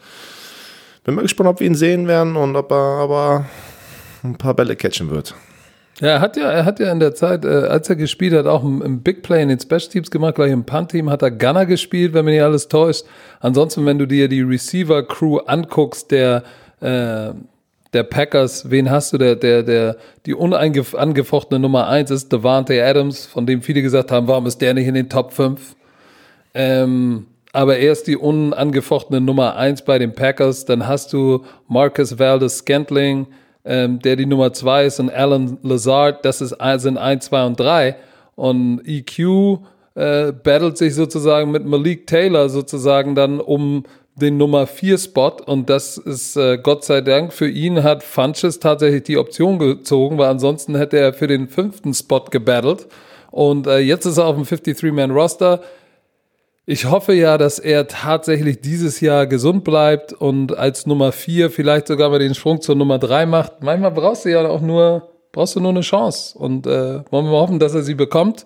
Bin 1.05 1.15
mal 1.15 1.23
gespannt, 1.23 1.49
ob 1.49 1.61
wir 1.61 1.67
ihn 1.67 1.75
sehen 1.75 2.09
werden 2.09 2.37
und 2.37 2.57
ob 2.57 2.71
er 2.71 2.77
aber 3.03 3.45
ein 4.25 4.37
paar 4.37 4.55
Bälle 4.55 4.77
catchen 4.77 5.11
wird. 5.11 5.35
Ja, 6.01 6.09
er 6.09 6.21
hat 6.21 6.37
ja, 6.37 6.51
er 6.51 6.65
hat 6.65 6.79
ja 6.79 6.93
in 6.93 7.01
der 7.01 7.15
Zeit, 7.15 7.45
äh, 7.45 7.49
als 7.49 7.89
er 7.91 7.97
gespielt 7.97 8.33
hat, 8.33 8.47
auch 8.47 8.63
im, 8.63 9.03
Big 9.03 9.23
Play 9.23 9.43
in 9.43 9.49
den 9.49 9.59
Special 9.59 9.89
Teams 9.91 10.11
gemacht, 10.11 10.37
gleich 10.37 10.53
im 10.53 10.65
Punt-Team 10.65 11.11
hat 11.11 11.23
er 11.23 11.33
Gunner 11.33 11.67
gespielt, 11.67 12.15
wenn 12.15 12.25
mir 12.25 12.33
nicht 12.33 12.43
alles 12.43 12.69
täuscht. 12.69 13.05
Ansonsten, 13.41 13.85
wenn 13.85 13.99
du 13.99 14.07
dir 14.07 14.29
die 14.29 14.43
Receiver-Crew 14.43 15.39
anguckst, 15.39 16.11
der 16.11 16.45
äh, 16.81 17.33
der 17.93 18.03
Packers, 18.03 18.71
wen 18.71 18.91
hast 18.91 19.13
du, 19.13 19.19
der, 19.19 19.37
der, 19.37 19.63
der, 19.63 19.97
die 20.27 20.35
unangefochtene 20.35 21.59
Nummer 21.59 21.89
eins 21.89 22.11
ist 22.11 22.31
Devante 22.33 22.85
Adams, 22.85 23.27
von 23.27 23.47
dem 23.47 23.63
viele 23.63 23.83
gesagt 23.83 24.13
haben, 24.13 24.29
warum 24.29 24.47
ist 24.47 24.61
der 24.61 24.75
nicht 24.75 24.87
in 24.87 24.95
den 24.95 25.09
Top 25.09 25.33
5? 25.33 25.75
Ähm, 26.55 27.27
aber 27.53 27.79
er 27.79 27.93
ist 27.93 28.07
die 28.07 28.17
unangefochtene 28.17 29.21
Nummer 29.21 29.57
eins 29.57 29.83
bei 29.83 29.99
den 29.99 30.15
Packers. 30.15 30.67
Dann 30.67 30.87
hast 30.87 31.13
du 31.15 31.45
Marcus 31.67 32.19
Valdez 32.19 32.59
Scantling, 32.59 33.27
ähm, 33.69 34.01
der 34.01 34.17
die 34.17 34.27
Nummer 34.27 34.53
zwei 34.55 34.87
ist, 34.87 34.99
und 34.99 35.11
Alan 35.11 35.59
Lazard, 35.63 36.25
das 36.25 36.41
ist, 36.41 36.57
sind 36.77 36.97
eins, 36.97 37.27
zwei 37.27 37.45
und 37.45 37.61
drei. 37.61 37.97
Und 38.35 38.81
EQ 38.87 39.61
äh, 39.95 40.33
battelt 40.33 40.79
sich 40.79 40.95
sozusagen 40.95 41.51
mit 41.51 41.67
Malik 41.67 42.07
Taylor 42.07 42.49
sozusagen 42.49 43.15
dann 43.15 43.41
um 43.41 43.85
den 44.15 44.37
Nummer 44.37 44.67
4 44.67 44.99
Spot 44.99 45.37
und 45.47 45.71
das 45.71 45.99
ist 45.99 46.37
äh, 46.37 46.59
Gott 46.59 46.85
sei 46.85 47.03
Dank 47.03 47.33
für 47.33 47.49
ihn 47.49 47.85
hat 47.85 48.03
Funches 48.03 48.59
tatsächlich 48.59 49.05
die 49.05 49.19
Option 49.19 49.59
gezogen, 49.59 50.19
weil 50.19 50.29
ansonsten 50.29 50.75
hätte 50.75 50.99
er 50.99 51.13
für 51.13 51.29
den 51.29 51.47
fünften 51.47 51.95
Spot 51.95 52.25
gebattelt 52.25 52.89
und 53.31 53.67
äh, 53.67 53.79
jetzt 53.79 54.07
ist 54.07 54.19
er 54.19 54.27
auf 54.27 54.35
dem 54.35 54.45
53-Man-Roster. 54.45 55.61
Ich 56.71 56.85
hoffe 56.85 57.15
ja, 57.15 57.39
dass 57.39 57.59
er 57.59 57.89
tatsächlich 57.89 58.61
dieses 58.61 59.01
Jahr 59.01 59.27
gesund 59.27 59.65
bleibt 59.65 60.13
und 60.13 60.55
als 60.59 60.87
Nummer 60.87 61.13
4 61.13 61.51
vielleicht 61.51 61.87
sogar 61.87 62.11
mal 62.11 62.19
den 62.19 62.35
Sprung 62.35 62.61
zur 62.61 62.75
Nummer 62.75 62.99
3 62.99 63.25
macht. 63.25 63.63
Manchmal 63.63 63.91
brauchst 63.91 64.27
du 64.27 64.33
ja 64.33 64.47
auch 64.47 64.61
nur, 64.61 65.09
brauchst 65.33 65.57
du 65.57 65.61
nur 65.61 65.71
eine 65.71 65.81
Chance 65.81 66.39
und 66.39 66.67
äh, 66.67 66.71
wollen 67.11 67.25
wir 67.25 67.33
mal 67.33 67.41
hoffen, 67.41 67.59
dass 67.59 67.75
er 67.75 67.81
sie 67.81 67.95
bekommt. 67.95 68.45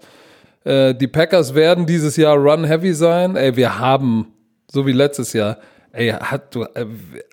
Äh, 0.62 0.94
die 0.94 1.08
Packers 1.08 1.56
werden 1.56 1.84
dieses 1.84 2.16
Jahr 2.16 2.36
run 2.36 2.62
heavy 2.62 2.94
sein. 2.94 3.34
Ey, 3.34 3.56
wir 3.56 3.80
haben 3.80 4.28
so 4.70 4.86
wie 4.86 4.92
letztes 4.92 5.32
Jahr. 5.32 5.58
Ey, 5.90 6.10
hat 6.10 6.54
du, 6.54 6.62
äh, 6.62 6.86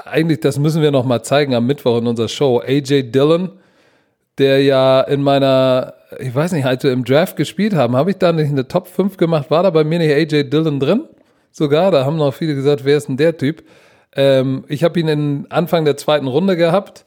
eigentlich, 0.03 0.39
das 0.39 0.57
müssen 0.57 0.81
wir 0.81 0.89
noch 0.89 1.05
mal 1.05 1.21
zeigen 1.21 1.53
am 1.53 1.67
Mittwoch 1.67 1.99
in 1.99 2.07
unserer 2.07 2.29
Show. 2.29 2.63
AJ 2.65 3.11
Dillon, 3.11 3.51
der 4.39 4.63
ja 4.63 5.01
in 5.01 5.21
meiner, 5.21 5.93
ich 6.17 6.33
weiß 6.33 6.53
nicht, 6.53 6.65
als 6.65 6.83
wir 6.83 6.91
im 6.91 7.03
Draft 7.05 7.35
gespielt 7.35 7.73
haben, 7.73 7.95
habe 7.95 8.11
ich 8.11 8.17
da 8.17 8.31
nicht 8.31 8.49
eine 8.49 8.67
Top 8.67 8.87
5 8.87 9.17
gemacht? 9.17 9.51
War 9.51 9.63
da 9.63 9.69
bei 9.69 9.83
mir 9.83 9.99
nicht 9.99 10.11
AJ 10.11 10.49
Dillon 10.49 10.79
drin? 10.79 11.03
Sogar, 11.51 11.91
da 11.91 12.05
haben 12.05 12.17
noch 12.17 12.33
viele 12.33 12.55
gesagt, 12.55 12.85
wer 12.85 12.97
ist 12.97 13.07
denn 13.07 13.17
der 13.17 13.37
Typ? 13.37 13.63
Ähm, 14.15 14.63
ich 14.67 14.83
habe 14.83 14.99
ihn 14.99 15.07
in 15.07 15.45
Anfang 15.49 15.85
der 15.85 15.97
zweiten 15.97 16.27
Runde 16.27 16.55
gehabt. 16.57 17.05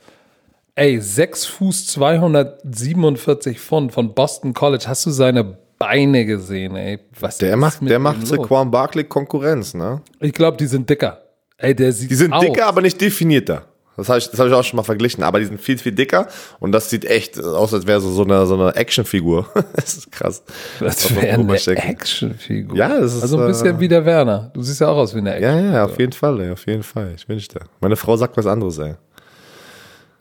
Ey, 0.74 1.00
6 1.00 1.44
Fuß 1.46 1.86
247 1.88 3.60
Pfund 3.60 3.92
von 3.92 4.14
Boston 4.14 4.54
College. 4.54 4.84
Hast 4.86 5.04
du 5.06 5.10
seine 5.10 5.58
Beine 5.78 6.24
gesehen, 6.24 6.76
ey. 6.76 7.00
Was 7.18 7.38
der 7.38 7.56
macht, 7.56 7.78
der 7.88 7.98
macht 7.98 8.26
Saquon 8.26 8.70
Barkley 8.70 9.04
Konkurrenz, 9.04 9.74
ne? 9.74 10.00
Ich 10.20 10.32
glaube, 10.32 10.56
die 10.56 10.66
sind 10.66 10.88
dicker. 10.88 11.22
Ey, 11.58 11.74
der 11.74 11.92
sieht 11.92 12.10
Die 12.10 12.14
sind 12.14 12.32
aus. 12.32 12.40
dicker, 12.44 12.66
aber 12.66 12.80
nicht 12.82 13.00
definierter. 13.00 13.66
Das 13.96 14.08
habe 14.08 14.18
ich, 14.18 14.26
hab 14.26 14.46
ich 14.46 14.52
auch 14.52 14.64
schon 14.64 14.76
mal 14.76 14.82
verglichen. 14.82 15.22
Aber 15.22 15.38
die 15.38 15.44
sind 15.44 15.60
viel, 15.60 15.78
viel 15.78 15.92
dicker 15.92 16.28
und 16.60 16.72
das 16.72 16.88
sieht 16.88 17.04
echt 17.04 17.38
aus, 17.42 17.74
als 17.74 17.86
wäre 17.86 18.00
so, 18.00 18.10
so 18.10 18.24
eine, 18.24 18.46
so 18.46 18.54
eine 18.54 18.74
Actionfigur. 18.74 19.46
das 19.76 19.98
ist 19.98 20.12
krass. 20.12 20.42
Das 20.80 21.14
wäre 21.14 21.38
eine 21.38 21.52
Actionfigur. 21.54 22.76
Ja, 22.76 23.00
das 23.00 23.14
ist. 23.14 23.22
Also 23.22 23.38
ein 23.38 23.46
bisschen 23.46 23.76
äh, 23.76 23.80
wie 23.80 23.88
der 23.88 24.04
Werner. 24.04 24.50
Du 24.54 24.62
siehst 24.62 24.80
ja 24.80 24.88
auch 24.88 24.96
aus 24.96 25.14
wie 25.14 25.18
eine 25.18 25.34
Actionfigur. 25.34 25.70
Ja, 25.70 25.76
ja, 25.76 25.84
auf 25.84 25.98
jeden 25.98 26.12
Fall, 26.12 26.40
ey, 26.40 26.50
auf 26.50 26.66
jeden 26.66 26.82
Fall. 26.82 27.12
Ich 27.16 27.28
wünschte. 27.28 27.60
Meine 27.80 27.96
Frau 27.96 28.16
sagt 28.16 28.36
was 28.36 28.46
anderes, 28.46 28.78
ey. 28.78 28.94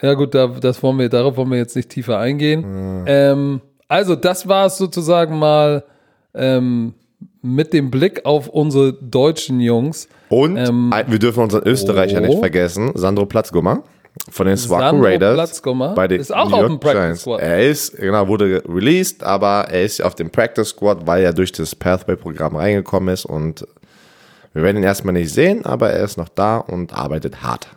Ja, 0.01 0.15
gut, 0.15 0.33
da, 0.33 0.47
das 0.47 0.81
wollen 0.81 0.97
wir, 0.97 1.09
darauf 1.09 1.37
wollen 1.37 1.51
wir 1.51 1.57
jetzt 1.57 1.75
nicht 1.75 1.89
tiefer 1.89 2.17
eingehen. 2.17 3.05
Ja. 3.05 3.31
Ähm, 3.31 3.61
also, 3.87 4.15
das 4.15 4.47
war 4.47 4.65
es 4.65 4.77
sozusagen 4.77 5.37
mal 5.37 5.83
ähm, 6.33 6.95
mit 7.41 7.73
dem 7.73 7.89
Blick 7.91 8.25
auf 8.25 8.47
unsere 8.47 8.93
deutschen 8.93 9.59
Jungs. 9.59 10.07
Und 10.29 10.57
ähm, 10.57 10.93
wir 11.07 11.19
dürfen 11.19 11.43
unseren 11.43 11.63
Österreicher 11.67 12.19
oh. 12.19 12.25
nicht 12.25 12.39
vergessen, 12.39 12.91
Sandro 12.95 13.25
Platzgummer 13.25 13.83
von 14.29 14.47
den 14.47 14.57
Swaco 14.57 14.97
Raiders. 14.97 15.35
Platzgummer 15.35 15.93
bei 15.95 16.07
den 16.07 16.19
ist 16.19 16.33
auch 16.33 16.49
New 16.49 16.55
auf 16.55 16.67
dem 16.67 16.79
Practice 16.79 17.21
Squad. 17.21 17.41
Er 17.41 17.69
ist, 17.69 17.97
genau, 17.97 18.27
wurde 18.27 18.61
released, 18.67 19.23
aber 19.23 19.67
er 19.69 19.83
ist 19.83 20.03
auf 20.03 20.15
dem 20.15 20.29
Practice 20.29 20.69
Squad, 20.69 21.07
weil 21.07 21.23
er 21.23 21.33
durch 21.33 21.51
das 21.51 21.75
Pathway-Programm 21.75 22.55
reingekommen 22.55 23.13
ist 23.13 23.25
und 23.25 23.65
wir 24.53 24.63
werden 24.63 24.77
ihn 24.77 24.83
erstmal 24.83 25.13
nicht 25.13 25.33
sehen, 25.33 25.65
aber 25.65 25.91
er 25.91 26.03
ist 26.03 26.17
noch 26.17 26.29
da 26.29 26.57
und 26.57 26.93
arbeitet 26.93 27.41
hart. 27.41 27.69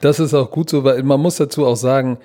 Das 0.00 0.18
ist 0.18 0.34
auch 0.34 0.50
gut 0.50 0.70
so, 0.70 0.82
weil 0.82 1.02
man 1.02 1.20
muss 1.20 1.36
dazu 1.36 1.66
auch 1.66 1.76
sagen, 1.76 2.18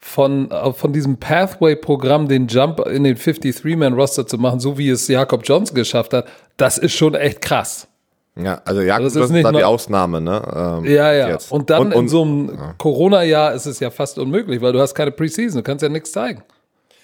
von, 0.00 0.50
äh, 0.50 0.72
von 0.72 0.92
diesem 0.92 1.18
Pathway-Programm 1.18 2.26
den 2.26 2.46
Jump 2.48 2.80
in 2.86 3.04
den 3.04 3.16
53-Man-Roster 3.16 4.26
zu 4.26 4.38
machen, 4.38 4.58
so 4.58 4.78
wie 4.78 4.88
es 4.88 5.06
Jakob 5.08 5.42
Johnson 5.44 5.74
geschafft 5.74 6.14
hat, 6.14 6.26
das 6.56 6.78
ist 6.78 6.94
schon 6.94 7.14
echt 7.14 7.42
krass. 7.42 7.86
Ja, 8.36 8.62
also 8.64 8.80
Jakob 8.80 9.04
also 9.04 9.20
Johnson 9.20 9.36
ist 9.36 9.44
da 9.44 9.52
die 9.52 9.64
Ausnahme, 9.64 10.20
ne? 10.20 10.42
Ähm, 10.54 10.84
ja, 10.90 11.12
ja. 11.12 11.28
Jetzt. 11.28 11.52
Und 11.52 11.68
dann 11.68 11.82
und, 11.82 11.94
und, 11.94 12.02
in 12.04 12.08
so 12.08 12.22
einem 12.22 12.48
ja. 12.48 12.74
Corona-Jahr 12.78 13.52
ist 13.52 13.66
es 13.66 13.80
ja 13.80 13.90
fast 13.90 14.18
unmöglich, 14.18 14.62
weil 14.62 14.72
du 14.72 14.80
hast 14.80 14.94
keine 14.94 15.10
Preseason, 15.10 15.58
du 15.58 15.62
kannst 15.62 15.82
ja 15.82 15.88
nichts 15.88 16.12
zeigen. 16.12 16.42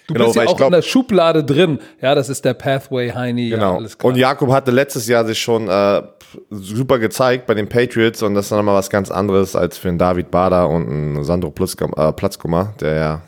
Du 0.07 0.13
genau, 0.13 0.25
bist 0.25 0.37
ja 0.37 0.45
auch 0.45 0.55
glaub, 0.55 0.69
in 0.69 0.73
der 0.73 0.81
Schublade 0.81 1.43
drin. 1.43 1.79
Ja, 2.01 2.15
das 2.15 2.29
ist 2.29 2.45
der 2.45 2.53
Pathway, 2.53 3.11
Heini. 3.11 3.49
Genau. 3.49 3.81
Ja, 3.81 3.87
und 4.03 4.15
Jakob 4.15 4.51
hatte 4.51 4.71
letztes 4.71 5.05
Jahr 5.07 5.25
sich 5.25 5.37
schon 5.37 5.67
äh, 5.67 6.01
super 6.49 6.97
gezeigt 6.97 7.45
bei 7.45 7.53
den 7.53 7.67
Patriots 7.67 8.23
und 8.23 8.33
das 8.33 8.45
ist 8.45 8.51
dann 8.51 8.59
nochmal 8.59 8.75
was 8.75 8.89
ganz 8.89 9.11
anderes 9.11 9.55
als 9.55 9.77
für 9.77 9.89
einen 9.89 9.97
David 9.97 10.31
Bader 10.31 10.69
und 10.69 10.87
einen 10.87 11.23
Sandro 11.25 11.49
äh, 11.49 12.13
Platzkummer, 12.13 12.73
der 12.79 12.95
ja 12.95 13.21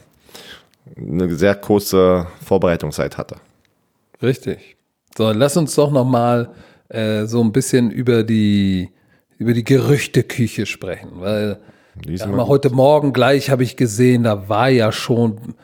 eine 0.98 1.34
sehr 1.36 1.56
kurze 1.56 2.28
Vorbereitungszeit 2.46 3.18
hatte. 3.18 3.36
Richtig. 4.22 4.78
So, 5.18 5.32
lass 5.32 5.58
uns 5.58 5.76
doch 5.76 5.92
nochmal 5.92 6.50
äh, 6.88 7.26
so 7.26 7.42
ein 7.42 7.52
bisschen 7.52 7.92
über 7.92 8.24
die, 8.24 8.90
über 9.38 9.52
die 9.52 9.66
Gerüchteküche 9.66 10.66
sprechen, 10.66 11.12
weil 11.16 11.60
ja, 12.08 12.26
heute 12.48 12.70
Morgen 12.70 13.12
gleich 13.12 13.50
habe 13.50 13.64
ich 13.64 13.76
gesehen, 13.76 14.24
da 14.24 14.48
war 14.48 14.70
ja 14.70 14.94
schon 14.94 15.56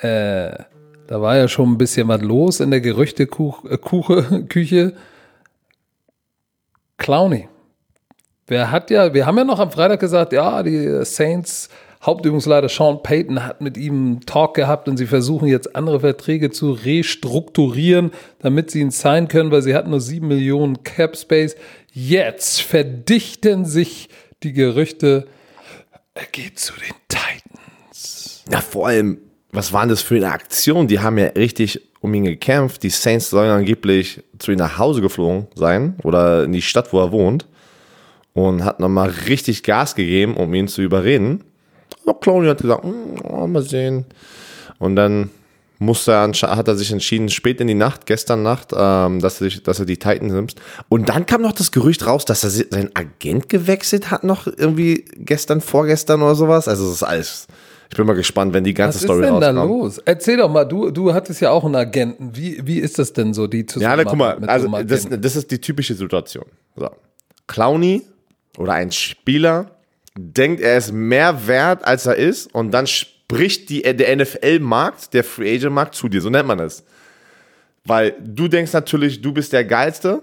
äh, 0.00 0.64
da 1.06 1.20
war 1.20 1.36
ja 1.36 1.48
schon 1.48 1.72
ein 1.72 1.78
bisschen 1.78 2.08
was 2.08 2.22
los 2.22 2.60
in 2.60 2.70
der 2.70 2.80
Gerüchteküche. 2.80 3.68
Äh, 3.68 4.92
Clowny. 6.96 7.48
Wer 8.46 8.70
hat 8.70 8.90
ja, 8.90 9.12
wir 9.14 9.26
haben 9.26 9.38
ja 9.38 9.44
noch 9.44 9.58
am 9.58 9.70
Freitag 9.70 10.00
gesagt, 10.00 10.32
ja, 10.32 10.62
die 10.62 11.04
Saints 11.04 11.68
Hauptübungsleiter 12.04 12.68
Sean 12.68 13.02
Payton 13.02 13.44
hat 13.44 13.62
mit 13.62 13.78
ihm 13.78 13.94
einen 13.94 14.20
Talk 14.20 14.54
gehabt 14.54 14.88
und 14.88 14.98
sie 14.98 15.06
versuchen 15.06 15.48
jetzt 15.48 15.74
andere 15.74 16.00
Verträge 16.00 16.50
zu 16.50 16.72
restrukturieren, 16.72 18.10
damit 18.40 18.70
sie 18.70 18.80
ihn 18.80 18.90
signen 18.90 19.28
können, 19.28 19.50
weil 19.50 19.62
sie 19.62 19.74
hatten 19.74 19.90
nur 19.90 20.00
sieben 20.00 20.28
Millionen 20.28 20.82
Cap 20.82 21.16
Space. 21.16 21.56
Jetzt 21.92 22.60
verdichten 22.60 23.64
sich 23.64 24.10
die 24.42 24.52
Gerüchte, 24.52 25.26
er 26.12 26.26
geht 26.30 26.58
zu 26.58 26.74
den 26.74 26.94
Titans. 27.08 28.44
Ja, 28.52 28.60
vor 28.60 28.88
allem, 28.88 29.18
was 29.54 29.72
waren 29.72 29.88
das 29.88 30.02
für 30.02 30.16
eine 30.16 30.32
Aktion? 30.32 30.88
Die 30.88 31.00
haben 31.00 31.16
ja 31.16 31.26
richtig 31.26 31.80
um 32.00 32.12
ihn 32.12 32.24
gekämpft. 32.24 32.82
Die 32.82 32.90
Saints 32.90 33.30
sollen 33.30 33.50
angeblich 33.50 34.22
zu 34.38 34.52
ihm 34.52 34.58
nach 34.58 34.78
Hause 34.78 35.00
geflogen 35.00 35.46
sein 35.54 35.96
oder 36.02 36.44
in 36.44 36.52
die 36.52 36.62
Stadt, 36.62 36.92
wo 36.92 37.00
er 37.00 37.12
wohnt. 37.12 37.46
Und 38.34 38.64
hat 38.64 38.80
nochmal 38.80 39.10
richtig 39.28 39.62
Gas 39.62 39.94
gegeben, 39.94 40.36
um 40.36 40.52
ihn 40.54 40.66
zu 40.66 40.82
überreden. 40.82 41.44
Aber 42.04 42.18
Clowney 42.18 42.48
hat 42.48 42.60
gesagt, 42.60 42.84
oh, 42.84 43.46
mal 43.46 43.62
sehen. 43.62 44.06
Und 44.78 44.96
dann 44.96 45.30
musste 45.78 46.12
er, 46.12 46.32
hat 46.32 46.66
er 46.66 46.76
sich 46.76 46.90
entschieden, 46.90 47.28
spät 47.28 47.60
in 47.60 47.68
die 47.68 47.74
Nacht, 47.74 48.06
gestern 48.06 48.42
Nacht, 48.42 48.72
ähm, 48.76 49.20
dass, 49.20 49.40
er, 49.40 49.50
dass 49.50 49.78
er 49.78 49.86
die 49.86 49.98
Titans 49.98 50.32
nimmt. 50.32 50.56
Und 50.88 51.08
dann 51.08 51.26
kam 51.26 51.42
noch 51.42 51.52
das 51.52 51.70
Gerücht 51.70 52.06
raus, 52.06 52.24
dass 52.24 52.42
er 52.42 52.50
seinen 52.50 52.90
Agent 52.94 53.48
gewechselt 53.48 54.10
hat, 54.10 54.24
noch 54.24 54.46
irgendwie 54.46 55.04
gestern, 55.16 55.60
vorgestern 55.60 56.22
oder 56.22 56.34
sowas. 56.34 56.66
Also 56.66 56.86
das 56.86 56.96
ist 56.96 57.02
alles. 57.04 57.46
Ich 57.90 57.96
bin 57.96 58.06
mal 58.06 58.14
gespannt, 58.14 58.52
wenn 58.54 58.64
die 58.64 58.74
ganze 58.74 58.98
Story 58.98 59.22
rauskommt. 59.22 59.42
Was 59.42 59.48
ist 59.48 59.48
denn 59.48 59.56
da 59.56 59.64
los? 59.64 59.98
Erzähl 60.04 60.36
doch 60.38 60.50
mal, 60.50 60.64
du, 60.64 60.90
du 60.90 61.12
hattest 61.12 61.40
ja 61.40 61.50
auch 61.50 61.64
einen 61.64 61.76
Agenten. 61.76 62.34
Wie, 62.34 62.60
wie 62.66 62.78
ist 62.78 62.98
das 62.98 63.12
denn 63.12 63.34
so, 63.34 63.46
die 63.46 63.66
Zusammenarbeit? 63.66 64.06
Ja, 64.06 64.10
guck 64.10 64.18
mal, 64.18 64.48
also 64.48 64.68
das, 64.82 65.06
das 65.08 65.36
ist 65.36 65.50
die 65.50 65.60
typische 65.60 65.94
Situation. 65.94 66.46
So. 66.76 66.90
Clowny 67.46 68.02
oder 68.58 68.72
ein 68.72 68.90
Spieler 68.90 69.70
denkt, 70.16 70.60
er 70.60 70.78
ist 70.78 70.92
mehr 70.92 71.46
wert, 71.46 71.84
als 71.84 72.06
er 72.06 72.16
ist 72.16 72.52
und 72.54 72.70
dann 72.70 72.86
spricht 72.86 73.68
die, 73.70 73.82
der 73.82 74.16
NFL-Markt, 74.16 75.12
der 75.12 75.24
Free 75.24 75.56
Agent-Markt 75.56 75.94
zu 75.94 76.08
dir, 76.08 76.20
so 76.20 76.30
nennt 76.30 76.46
man 76.46 76.60
es. 76.60 76.84
Weil 77.84 78.14
du 78.20 78.48
denkst 78.48 78.72
natürlich, 78.72 79.20
du 79.20 79.32
bist 79.32 79.52
der 79.52 79.64
Geilste, 79.64 80.22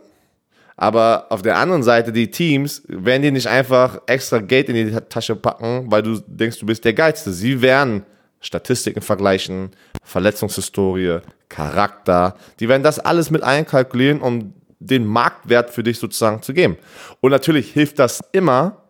aber 0.82 1.28
auf 1.30 1.44
der 1.44 1.58
anderen 1.58 1.84
Seite, 1.84 2.12
die 2.12 2.32
Teams 2.32 2.82
werden 2.88 3.22
dir 3.22 3.32
nicht 3.32 3.46
einfach 3.46 4.02
extra 4.08 4.40
Geld 4.40 4.68
in 4.68 4.74
die 4.74 4.92
Tasche 5.10 5.36
packen, 5.36 5.92
weil 5.92 6.02
du 6.02 6.20
denkst, 6.26 6.58
du 6.58 6.66
bist 6.66 6.84
der 6.84 6.94
Geilste. 6.94 7.32
Sie 7.34 7.62
werden 7.62 8.04
Statistiken 8.40 9.02
vergleichen, 9.02 9.70
Verletzungshistorie, 10.04 11.20
Charakter. 11.50 12.36
Die 12.60 12.68
werden 12.68 12.82
das 12.82 12.98
alles 12.98 13.30
mit 13.30 13.44
einkalkulieren, 13.44 14.22
um 14.22 14.56
den 14.80 15.06
Marktwert 15.06 15.70
für 15.70 15.84
dich 15.84 16.00
sozusagen 16.00 16.42
zu 16.42 16.52
geben. 16.52 16.78
Und 17.20 17.30
natürlich 17.30 17.72
hilft 17.72 18.00
das 18.00 18.20
immer, 18.32 18.82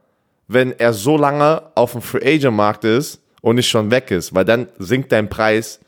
wenn 0.48 0.72
er 0.72 0.94
so 0.94 1.18
lange 1.18 1.62
auf 1.76 1.92
dem 1.92 2.02
Free 2.02 2.36
Agent 2.36 2.56
Markt 2.56 2.86
ist 2.86 3.22
und 3.42 3.58
nicht 3.58 3.68
schon 3.68 3.92
weg 3.92 4.12
ist, 4.12 4.34
weil 4.34 4.46
dann 4.46 4.70
sinkt 4.80 5.12
dein 5.12 5.28
Preis 5.28 5.82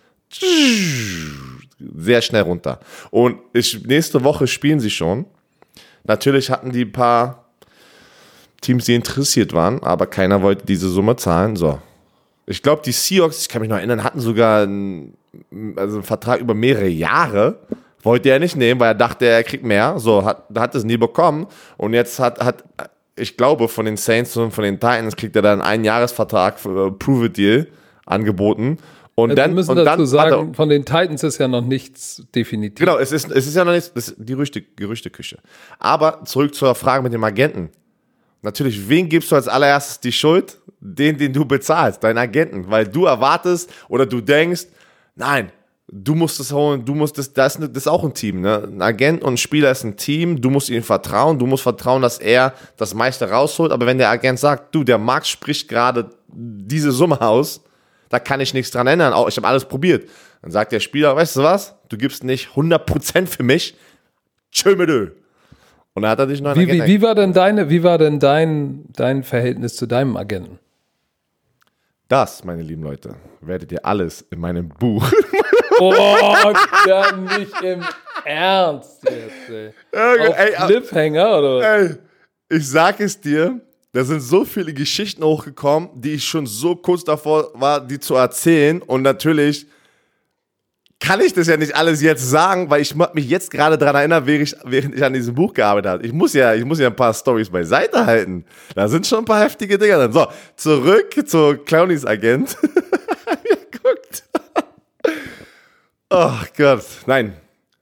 sehr 1.95 2.21
schnell 2.21 2.41
runter. 2.41 2.81
Und 3.09 3.37
ich, 3.53 3.85
nächste 3.85 4.21
Woche 4.25 4.47
spielen 4.47 4.81
sie 4.81 4.91
schon. 4.91 5.27
Natürlich 6.03 6.49
hatten 6.49 6.71
die 6.71 6.85
ein 6.85 6.91
paar 6.91 7.45
Teams, 8.61 8.85
die 8.85 8.95
interessiert 8.95 9.53
waren, 9.53 9.81
aber 9.83 10.07
keiner 10.07 10.41
wollte 10.41 10.65
diese 10.65 10.89
Summe 10.89 11.15
zahlen. 11.15 11.55
So. 11.55 11.79
Ich 12.45 12.61
glaube, 12.61 12.81
die 12.85 12.91
Seahawks, 12.91 13.41
ich 13.41 13.49
kann 13.49 13.61
mich 13.61 13.69
noch 13.69 13.77
erinnern, 13.77 14.03
hatten 14.03 14.19
sogar 14.19 14.63
einen, 14.63 15.17
also 15.75 15.95
einen 15.95 16.03
Vertrag 16.03 16.39
über 16.39 16.53
mehrere 16.53 16.87
Jahre. 16.87 17.59
Wollte 18.01 18.29
er 18.29 18.39
nicht 18.39 18.57
nehmen, 18.57 18.79
weil 18.81 18.91
er 18.91 18.95
dachte, 18.95 19.25
er 19.25 19.43
kriegt 19.43 19.63
mehr. 19.63 19.97
So, 19.97 20.25
hat, 20.25 20.45
hat 20.57 20.75
es 20.75 20.83
nie 20.83 20.97
bekommen. 20.97 21.47
Und 21.77 21.93
jetzt 21.93 22.19
hat, 22.19 22.43
hat 22.43 22.63
ich 23.15 23.37
glaube, 23.37 23.67
von 23.67 23.85
den 23.85 23.97
Saints 23.97 24.35
und 24.37 24.51
von 24.51 24.63
den 24.63 24.75
Titans 24.75 25.15
kriegt 25.15 25.35
er 25.35 25.41
dann 25.41 25.61
einen 25.61 25.83
Jahresvertrag 25.83 26.59
für 26.59 26.87
äh, 26.87 26.91
Prove 26.91 27.25
It 27.27 27.37
Deal 27.37 27.67
angeboten. 28.05 28.77
Und 29.15 29.31
also 29.31 29.41
dann 29.41 29.51
wir 29.51 29.55
müssen 29.55 29.77
und 29.77 29.85
dazu 29.85 30.05
sagen, 30.05 30.49
er, 30.49 30.53
von 30.55 30.69
den 30.69 30.85
Titans 30.85 31.23
ist 31.23 31.37
ja 31.37 31.47
noch 31.47 31.61
nichts 31.61 32.23
definitiv. 32.33 32.79
Genau, 32.79 32.97
es 32.97 33.11
ist, 33.11 33.29
es 33.29 33.45
ist 33.45 33.55
ja 33.55 33.63
noch 33.63 33.73
nichts, 33.73 33.93
das 33.93 34.09
ist 34.09 34.17
die 34.17 34.25
Gerüchte, 34.33 34.61
Gerüchteküche. 34.61 35.37
Aber 35.77 36.25
zurück 36.25 36.55
zur 36.55 36.73
Frage 36.73 37.03
mit 37.03 37.13
dem 37.13 37.23
Agenten. 37.23 37.69
Natürlich, 38.41 38.89
wen 38.89 39.07
gibst 39.07 39.31
du 39.31 39.35
als 39.35 39.47
allererstes 39.47 39.99
die 39.99 40.11
Schuld? 40.11 40.57
Den, 40.79 41.17
den 41.17 41.31
du 41.31 41.45
bezahlst, 41.45 42.03
deinen 42.03 42.17
Agenten. 42.17 42.69
Weil 42.69 42.87
du 42.87 43.05
erwartest 43.05 43.71
oder 43.87 44.05
du 44.05 44.19
denkst, 44.19 44.65
nein, 45.15 45.51
du 45.87 46.15
musst 46.15 46.39
es 46.39 46.51
holen, 46.51 46.83
du 46.83 46.95
musst 46.95 47.17
es, 47.19 47.31
das, 47.31 47.57
das 47.57 47.69
ist 47.69 47.87
auch 47.87 48.03
ein 48.03 48.13
Team, 48.13 48.41
ne? 48.41 48.67
Ein 48.67 48.81
Agent 48.81 49.21
und 49.21 49.33
ein 49.33 49.37
Spieler 49.37 49.71
ist 49.71 49.83
ein 49.83 49.95
Team, 49.95 50.41
du 50.41 50.49
musst 50.49 50.69
ihm 50.69 50.83
vertrauen, 50.83 51.37
du 51.37 51.45
musst 51.45 51.63
vertrauen, 51.63 52.01
dass 52.01 52.17
er 52.17 52.53
das 52.77 52.93
meiste 52.93 53.29
rausholt, 53.29 53.71
aber 53.71 53.85
wenn 53.85 53.97
der 53.97 54.09
Agent 54.09 54.39
sagt, 54.39 54.73
du, 54.73 54.83
der 54.83 54.97
Markt 54.97 55.27
spricht 55.27 55.69
gerade 55.69 56.09
diese 56.27 56.91
Summe 56.91 57.21
aus, 57.21 57.61
da 58.13 58.19
kann 58.19 58.39
ich 58.39 58.53
nichts 58.53 58.69
dran 58.69 58.85
ändern, 58.85 59.11
auch 59.11 59.27
ich 59.27 59.37
habe 59.37 59.47
alles 59.47 59.65
probiert. 59.65 60.07
Dann 60.43 60.51
sagt 60.51 60.71
der 60.71 60.79
Spieler, 60.79 61.15
weißt 61.15 61.37
du 61.37 61.43
was, 61.43 61.75
du 61.89 61.97
gibst 61.97 62.23
nicht 62.23 62.49
100% 62.49 63.25
für 63.25 63.41
mich, 63.41 63.75
tschö 64.51 64.75
mit 64.75 64.89
Öl. 64.89 65.15
Und 65.95 66.03
dann 66.03 66.11
hat 66.11 66.19
er 66.19 66.27
dich 66.27 66.39
noch 66.39 66.55
wie, 66.55 66.67
wie, 66.67 66.85
wie 66.85 67.01
war 67.01 67.15
denn 67.15 67.33
deine, 67.33 67.69
wie 67.69 67.81
war 67.81 67.97
denn 67.97 68.19
dein, 68.19 68.85
dein 68.95 69.23
Verhältnis 69.23 69.75
zu 69.75 69.87
deinem 69.87 70.15
Agenten? 70.15 70.59
Das, 72.07 72.43
meine 72.43 72.61
lieben 72.61 72.83
Leute, 72.83 73.15
werdet 73.41 73.71
ihr 73.71 73.83
alles 73.83 74.23
in 74.29 74.39
meinem 74.39 74.69
Buch 74.69 75.11
Oh, 75.79 76.53
dann 76.85 77.23
nicht 77.23 77.61
im 77.63 77.83
Ernst 78.25 79.03
jetzt, 79.03 79.49
ey. 79.49 79.73
Auf 79.91 80.37
ey, 80.37 80.51
Cliffhanger, 80.67 81.39
oder? 81.39 81.77
Ey, 81.77 81.95
ich 82.49 82.69
sag 82.69 82.99
es 82.99 83.19
dir, 83.19 83.59
da 83.93 84.03
sind 84.03 84.21
so 84.21 84.43
viele 84.43 84.73
Geschichten 84.73 85.23
hochgekommen, 85.23 85.89
die 85.93 86.13
ich 86.13 86.25
schon 86.25 86.47
so 86.47 86.75
kurz 86.75 87.03
davor 87.03 87.51
war, 87.53 87.79
die 87.79 87.99
zu 87.99 88.15
erzählen. 88.15 88.81
Und 88.81 89.03
natürlich 89.03 89.67
kann 90.99 91.21
ich 91.21 91.33
das 91.33 91.47
ja 91.47 91.57
nicht 91.57 91.75
alles 91.75 92.01
jetzt 92.01 92.27
sagen, 92.27 92.71
weil 92.71 92.81
ich 92.81 92.95
mich 92.95 93.29
jetzt 93.29 93.51
gerade 93.51 93.77
daran 93.77 93.97
erinnern, 93.97 94.25
während 94.25 94.95
ich, 94.95 95.03
an 95.03 95.13
diesem 95.13 95.35
Buch 95.35 95.53
gearbeitet 95.53 95.91
habe. 95.91 96.05
Ich 96.07 96.11
muss 96.11 96.33
ja, 96.33 96.55
ich 96.55 96.65
muss 96.65 96.79
ja 96.79 96.87
ein 96.87 96.95
paar 96.95 97.13
Stories 97.13 97.51
beiseite 97.51 98.03
halten. 98.03 98.45
Da 98.73 98.87
sind 98.87 99.05
schon 99.05 99.19
ein 99.19 99.25
paar 99.25 99.43
heftige 99.43 99.77
Dinger 99.77 99.99
drin. 99.99 100.11
So, 100.11 100.27
zurück 100.55 101.13
zu 101.27 101.57
Clownies 101.63 102.03
Agent. 102.03 102.57
Guckt. 103.83 104.23
Oh 106.09 106.39
Gott, 106.57 106.85
nein. 107.05 107.35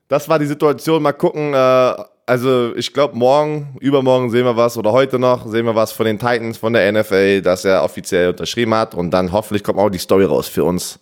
Das 0.10 0.28
war 0.28 0.40
die 0.40 0.48
Situation. 0.48 1.02
Mal 1.02 1.14
gucken. 1.14 1.54
Äh, 1.54 1.94
also 2.32 2.74
ich 2.78 2.94
glaube, 2.94 3.18
morgen, 3.18 3.76
übermorgen 3.82 4.30
sehen 4.30 4.46
wir 4.46 4.56
was 4.56 4.78
oder 4.78 4.94
heute 4.94 5.20
noch 5.20 5.46
sehen 5.46 5.66
wir 5.66 5.76
was 5.76 5.92
von 5.92 6.06
den 6.06 6.18
Titans, 6.18 6.58
von 6.58 6.72
der 6.72 6.90
NFL, 6.90 7.42
dass 7.42 7.66
er 7.66 7.84
offiziell 7.84 8.30
unterschrieben 8.30 8.74
hat. 8.74 8.96
Und 8.96 9.12
dann 9.12 9.34
hoffentlich 9.34 9.66
kommt 9.66 9.78
auch 9.78 9.90
die 9.90 9.98
Story 9.98 10.24
raus 10.24 10.48
für 10.48 10.64
uns 10.64 10.98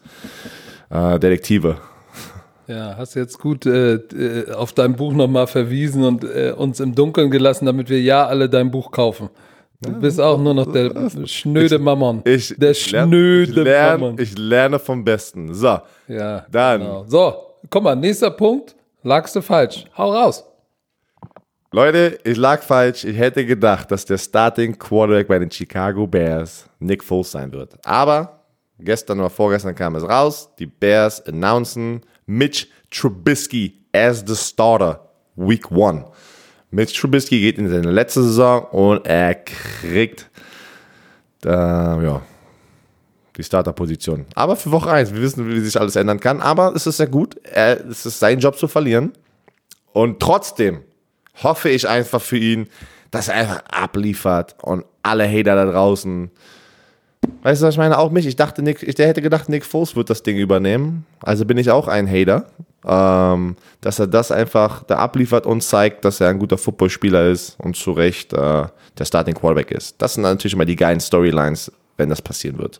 äh, 0.89 1.19
Detektive. 1.19 1.77
Ja, 2.65 2.95
hast 2.97 3.13
jetzt 3.13 3.37
gut 3.37 3.67
äh, 3.67 3.93
äh 3.97 4.51
auf 4.53 4.73
dein 4.73 4.95
Buch 4.95 5.13
nochmal 5.13 5.45
verwiesen 5.45 6.03
und 6.03 6.23
äh, 6.23 6.51
uns 6.57 6.79
im 6.79 6.95
Dunkeln 6.95 7.29
gelassen, 7.29 7.67
damit 7.67 7.91
wir 7.91 8.01
ja 8.01 8.25
alle 8.25 8.49
dein 8.49 8.71
Buch 8.71 8.89
kaufen. 8.89 9.29
Du 9.81 9.91
bist 9.91 10.19
auch 10.19 10.39
nur 10.39 10.55
noch 10.55 10.71
der 10.71 11.11
schnöde 11.27 11.77
Mammon. 11.77 12.21
Ich, 12.25 12.55
der 12.57 12.73
schnöde 12.73 13.51
ich 13.51 13.55
lerne, 13.55 13.97
Mammon. 13.99 14.19
Ich 14.19 14.35
lerne 14.35 14.79
vom 14.79 15.03
Besten. 15.03 15.53
So. 15.53 15.77
Ja. 16.07 16.47
Dann. 16.51 16.81
Genau. 16.81 17.05
So, 17.07 17.35
komm 17.69 17.83
mal, 17.83 17.95
nächster 17.95 18.31
Punkt. 18.31 18.75
Lagst 19.03 19.35
du 19.35 19.43
falsch. 19.43 19.85
Hau 19.95 20.11
raus. 20.11 20.48
Leute, 21.71 22.17
ich 22.23 22.35
lag 22.35 22.63
falsch. 22.63 23.03
Ich 23.03 23.15
hätte 23.15 23.45
gedacht, 23.45 23.91
dass 23.91 24.03
der 24.03 24.17
Starting 24.17 24.79
Quarterback 24.79 25.27
bei 25.27 25.37
den 25.37 25.51
Chicago 25.51 26.07
Bears 26.07 26.67
Nick 26.79 27.03
Foles 27.03 27.31
sein 27.31 27.51
wird. 27.51 27.75
Aber 27.85 28.39
gestern 28.79 29.19
oder 29.19 29.29
vorgestern 29.29 29.75
kam 29.75 29.93
es 29.93 30.03
raus. 30.03 30.49
Die 30.57 30.65
Bears 30.65 31.23
announcen 31.27 32.01
Mitch 32.25 32.65
Trubisky 32.89 33.85
as 33.93 34.23
the 34.25 34.35
starter 34.35 35.11
Week 35.35 35.71
1. 35.71 36.05
Mitch 36.71 36.99
Trubisky 36.99 37.39
geht 37.39 37.59
in 37.59 37.69
seine 37.69 37.91
letzte 37.91 38.23
Saison 38.23 38.63
und 38.71 39.05
er 39.05 39.35
kriegt 39.35 40.27
äh, 41.45 41.49
ja, 41.49 42.21
die 43.37 43.43
Starterposition. 43.43 44.25
Aber 44.33 44.55
für 44.55 44.71
Woche 44.71 44.89
1, 44.89 45.13
wir 45.13 45.21
wissen, 45.21 45.47
wie 45.47 45.59
sich 45.59 45.79
alles 45.79 45.95
ändern 45.95 46.19
kann, 46.19 46.41
aber 46.41 46.73
es 46.75 46.87
ist 46.87 46.99
ja 46.99 47.05
gut. 47.05 47.39
Er, 47.43 47.85
es 47.85 48.07
ist 48.07 48.17
sein 48.17 48.39
Job 48.39 48.57
zu 48.57 48.67
verlieren. 48.67 49.13
Und 49.93 50.19
trotzdem 50.19 50.81
hoffe 51.35 51.69
ich 51.69 51.87
einfach 51.87 52.21
für 52.21 52.37
ihn, 52.37 52.67
dass 53.11 53.27
er 53.27 53.35
einfach 53.35 53.63
abliefert 53.69 54.55
und 54.61 54.85
alle 55.03 55.27
Hater 55.27 55.55
da 55.55 55.65
draußen. 55.65 56.29
Weißt 57.43 57.61
du, 57.61 57.67
was 57.67 57.75
ich 57.75 57.79
meine? 57.79 57.97
Auch 57.97 58.11
mich. 58.11 58.25
Ich 58.25 58.35
dachte, 58.35 58.61
Nick, 58.61 58.83
ich 58.83 58.97
hätte 58.97 59.21
gedacht, 59.21 59.49
Nick 59.49 59.65
Foles 59.65 59.95
wird 59.95 60.09
das 60.09 60.23
Ding 60.23 60.37
übernehmen. 60.37 61.05
Also 61.21 61.45
bin 61.45 61.57
ich 61.57 61.69
auch 61.71 61.87
ein 61.87 62.07
Hater 62.09 62.47
ähm, 62.85 63.55
dass 63.81 63.99
er 63.99 64.07
das 64.07 64.31
einfach 64.31 64.83
da 64.83 64.97
abliefert 64.97 65.45
und 65.45 65.61
zeigt, 65.61 66.05
dass 66.05 66.21
er 66.21 66.29
ein 66.29 66.39
guter 66.39 66.57
Footballspieler 66.57 67.29
ist 67.29 67.57
und 67.59 67.75
zu 67.75 67.91
Recht 67.91 68.33
äh, 68.33 68.65
der 68.97 69.05
Starting 69.05 69.35
Quarterback 69.35 69.71
ist. 69.71 69.95
Das 70.01 70.13
sind 70.13 70.23
natürlich 70.23 70.53
immer 70.53 70.65
die 70.65 70.75
geilen 70.75 70.99
Storylines, 70.99 71.71
wenn 71.97 72.09
das 72.09 72.21
passieren 72.21 72.57
wird. 72.57 72.79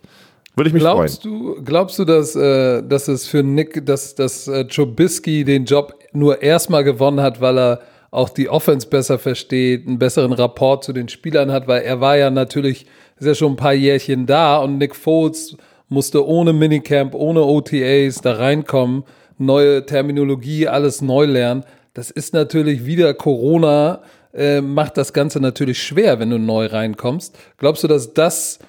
Würde 0.56 0.70
ich 0.70 0.74
mich 0.74 0.84
glaubst 0.84 1.22
freuen. 1.22 1.56
Du, 1.56 1.64
glaubst 1.64 2.00
du, 2.00 2.06
dass, 2.06 2.36
äh, 2.36 2.82
dass 2.82 3.08
es 3.08 3.28
für 3.28 3.44
Nick, 3.44 3.86
dass, 3.86 4.16
dass 4.16 4.48
äh, 4.48 4.66
Trubisky 4.66 5.44
den 5.44 5.66
Job 5.66 5.94
nur 6.14 6.42
erstmal 6.42 6.84
gewonnen 6.84 7.22
hat, 7.22 7.40
weil 7.42 7.58
er 7.60 7.80
auch 8.12 8.30
die 8.30 8.50
Offense 8.50 8.88
besser 8.88 9.20
versteht, 9.20 9.88
einen 9.88 10.00
besseren 10.00 10.34
Rapport 10.34 10.84
zu 10.84 10.94
den 10.94 11.10
Spielern 11.10 11.52
hat, 11.52 11.68
weil 11.68 11.84
er 11.84 12.02
war 12.02 12.18
ja 12.18 12.30
natürlich, 12.30 12.86
ist 13.20 13.28
ja 13.28 13.36
schon 13.36 13.54
ein 13.54 13.58
paar 13.58 13.74
Jährchen 13.74 14.26
da 14.26 14.58
und 14.58 14.78
Nick 14.78 14.96
Foles 14.96 15.56
musste 15.90 16.26
ohne 16.26 16.54
Minicamp, 16.54 17.14
ohne 17.16 17.44
OTAs 17.44 18.22
da 18.22 18.34
reinkommen, 18.34 19.04
neue 19.38 19.86
Terminologie, 19.86 20.68
alles 20.68 21.02
neu 21.02 21.26
lernen. 21.26 21.64
Das 21.94 22.12
ist 22.12 22.34
natürlich 22.34 22.86
wieder 22.86 23.14
Corona, 23.14 24.02
äh, 24.34 24.62
macht 24.62 24.98
das 24.98 25.14
Ganze 25.14 25.40
natürlich 25.40 25.82
schwer, 25.82 26.20
wenn 26.20 26.30
du 26.30 26.38
neu 26.38 26.68
reinkommst. 26.68 27.38
Glaubst 27.58 27.84
du, 27.84 27.88
dass 27.88 28.14
das 28.14 28.60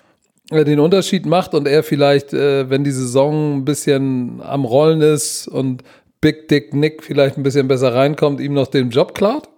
äh, 0.50 0.64
den 0.64 0.80
Unterschied 0.80 1.26
macht 1.26 1.54
und 1.54 1.68
er 1.68 1.82
vielleicht, 1.82 2.32
äh, 2.32 2.68
wenn 2.70 2.82
die 2.82 2.90
Saison 2.90 3.58
ein 3.58 3.64
bisschen 3.64 4.40
am 4.42 4.64
Rollen 4.64 5.02
ist 5.02 5.46
und 5.46 5.82
Big 6.20 6.48
Dick 6.48 6.74
Nick 6.74 7.02
vielleicht 7.02 7.38
ein 7.38 7.42
bisschen 7.42 7.66
besser 7.66 7.94
reinkommt, 7.94 8.40
ihm 8.40 8.52
noch 8.52 8.66
den 8.66 8.90
Job 8.90 9.14
klaut? 9.14 9.48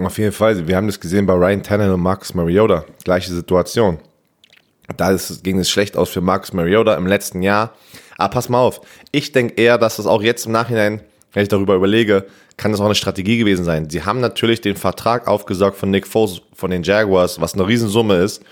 Auf 0.00 0.18
jeden 0.18 0.32
Fall. 0.32 0.66
Wir 0.66 0.76
haben 0.76 0.88
das 0.88 0.98
gesehen 0.98 1.26
bei 1.26 1.32
Ryan 1.32 1.62
Tannehill 1.62 1.92
und 1.92 2.00
Marcus 2.00 2.34
Mariota. 2.34 2.84
Gleiche 3.04 3.32
Situation. 3.32 3.98
Da 4.96 5.10
ist, 5.12 5.44
ging 5.44 5.58
es 5.58 5.70
schlecht 5.70 5.96
aus 5.96 6.10
für 6.10 6.20
Marcus 6.20 6.52
Mariota 6.52 6.94
im 6.96 7.06
letzten 7.06 7.40
Jahr. 7.40 7.72
Aber 8.18 8.30
pass 8.30 8.48
mal 8.48 8.60
auf. 8.60 8.80
Ich 9.12 9.30
denke 9.30 9.54
eher, 9.54 9.78
dass 9.78 10.00
es 10.00 10.06
auch 10.06 10.22
jetzt 10.22 10.46
im 10.46 10.52
Nachhinein, 10.52 11.02
wenn 11.32 11.44
ich 11.44 11.48
darüber 11.48 11.76
überlege, 11.76 12.26
kann 12.56 12.72
das 12.72 12.80
auch 12.80 12.86
eine 12.86 12.94
Strategie 12.94 13.38
gewesen 13.38 13.64
sein. 13.64 13.88
Sie 13.88 14.02
haben 14.02 14.20
natürlich 14.20 14.60
den 14.60 14.76
Vertrag 14.76 15.28
aufgesaugt 15.28 15.76
von 15.76 15.90
Nick 15.90 16.06
Foles 16.06 16.40
von 16.52 16.70
den 16.72 16.82
Jaguars, 16.82 17.40
was 17.40 17.54
eine 17.54 17.66
Riesensumme 17.66 18.16
ist. 18.16 18.42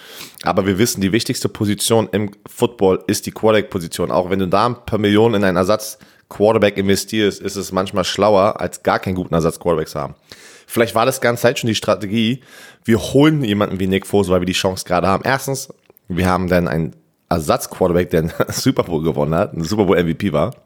Aber 0.45 0.67
wir 0.67 0.79
wissen, 0.79 1.01
die 1.01 1.11
wichtigste 1.11 1.49
Position 1.49 2.09
im 2.13 2.31
Football 2.47 3.03
ist 3.09 3.27
die 3.27 3.33
Quarterback-Position. 3.33 4.13
Auch 4.13 4.31
wenn 4.31 4.39
du 4.39 4.47
da 4.47 4.67
ein 4.67 4.87
paar 4.87 5.01
Millionen 5.01 5.37
in 5.37 5.45
einen 5.45 5.57
Ersatz 5.57 5.99
Quarterback 6.35 6.77
investierst, 6.77 7.41
ist 7.41 7.57
es 7.57 7.71
manchmal 7.71 8.05
schlauer, 8.05 8.61
als 8.61 8.83
gar 8.83 8.99
keinen 8.99 9.15
guten 9.15 9.35
Ersatz 9.35 9.61
Quarterback 9.61 9.89
zu 9.89 10.01
haben. 10.01 10.15
Vielleicht 10.67 10.95
war 10.95 11.07
das 11.07 11.21
ganze 11.21 11.43
Zeit 11.43 11.59
schon 11.59 11.69
die 11.69 11.75
Strategie, 11.75 12.43
wir 12.85 12.99
holen 12.99 13.45
jemanden 13.45 13.79
wie 13.79 13.87
Nick 13.87 14.07
Foles, 14.07 14.29
weil 14.29 14.41
wir 14.41 14.47
die 14.47 14.53
Chance 14.53 14.85
gerade 14.85 15.07
haben. 15.07 15.23
Erstens, 15.25 15.73
wir 16.09 16.27
haben 16.27 16.49
dann 16.49 16.67
einen 16.67 16.97
Ersatz-Quarterback, 17.29 18.11
der 18.11 18.21
einen 18.23 18.33
Super 18.49 18.83
Bowl 18.83 19.03
gewonnen 19.03 19.35
hat, 19.35 19.53
ein 19.53 19.63
Super 19.63 19.85
Bowl 19.85 20.03
MVP 20.03 20.33
war. 20.33 20.57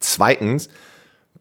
Zweitens, 0.00 0.68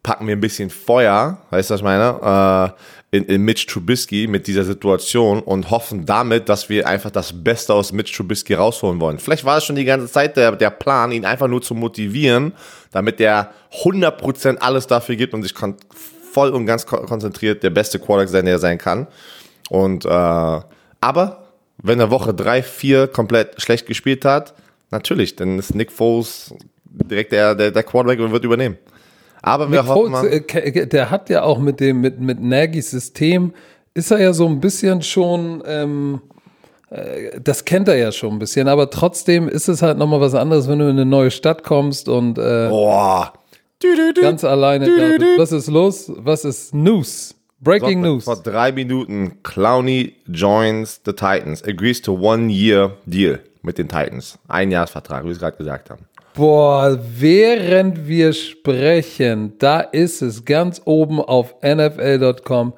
packen 0.04 0.28
wir 0.28 0.36
ein 0.36 0.42
bisschen 0.42 0.70
Feuer, 0.70 1.38
weißt 1.52 1.70
du, 1.70 1.74
was 1.74 1.80
ich 1.80 1.86
meine, 1.86 2.74
äh, 2.76 2.82
in, 3.12 3.26
in 3.26 3.42
Mitch 3.44 3.68
Trubisky 3.68 4.28
mit 4.28 4.48
dieser 4.48 4.64
Situation 4.64 5.42
und 5.42 5.70
hoffen 5.70 6.06
damit, 6.06 6.48
dass 6.48 6.70
wir 6.70 6.88
einfach 6.88 7.12
das 7.12 7.44
Beste 7.44 7.74
aus 7.74 7.92
Mitch 7.92 8.16
Trubisky 8.16 8.54
rausholen 8.54 9.02
wollen. 9.02 9.20
Vielleicht 9.20 9.44
war 9.44 9.58
es 9.58 9.66
schon 9.66 9.76
die 9.76 9.84
ganze 9.84 10.10
Zeit 10.10 10.38
der, 10.38 10.54
der 10.54 10.70
Plan, 10.70 11.12
ihn 11.12 11.26
einfach 11.26 11.50
nur 11.50 11.62
zu 11.62 11.76
motivieren, 11.76 12.54
damit 12.92 13.20
der 13.20 13.52
100% 13.84 14.58
alles 14.58 14.88
dafür 14.88 15.18
gibt 15.18 15.34
und 15.34 15.44
sich 15.44 15.54
voll 16.32 16.52
und 16.52 16.66
ganz 16.66 16.86
konzentriert 16.86 17.64
der 17.64 17.70
beste 17.70 18.00
Quarterback 18.00 18.30
sein, 18.30 18.46
der 18.46 18.56
er 18.56 18.60
sein 18.60 18.78
kann. 18.78 19.08
Und, 19.70 20.06
äh, 20.06 20.10
aber 20.10 21.48
wenn 21.84 22.00
er 22.00 22.12
Woche 22.12 22.34
drei, 22.34 22.64
vier 22.64 23.08
komplett 23.08 23.62
schlecht 23.62 23.88
gespielt 23.88 24.24
hat, 24.24 24.54
natürlich, 24.90 25.36
dann 25.36 25.60
ist 25.60 25.76
Nick 25.76 25.92
Foles 25.92 26.54
direkt 26.86 27.34
der, 27.34 27.56
der, 27.56 27.72
der 27.72 27.84
Quarterback 27.84 28.20
und 28.20 28.32
wird 28.32 28.46
übernehmen. 28.46 28.78
Aber 29.42 29.72
wir 29.72 29.86
hoffen 29.88 30.12
mal. 30.12 30.28
Äh, 30.28 30.88
der 30.88 31.10
hat 31.10 31.30
ja 31.30 31.44
auch 31.44 31.60
mit 31.60 31.80
dem, 31.80 32.02
mit, 32.02 32.20
mit 32.20 32.42
Nagy's 32.42 32.92
System, 32.92 33.54
ist 33.94 34.12
er 34.12 34.20
ja 34.20 34.34
so 34.34 34.48
ein 34.48 34.60
bisschen 34.60 35.02
schon, 35.02 35.64
ähm, 35.66 36.22
äh, 36.90 37.40
das 37.42 37.66
kennt 37.66 37.88
er 37.88 37.98
ja 37.98 38.12
schon 38.12 38.34
ein 38.34 38.40
bisschen, 38.40 38.68
aber 38.68 38.90
trotzdem 38.90 39.48
ist 39.50 39.68
es 39.68 39.82
halt 39.82 39.98
nochmal 39.98 40.22
was 40.22 40.36
anderes, 40.36 40.68
wenn 40.68 40.80
du 40.80 40.86
in 40.86 40.92
eine 40.92 41.06
neue 41.06 41.32
Stadt 41.32 41.64
kommst 41.64 42.08
und 42.08 42.38
äh, 42.38 42.68
Boah. 42.70 43.34
ganz 44.22 44.44
alleine. 44.44 44.86
Da, 44.86 45.26
was 45.38 45.52
ist 45.52 45.68
los? 45.68 46.12
Was 46.16 46.46
ist 46.46 46.74
News? 46.74 47.36
Breaking 47.60 48.02
News. 48.02 48.24
Vor 48.24 48.42
drei 48.42 48.72
Minuten, 48.72 49.44
Clowney 49.44 50.16
joins 50.28 51.00
the 51.06 51.14
Titans, 51.14 51.64
agrees 51.64 52.02
to 52.02 52.14
one 52.14 52.50
year 52.50 52.98
deal 53.06 53.40
mit 53.62 53.78
den 53.78 53.88
Titans. 53.88 54.40
Ein 54.48 54.72
Jahresvertrag, 54.72 55.24
wie 55.24 55.28
wir 55.28 55.34
es 55.34 55.40
gerade 55.40 55.58
gesagt 55.58 55.92
haben. 55.92 56.06
Boah, 56.34 56.98
während 57.18 58.08
wir 58.08 58.32
sprechen, 58.32 59.54
da 59.60 59.82
ist 59.82 60.22
es 60.22 60.46
ganz 60.46 60.82
oben 60.86 61.20
auf 61.20 61.56
NFL.com, 61.62 62.74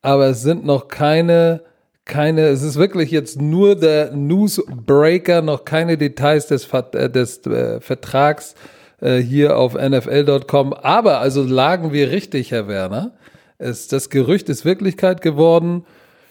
aber 0.00 0.28
es 0.28 0.40
sind 0.40 0.64
noch 0.64 0.88
keine, 0.88 1.62
keine, 2.06 2.46
es 2.46 2.62
ist 2.62 2.76
wirklich 2.76 3.10
jetzt 3.10 3.42
nur 3.42 3.76
der 3.76 4.12
Newsbreaker, 4.12 5.42
noch 5.42 5.66
keine 5.66 5.98
Details 5.98 6.46
des, 6.46 6.66
äh, 6.72 7.10
des 7.10 7.46
äh, 7.46 7.78
Vertrags 7.82 8.54
äh, 9.02 9.18
hier 9.18 9.58
auf 9.58 9.74
NFL.com. 9.74 10.72
Aber 10.72 11.20
also 11.20 11.42
lagen 11.42 11.92
wir 11.92 12.10
richtig, 12.10 12.52
Herr 12.52 12.68
Werner. 12.68 13.12
Es, 13.58 13.88
das 13.88 14.08
Gerücht 14.08 14.48
ist 14.48 14.64
Wirklichkeit 14.64 15.20
geworden. 15.20 15.84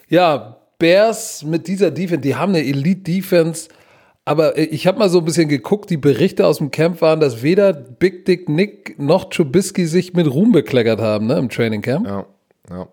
Ja, 0.09 0.57
Bears 0.79 1.43
mit 1.43 1.67
dieser 1.67 1.91
Defense, 1.91 2.21
die 2.21 2.35
haben 2.35 2.55
eine 2.55 2.65
Elite-Defense 2.65 3.69
aber 4.27 4.57
äh, 4.57 4.63
ich 4.65 4.87
habe 4.87 4.99
mal 4.99 5.09
so 5.09 5.19
ein 5.19 5.25
bisschen 5.25 5.47
geguckt, 5.49 5.89
die 5.89 5.97
Berichte 5.97 6.45
aus 6.45 6.57
dem 6.57 6.71
Camp 6.71 7.01
waren, 7.01 7.19
dass 7.19 7.41
weder 7.43 7.73
Big 7.73 8.25
Dick 8.25 8.49
Nick 8.49 8.99
noch 8.99 9.25
Trubisky 9.29 9.85
sich 9.85 10.13
mit 10.13 10.31
Ruhm 10.31 10.51
bekleckert 10.51 11.01
haben, 11.01 11.27
ne, 11.27 11.37
im 11.37 11.49
Training 11.49 11.81
Camp. 11.81 12.05
Ja, 12.07 12.25
ja. 12.69 12.87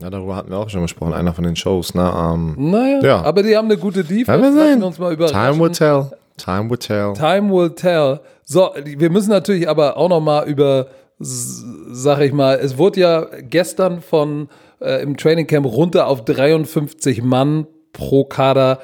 Ja, 0.00 0.10
darüber 0.10 0.36
hatten 0.36 0.50
wir 0.50 0.58
auch 0.58 0.70
schon 0.70 0.82
gesprochen, 0.82 1.12
einer 1.12 1.34
von 1.34 1.42
den 1.42 1.56
Shows, 1.56 1.92
ne? 1.92 2.12
Um, 2.12 2.70
naja, 2.70 3.00
ja. 3.02 3.22
aber 3.22 3.42
die 3.42 3.56
haben 3.56 3.64
eine 3.64 3.76
gute 3.76 4.04
Defense. 4.04 4.30
Ja, 4.30 4.78
wir 4.78 4.86
uns 4.86 4.96
mal 4.96 5.12
überraschen. 5.12 5.52
Time 5.52 5.60
will 5.60 5.72
tell. 5.72 6.06
Time 6.36 6.70
will 6.70 6.78
tell. 6.78 7.12
Time 7.14 7.52
will 7.52 7.70
tell. 7.70 8.20
So, 8.44 8.70
wir 8.84 9.10
müssen 9.10 9.30
natürlich 9.30 9.68
aber 9.68 9.96
auch 9.96 10.08
noch 10.08 10.20
mal 10.20 10.48
über, 10.48 10.86
sag 11.18 12.20
ich 12.20 12.32
mal, 12.32 12.60
es 12.62 12.78
wurde 12.78 13.00
ja 13.00 13.26
gestern 13.42 14.00
von 14.00 14.48
äh, 14.80 15.02
im 15.02 15.16
Training 15.16 15.48
Camp 15.48 15.66
runter 15.66 16.06
auf 16.06 16.24
53 16.24 17.22
Mann 17.24 17.66
pro 17.92 18.24
Kader 18.24 18.78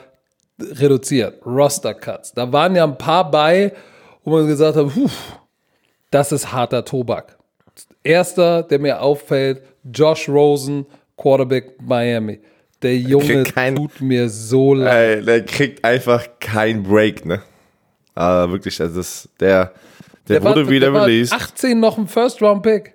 reduziert, 0.59 1.45
Roster 1.45 1.95
Cuts. 1.95 2.33
Da 2.33 2.53
waren 2.53 2.75
ja 2.77 2.85
ein 2.85 2.99
paar 2.99 3.31
bei, 3.31 3.73
wo 4.23 4.31
man 4.31 4.47
gesagt 4.47 4.77
hat, 4.77 4.95
puh, 4.95 5.11
das 6.11 6.33
ist 6.33 6.53
harter 6.53 6.85
Tobak. 6.85 7.39
Erster, 8.03 8.63
der 8.63 8.79
mir 8.79 9.01
auffällt, 9.01 9.63
Josh 9.93 10.29
Rosen, 10.29 10.87
Quarterback 11.17 11.81
Miami. 11.83 12.41
Der 12.83 12.97
Junge 12.97 13.45
kein, 13.45 13.77
tut 13.77 14.01
mir 14.01 14.29
so 14.29 14.75
leid. 14.75 15.19
Ey, 15.19 15.25
der 15.25 15.45
kriegt 15.45 15.85
einfach 15.85 16.27
kein 16.39 16.83
Break, 16.83 17.25
ne? 17.25 17.43
Aber 18.15 18.53
wirklich, 18.53 18.81
also 18.81 18.97
das, 18.99 19.29
der, 19.41 19.73
der, 20.29 20.41
der 20.41 20.43
wurde 20.45 20.67
war, 20.67 20.71
wieder 20.71 20.93
der 20.93 21.03
released. 21.03 21.33
18 21.33 21.81
noch 21.81 21.99
ein 21.99 22.07
First-Round-Pick. 22.07 22.95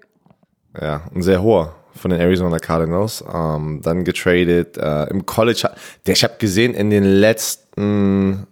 Ja, 0.79 1.01
ein 1.13 1.21
sehr 1.21 1.41
hoher 1.41 1.78
von 1.99 2.11
den 2.11 2.19
Arizona 2.19 2.59
Cardinals. 2.59 3.23
Ähm, 3.31 3.81
dann 3.83 4.03
getradet 4.03 4.77
äh, 4.77 5.05
im 5.05 5.25
College. 5.25 5.69
Der, 6.05 6.13
ich 6.13 6.23
habe 6.23 6.35
gesehen, 6.39 6.73
in 6.73 6.89
den 6.89 7.03
letzten 7.03 8.47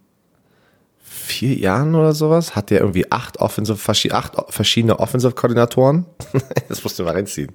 vier 1.02 1.56
Jahren 1.56 1.94
oder 1.94 2.14
sowas 2.14 2.56
hat 2.56 2.70
der 2.70 2.80
irgendwie 2.80 3.12
acht, 3.12 3.40
Offensive, 3.40 3.80
acht 4.14 4.34
verschiedene 4.50 5.00
Offensive-Koordinatoren. 5.00 6.06
das 6.70 6.84
musst 6.84 6.98
du 7.00 7.04
mal 7.04 7.14
reinziehen. 7.14 7.52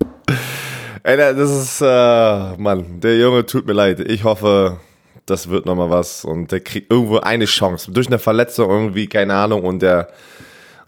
Ey, 1.03 1.17
das 1.17 1.51
ist, 1.51 1.81
äh, 1.81 2.57
Mann, 2.59 3.01
der 3.01 3.19
Junge 3.19 3.45
tut 3.45 3.67
mir 3.67 3.73
leid. 3.73 3.99
Ich 4.01 4.23
hoffe, 4.23 4.79
das 5.27 5.49
wird 5.49 5.67
nochmal 5.67 5.91
was 5.91 6.25
und 6.25 6.53
der 6.53 6.61
kriegt 6.61 6.93
irgendwo 6.93 7.19
eine 7.19 7.47
Chance. 7.47 7.91
Durch 7.91 8.07
eine 8.07 8.19
Verletzung 8.19 8.71
irgendwie, 8.71 9.09
keine 9.09 9.35
Ahnung, 9.35 9.65
und 9.65 9.83
der, 9.83 10.09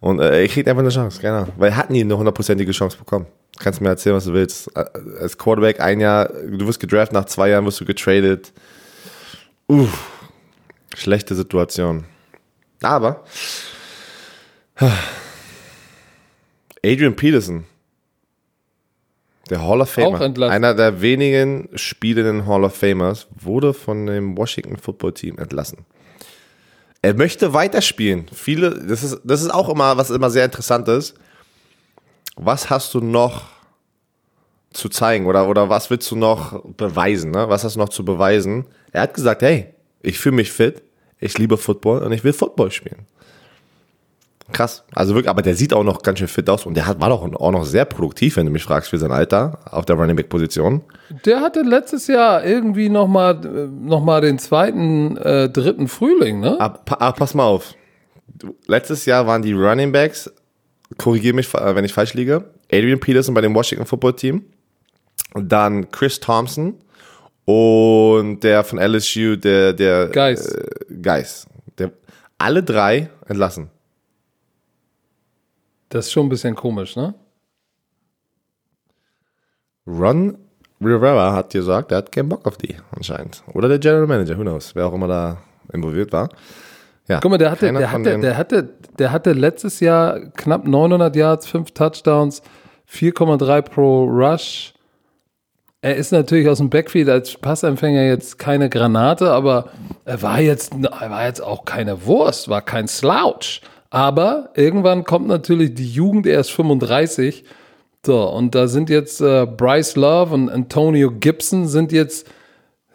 und 0.00 0.20
äh, 0.20 0.42
er 0.42 0.48
kriegt 0.48 0.68
einfach 0.68 0.82
eine 0.82 0.90
Chance, 0.90 1.20
keine 1.20 1.38
Ahnung. 1.38 1.52
Weil 1.56 1.70
er 1.70 1.76
hat 1.76 1.90
nie 1.90 2.02
eine 2.02 2.16
hundertprozentige 2.16 2.72
Chance 2.72 2.98
bekommen. 2.98 3.26
Kannst 3.58 3.80
mir 3.80 3.88
erzählen, 3.88 4.16
was 4.16 4.24
du 4.24 4.32
willst. 4.32 4.76
Als 4.76 5.38
Quarterback 5.38 5.80
ein 5.80 6.00
Jahr, 6.00 6.28
du 6.28 6.66
wirst 6.66 6.80
gedraftet, 6.80 7.12
nach 7.12 7.26
zwei 7.26 7.50
Jahren 7.50 7.64
wirst 7.64 7.80
du 7.80 7.84
getradet. 7.84 8.52
Uff, 9.66 10.10
schlechte 10.94 11.34
Situation. 11.34 12.04
Aber 12.82 13.24
Adrian 16.84 17.14
Peterson, 17.14 17.64
der 19.48 19.62
Hall 19.62 19.80
of 19.80 19.90
Famer, 19.90 20.20
einer 20.50 20.74
der 20.74 21.00
wenigen 21.00 21.68
spielenden 21.74 22.46
Hall 22.46 22.64
of 22.64 22.74
Famers, 22.74 23.28
wurde 23.40 23.72
von 23.72 24.06
dem 24.06 24.36
Washington 24.36 24.76
Football 24.76 25.14
Team 25.14 25.38
entlassen. 25.38 25.86
Er 27.02 27.14
möchte 27.14 27.52
weiterspielen. 27.52 28.26
Viele, 28.32 28.70
das 28.86 29.04
ist, 29.04 29.20
das 29.24 29.42
ist 29.42 29.50
auch 29.50 29.68
immer, 29.68 29.96
was 29.96 30.10
immer 30.10 30.30
sehr 30.30 30.44
interessant 30.44 30.88
ist 30.88 31.14
was 32.36 32.70
hast 32.70 32.94
du 32.94 33.00
noch 33.00 33.46
zu 34.72 34.88
zeigen 34.88 35.26
oder, 35.26 35.48
oder 35.48 35.68
was 35.68 35.88
willst 35.90 36.10
du 36.10 36.16
noch 36.16 36.62
beweisen? 36.76 37.30
Ne? 37.30 37.48
Was 37.48 37.64
hast 37.64 37.76
du 37.76 37.80
noch 37.80 37.88
zu 37.88 38.04
beweisen? 38.04 38.66
Er 38.92 39.02
hat 39.02 39.14
gesagt, 39.14 39.42
hey, 39.42 39.68
ich 40.02 40.18
fühle 40.18 40.36
mich 40.36 40.52
fit, 40.52 40.82
ich 41.20 41.38
liebe 41.38 41.56
Football 41.56 42.02
und 42.02 42.12
ich 42.12 42.24
will 42.24 42.32
Football 42.32 42.70
spielen. 42.70 43.06
Krass. 44.52 44.84
Also 44.92 45.14
wirklich, 45.14 45.30
aber 45.30 45.40
der 45.40 45.54
sieht 45.54 45.72
auch 45.72 45.84
noch 45.84 46.02
ganz 46.02 46.18
schön 46.18 46.28
fit 46.28 46.50
aus 46.50 46.66
und 46.66 46.74
der 46.74 46.86
hat, 46.86 47.00
war 47.00 47.08
doch 47.08 47.22
auch 47.22 47.50
noch 47.50 47.64
sehr 47.64 47.86
produktiv, 47.86 48.36
wenn 48.36 48.44
du 48.44 48.52
mich 48.52 48.64
fragst, 48.64 48.90
für 48.90 48.98
sein 48.98 49.10
Alter 49.10 49.58
auf 49.70 49.86
der 49.86 49.96
Running 49.96 50.16
Back 50.16 50.28
Position. 50.28 50.82
Der 51.24 51.40
hatte 51.40 51.62
letztes 51.62 52.08
Jahr 52.08 52.44
irgendwie 52.44 52.90
nochmal 52.90 53.40
noch 53.40 54.04
mal 54.04 54.20
den 54.20 54.38
zweiten, 54.38 55.16
äh, 55.16 55.48
dritten 55.48 55.88
Frühling, 55.88 56.40
ne? 56.40 56.56
Ah, 56.60 56.78
ah, 56.90 57.12
pass 57.12 57.32
mal 57.32 57.44
auf. 57.44 57.74
Letztes 58.66 59.06
Jahr 59.06 59.26
waren 59.26 59.40
die 59.40 59.54
Running 59.54 59.92
Backs 59.92 60.30
korrigiere 60.98 61.34
mich, 61.34 61.52
äh, 61.54 61.74
wenn 61.74 61.84
ich 61.84 61.92
falsch 61.92 62.14
liege, 62.14 62.44
Adrian 62.70 63.00
Peterson 63.00 63.34
bei 63.34 63.40
dem 63.40 63.54
Washington 63.54 63.86
Football 63.86 64.16
Team, 64.16 64.44
dann 65.34 65.90
Chris 65.90 66.20
Thompson 66.20 66.74
und 67.44 68.40
der 68.40 68.64
von 68.64 68.78
LSU, 68.78 69.36
der, 69.36 69.72
der 69.72 70.08
Geis. 70.08 70.46
Äh, 70.46 70.66
Geis. 71.02 71.46
Der, 71.78 71.92
alle 72.38 72.62
drei 72.62 73.10
entlassen. 73.26 73.70
Das 75.88 76.06
ist 76.06 76.12
schon 76.12 76.26
ein 76.26 76.30
bisschen 76.30 76.54
komisch, 76.54 76.96
ne? 76.96 77.14
Ron 79.86 80.38
Rivera 80.80 81.32
hat 81.32 81.52
gesagt, 81.52 81.92
er 81.92 81.98
hat 81.98 82.10
keinen 82.10 82.28
Bock 82.28 82.46
auf 82.46 82.56
die, 82.56 82.76
anscheinend. 82.90 83.42
Oder 83.52 83.68
der 83.68 83.78
General 83.78 84.06
Manager, 84.06 84.36
who 84.36 84.42
knows, 84.42 84.74
wer 84.74 84.86
auch 84.86 84.94
immer 84.94 85.08
da 85.08 85.42
involviert 85.72 86.12
war. 86.12 86.28
Ja, 87.06 87.20
Guck 87.20 87.32
mal, 87.32 87.38
der 87.38 87.50
hatte, 87.50 87.72
der 87.72 87.92
hatte, 87.92 88.18
der 88.18 88.38
hatte, 88.38 88.68
der 88.98 89.12
hatte 89.12 89.32
letztes 89.32 89.80
Jahr 89.80 90.20
knapp 90.36 90.66
900 90.66 91.14
Yards, 91.14 91.46
5 91.46 91.72
Touchdowns, 91.72 92.42
4,3 92.90 93.62
pro 93.62 94.04
Rush. 94.04 94.72
Er 95.82 95.96
ist 95.96 96.12
natürlich 96.12 96.48
aus 96.48 96.58
dem 96.58 96.70
Backfield 96.70 97.10
als 97.10 97.36
Passempfänger 97.36 98.04
jetzt 98.04 98.38
keine 98.38 98.70
Granate, 98.70 99.30
aber 99.30 99.66
er 100.06 100.22
war 100.22 100.40
jetzt, 100.40 100.72
er 100.74 101.10
war 101.10 101.26
jetzt 101.26 101.42
auch 101.42 101.66
keine 101.66 102.06
Wurst, 102.06 102.48
war 102.48 102.62
kein 102.62 102.88
Slouch. 102.88 103.60
Aber 103.90 104.48
irgendwann 104.54 105.04
kommt 105.04 105.28
natürlich 105.28 105.74
die 105.74 105.88
Jugend, 105.88 106.26
er 106.26 106.40
ist 106.40 106.50
35. 106.52 107.44
So, 108.04 108.28
und 108.30 108.54
da 108.54 108.66
sind 108.66 108.88
jetzt 108.88 109.20
äh, 109.20 109.46
Bryce 109.46 109.96
Love 109.96 110.34
und 110.34 110.48
Antonio 110.48 111.10
Gibson 111.10 111.68
sind 111.68 111.92
jetzt 111.92 112.26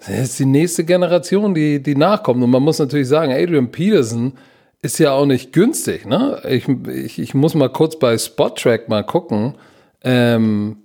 das 0.07 0.19
ist 0.19 0.39
die 0.39 0.45
nächste 0.45 0.85
Generation, 0.85 1.53
die, 1.53 1.81
die 1.81 1.95
nachkommt. 1.95 2.43
Und 2.43 2.49
man 2.49 2.63
muss 2.63 2.79
natürlich 2.79 3.07
sagen, 3.07 3.31
Adrian 3.31 3.71
Peterson 3.71 4.33
ist 4.81 4.99
ja 4.99 5.11
auch 5.11 5.25
nicht 5.25 5.51
günstig. 5.51 6.05
Ne? 6.05 6.41
Ich, 6.47 6.67
ich, 6.67 7.19
ich 7.19 7.33
muss 7.33 7.55
mal 7.55 7.69
kurz 7.69 7.99
bei 7.99 8.17
Spottrack 8.17 8.87
mal 8.87 9.03
gucken. 9.03 9.55
Ähm, 10.03 10.77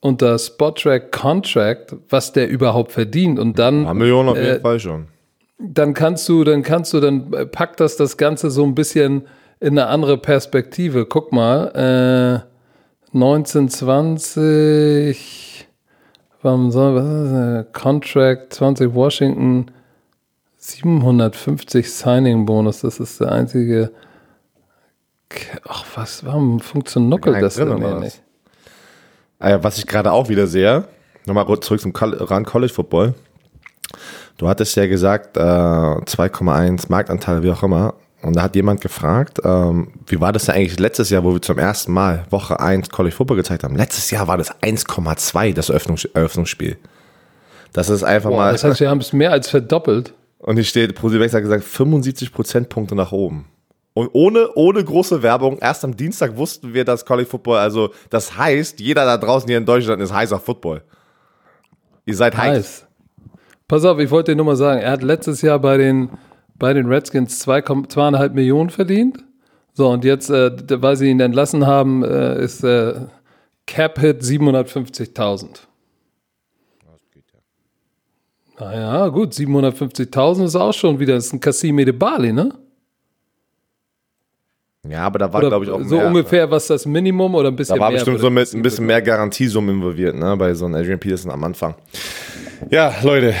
unter 0.00 0.38
Spottrack 0.38 1.12
Contract, 1.12 1.96
was 2.08 2.32
der 2.32 2.48
überhaupt 2.48 2.92
verdient. 2.92 3.38
Und 3.38 3.58
dann, 3.58 3.86
Ein 3.86 3.96
Millionen 3.96 4.30
auf 4.30 4.36
jeden 4.36 4.56
äh, 4.56 4.60
Fall 4.60 4.80
schon. 4.80 5.06
dann 5.58 5.94
kannst 5.94 6.28
du, 6.28 6.44
dann 6.44 6.62
kannst 6.62 6.92
du, 6.92 7.00
dann 7.00 7.32
äh, 7.32 7.46
packt 7.46 7.80
das 7.80 7.96
das 7.96 8.16
Ganze 8.16 8.50
so 8.50 8.64
ein 8.64 8.74
bisschen 8.74 9.22
in 9.60 9.78
eine 9.78 9.86
andere 9.86 10.18
Perspektive. 10.18 11.06
Guck 11.06 11.32
mal, 11.32 11.72
äh, 11.74 12.40
1920, 13.16 15.45
warum 16.42 16.70
soll, 16.70 16.94
was 16.94 17.04
ist 17.04 17.32
das? 17.32 17.82
Contract 17.82 18.52
20 18.52 18.94
Washington, 18.94 19.66
750 20.56 21.92
Signing 21.92 22.46
Bonus, 22.46 22.80
das 22.80 23.00
ist 23.00 23.20
der 23.20 23.32
einzige. 23.32 23.92
Ach, 25.68 25.84
was, 25.94 26.24
warum 26.24 26.60
funktioniert 26.60 27.26
das 27.26 27.56
denn 27.56 28.00
nicht? 28.00 28.22
Äh, 29.38 29.58
was 29.60 29.78
ich 29.78 29.86
gerade 29.86 30.12
auch 30.12 30.28
wieder 30.28 30.46
sehe, 30.46 30.84
nochmal 31.26 31.44
kurz 31.44 31.66
zurück 31.66 31.80
zum 31.80 31.92
ran 31.94 32.44
College 32.44 32.72
Football. 32.72 33.14
Du 34.38 34.48
hattest 34.48 34.76
ja 34.76 34.86
gesagt, 34.86 35.36
äh, 35.36 35.40
2,1 35.40 36.86
Marktanteil, 36.88 37.42
wie 37.42 37.50
auch 37.50 37.62
immer. 37.62 37.94
Und 38.26 38.34
da 38.34 38.42
hat 38.42 38.56
jemand 38.56 38.80
gefragt, 38.80 39.38
ähm, 39.44 39.92
wie 40.06 40.20
war 40.20 40.32
das 40.32 40.46
denn 40.46 40.56
eigentlich 40.56 40.80
letztes 40.80 41.10
Jahr, 41.10 41.22
wo 41.22 41.32
wir 41.32 41.40
zum 41.40 41.58
ersten 41.58 41.92
Mal 41.92 42.24
Woche 42.30 42.58
1 42.58 42.90
College 42.90 43.14
Football 43.14 43.36
gezeigt 43.36 43.62
haben? 43.62 43.76
Letztes 43.76 44.10
Jahr 44.10 44.26
war 44.26 44.36
das 44.36 44.50
1,2, 44.62 45.54
das 45.54 45.68
Eröffnungs 45.68 46.06
Eröffnungsspiel. 46.06 46.76
Das 47.72 47.88
ist 47.88 48.02
einfach 48.02 48.30
Boah, 48.30 48.36
mal. 48.38 48.52
das 48.52 48.64
heißt, 48.64 48.80
wir 48.80 48.90
haben 48.90 49.00
es 49.00 49.12
mehr 49.12 49.30
als 49.30 49.48
verdoppelt. 49.48 50.12
Und 50.38 50.56
hier 50.56 50.64
steht, 50.64 50.96
ProSieben 50.96 51.30
hat 51.30 51.40
gesagt, 51.40 51.62
75 51.62 52.32
Prozentpunkte 52.32 52.96
nach 52.96 53.12
oben. 53.12 53.46
Und 53.94 54.10
ohne, 54.12 54.50
ohne 54.54 54.82
große 54.82 55.22
Werbung, 55.22 55.58
erst 55.58 55.84
am 55.84 55.96
Dienstag 55.96 56.36
wussten 56.36 56.74
wir, 56.74 56.84
dass 56.84 57.04
College 57.06 57.28
Football, 57.28 57.58
also 57.58 57.90
das 58.10 58.36
heißt, 58.36 58.80
jeder 58.80 59.04
da 59.04 59.16
draußen 59.16 59.48
hier 59.48 59.58
in 59.58 59.66
Deutschland 59.66 60.02
ist 60.02 60.12
heiß 60.12 60.32
auf 60.32 60.44
Football. 60.44 60.82
Ihr 62.04 62.16
seid 62.16 62.36
heiß. 62.36 62.56
Nice. 62.56 62.86
Pass 63.68 63.84
auf, 63.84 63.98
ich 63.98 64.10
wollte 64.10 64.32
dir 64.32 64.36
nur 64.36 64.46
mal 64.46 64.56
sagen, 64.56 64.80
er 64.80 64.90
hat 64.90 65.02
letztes 65.02 65.42
Jahr 65.42 65.58
bei 65.58 65.76
den, 65.76 66.10
bei 66.58 66.72
den 66.72 66.86
Redskins 66.86 67.46
2,5 67.46 67.88
2,5 67.90 68.30
Millionen 68.30 68.70
verdient. 68.70 69.24
So, 69.74 69.88
und 69.90 70.04
jetzt, 70.04 70.30
äh, 70.30 70.50
weil 70.82 70.96
sie 70.96 71.10
ihn 71.10 71.20
entlassen 71.20 71.66
haben, 71.66 72.02
äh, 72.02 72.42
ist 72.42 72.64
äh, 72.64 72.94
Cap-Hit 73.66 74.22
750.000. 74.22 75.48
Naja, 78.58 79.08
gut, 79.08 79.32
750.000 79.34 80.44
ist 80.46 80.56
auch 80.56 80.72
schon 80.72 80.98
wieder, 80.98 81.16
ist 81.16 81.32
ein 81.32 81.40
Cassime 81.40 81.84
de 81.84 81.92
Bali, 81.92 82.32
ne? 82.32 82.54
Ja, 84.88 85.00
aber 85.00 85.18
da 85.18 85.32
war, 85.32 85.40
glaube 85.40 85.64
ich, 85.64 85.70
auch 85.70 85.82
so 85.82 85.96
mehr. 85.96 86.06
ungefähr, 86.06 86.50
was 86.50 86.68
das 86.68 86.86
Minimum 86.86 87.34
oder 87.34 87.48
ein 87.48 87.56
bisschen 87.56 87.74
Da 87.74 87.80
war 87.80 87.90
mehr. 87.90 87.98
bestimmt 87.98 88.20
so 88.20 88.30
mit 88.30 88.54
ein 88.54 88.62
bisschen 88.62 88.86
mehr 88.86 89.02
Garantiesummen 89.02 89.74
involviert, 89.76 90.14
ne, 90.14 90.36
bei 90.36 90.54
so 90.54 90.64
einem 90.64 90.76
Adrian 90.76 90.98
Peterson 91.00 91.30
am 91.32 91.42
Anfang. 91.44 91.74
Ja, 92.70 92.94
Leute. 93.02 93.34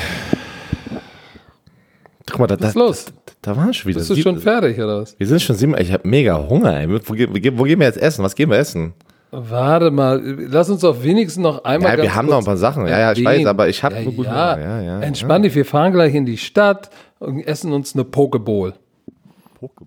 Guck 2.28 2.40
mal, 2.40 2.46
da, 2.46 2.54
Was 2.54 2.60
da, 2.60 2.68
ist 2.68 2.74
los? 2.74 3.06
da 3.42 3.56
waren 3.56 3.72
schon 3.72 3.90
wieder. 3.90 4.00
Bist 4.00 4.10
du 4.10 4.16
schon 4.16 4.38
fertig, 4.38 4.78
oder 4.78 5.02
was? 5.02 5.18
wir 5.18 5.26
sind 5.26 5.40
schon 5.40 5.56
sieben. 5.56 5.76
Ich 5.78 5.92
habe 5.92 6.08
mega 6.08 6.48
Hunger, 6.48 6.80
ey. 6.80 6.88
Wo, 6.88 6.94
wo, 6.94 7.14
wo 7.14 7.14
gehen 7.14 7.78
wir 7.78 7.86
jetzt 7.86 7.98
essen? 7.98 8.24
Was 8.24 8.34
gehen 8.34 8.50
wir 8.50 8.58
essen? 8.58 8.94
Warte 9.30 9.90
mal, 9.90 10.20
lass 10.48 10.70
uns 10.70 10.80
doch 10.80 11.02
wenigstens 11.02 11.42
noch 11.42 11.64
einmal. 11.64 11.96
Ja, 11.96 12.02
wir 12.02 12.14
haben 12.14 12.28
noch 12.28 12.38
ein 12.38 12.44
paar 12.44 12.56
Sachen. 12.56 12.86
Ja, 12.86 12.98
ja, 12.98 13.12
ich 13.12 13.24
weiß, 13.24 13.44
aber 13.46 13.68
ich 13.68 13.82
habe 13.82 13.96
ja, 13.96 14.02
nur 14.02 14.24
ja. 14.24 14.58
Ja, 14.58 14.80
ja. 14.80 15.00
Entspann 15.00 15.42
dich, 15.42 15.54
wir 15.54 15.64
fahren 15.64 15.92
gleich 15.92 16.14
in 16.14 16.26
die 16.26 16.38
Stadt 16.38 16.90
und 17.18 17.42
essen 17.46 17.72
uns 17.72 17.94
eine 17.94 18.04
Pokeball. 18.04 18.74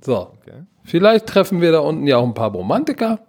So. 0.01 0.31
Vielleicht 0.83 1.27
treffen 1.27 1.61
wir 1.61 1.71
da 1.71 1.79
unten 1.79 2.05
ja 2.07 2.17
auch 2.17 2.25
ein 2.25 2.33
paar 2.33 2.51
Romantiker 2.51 3.19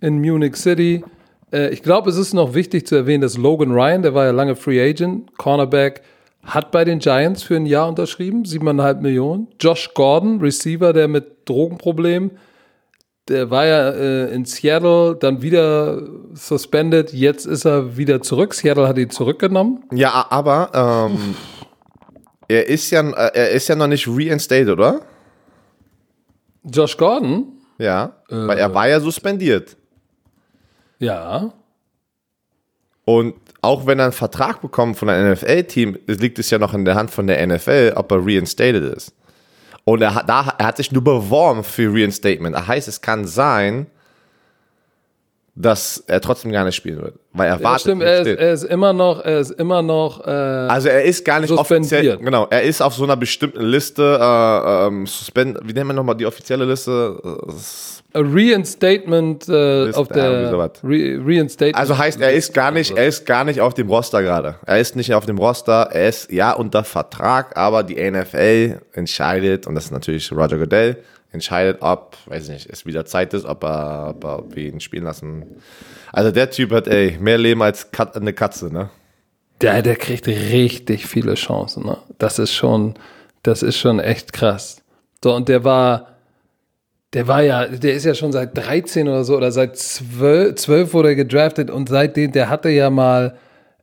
in 0.00 0.20
Munich 0.20 0.56
City. 0.56 1.04
Äh, 1.52 1.68
ich 1.70 1.82
glaube, 1.82 2.10
es 2.10 2.16
ist 2.16 2.32
noch 2.32 2.54
wichtig 2.54 2.86
zu 2.86 2.96
erwähnen, 2.96 3.20
dass 3.22 3.36
Logan 3.36 3.72
Ryan, 3.72 4.02
der 4.02 4.14
war 4.14 4.24
ja 4.24 4.30
lange 4.30 4.56
Free 4.56 4.80
Agent, 4.80 5.36
Cornerback, 5.36 6.02
hat 6.42 6.70
bei 6.72 6.84
den 6.84 6.98
Giants 6.98 7.42
für 7.42 7.56
ein 7.56 7.66
Jahr 7.66 7.88
unterschrieben, 7.88 8.42
7,5 8.44 9.00
Millionen. 9.00 9.48
Josh 9.60 9.94
Gordon, 9.94 10.40
Receiver, 10.40 10.92
der 10.92 11.06
mit 11.08 11.48
Drogenproblemen, 11.48 12.32
der 13.28 13.50
war 13.50 13.64
ja 13.66 13.90
äh, 13.90 14.34
in 14.34 14.44
Seattle, 14.44 15.14
dann 15.14 15.42
wieder 15.42 16.02
suspended, 16.34 17.12
jetzt 17.12 17.46
ist 17.46 17.64
er 17.64 17.96
wieder 17.96 18.20
zurück. 18.22 18.52
Seattle 18.54 18.88
hat 18.88 18.98
ihn 18.98 19.10
zurückgenommen. 19.10 19.84
Ja, 19.92 20.26
aber 20.30 21.08
ähm, 21.12 21.36
er 22.48 22.66
ist 22.68 22.90
ja, 22.90 23.00
äh, 23.10 23.30
er 23.34 23.50
ist 23.50 23.68
ja 23.68 23.76
noch 23.76 23.86
nicht 23.86 24.08
reinstated, 24.08 24.70
oder? 24.70 25.02
Josh 26.64 26.96
Gordon, 26.96 27.52
Ja, 27.78 28.16
Äh. 28.28 28.34
weil 28.48 28.58
er 28.58 28.74
war 28.74 28.88
ja 28.88 28.98
suspendiert. 28.98 29.76
ja, 30.98 31.52
Und 33.04 33.34
auch 33.62 33.86
wenn 33.86 34.00
er 34.00 34.06
einen 34.06 34.12
Vertrag 34.12 34.60
bekommt 34.60 34.98
von 34.98 35.08
einem 35.08 35.32
NFL-Team, 35.32 35.96
liegt 36.06 36.38
es 36.38 36.50
ja 36.50 36.58
noch 36.58 36.74
in 36.74 36.84
der 36.84 36.96
Hand 36.96 37.12
von 37.12 37.28
der 37.28 37.46
NFL, 37.46 37.92
ob 37.94 38.10
er 38.10 38.26
reinstated 38.26 38.82
ist. 38.94 39.14
Und 39.84 40.02
er 40.02 40.14
hat, 40.14 40.28
da, 40.28 40.54
er 40.58 40.66
hat 40.66 40.76
sich 40.76 40.92
nur 40.92 41.02
beworben 41.02 41.64
für 41.64 41.92
Reinstatement. 41.92 42.54
Das 42.54 42.66
heißt, 42.66 42.88
es 42.88 43.00
kann 43.00 43.24
sein, 43.24 43.86
dass 45.54 46.02
er 46.06 46.20
trotzdem 46.20 46.50
gar 46.50 46.64
nicht 46.64 46.76
spielen 46.76 47.02
wird. 47.02 47.14
Weil 47.32 47.48
er 47.48 47.56
ja 47.56 47.62
wartet. 47.62 47.80
stimmt, 47.82 48.02
er 48.02 48.20
ist, 48.20 48.26
er 48.26 48.52
ist 48.52 48.64
immer 48.64 48.92
noch, 48.92 49.22
er 49.22 49.40
ist 49.40 49.50
immer 49.50 49.82
noch, 49.82 50.26
äh, 50.26 50.30
also 50.30 50.88
er 50.88 51.04
ist 51.04 51.24
gar 51.24 51.40
nicht 51.40 51.50
offiziell, 51.50 52.16
genau, 52.16 52.46
er 52.48 52.62
ist 52.62 52.80
auf 52.80 52.94
so 52.94 53.04
einer 53.04 53.16
bestimmten 53.16 53.62
Liste, 53.62 54.18
äh, 54.18 54.86
ähm, 54.86 55.06
suspend, 55.06 55.58
wie 55.62 55.74
nennen 55.74 55.88
wir 55.88 55.94
nochmal 55.94 56.16
die 56.16 56.24
offizielle 56.24 56.64
Liste? 56.64 57.20
A 58.14 58.20
Reinstatement 58.20 59.48
äh, 59.48 59.88
Ist 59.88 59.96
auf 59.96 60.08
der 60.08 60.50
sowas. 60.50 60.72
Re 60.84 61.18
Reinstatement. 61.24 61.76
Also 61.76 61.96
heißt, 61.96 62.20
er 62.20 62.32
ist 62.32 62.52
gar 62.52 62.70
nicht, 62.70 62.96
er 62.96 63.06
ist 63.06 63.24
gar 63.24 63.44
nicht 63.44 63.60
auf 63.60 63.72
dem 63.72 63.88
Roster 63.88 64.22
gerade. 64.22 64.56
Er 64.66 64.78
ist 64.78 64.96
nicht 64.96 65.14
auf 65.14 65.24
dem 65.24 65.38
Roster, 65.38 65.88
er 65.92 66.08
ist 66.10 66.30
ja 66.30 66.52
unter 66.52 66.84
Vertrag, 66.84 67.56
aber 67.56 67.82
die 67.82 67.94
NFL 68.10 68.80
entscheidet, 68.92 69.66
und 69.66 69.74
das 69.74 69.86
ist 69.86 69.92
natürlich 69.92 70.30
Roger 70.30 70.58
Goodell, 70.58 70.98
entscheidet, 71.32 71.78
ob, 71.80 72.16
weiß 72.26 72.44
ich 72.44 72.50
nicht, 72.50 72.70
es 72.70 72.86
wieder 72.86 73.04
Zeit 73.04 73.34
ist, 73.34 73.44
ob 73.44 73.64
er, 73.64 74.10
ob, 74.10 74.24
er, 74.24 74.38
ob 74.40 74.54
wir 74.54 74.64
ihn 74.64 74.80
spielen 74.80 75.04
lassen. 75.04 75.44
Also 76.12 76.30
der 76.30 76.50
Typ 76.50 76.72
hat, 76.72 76.86
ey, 76.88 77.16
mehr 77.20 77.38
Leben 77.38 77.62
als 77.62 77.90
Kat 77.90 78.16
eine 78.16 78.32
Katze, 78.32 78.72
ne? 78.72 78.90
Der, 79.60 79.80
der 79.82 79.96
kriegt 79.96 80.26
richtig 80.26 81.06
viele 81.06 81.34
Chancen. 81.34 81.86
Ne? 81.86 81.96
Das 82.18 82.38
ist 82.38 82.52
schon, 82.52 82.94
das 83.42 83.62
ist 83.62 83.78
schon 83.78 84.00
echt 84.00 84.32
krass. 84.32 84.82
So, 85.22 85.34
und 85.34 85.48
der 85.48 85.62
war, 85.62 86.08
der 87.12 87.28
war 87.28 87.42
ja, 87.42 87.66
der 87.66 87.94
ist 87.94 88.04
ja 88.04 88.14
schon 88.14 88.32
seit 88.32 88.56
13 88.56 89.06
oder 89.08 89.24
so, 89.24 89.36
oder 89.36 89.52
seit 89.52 89.76
12, 89.76 90.56
12 90.56 90.94
wurde 90.94 91.10
er 91.10 91.14
gedraftet 91.14 91.70
und 91.70 91.88
seitdem, 91.88 92.32
der 92.32 92.48
hatte 92.48 92.70
ja 92.70 92.90
mal 92.90 93.38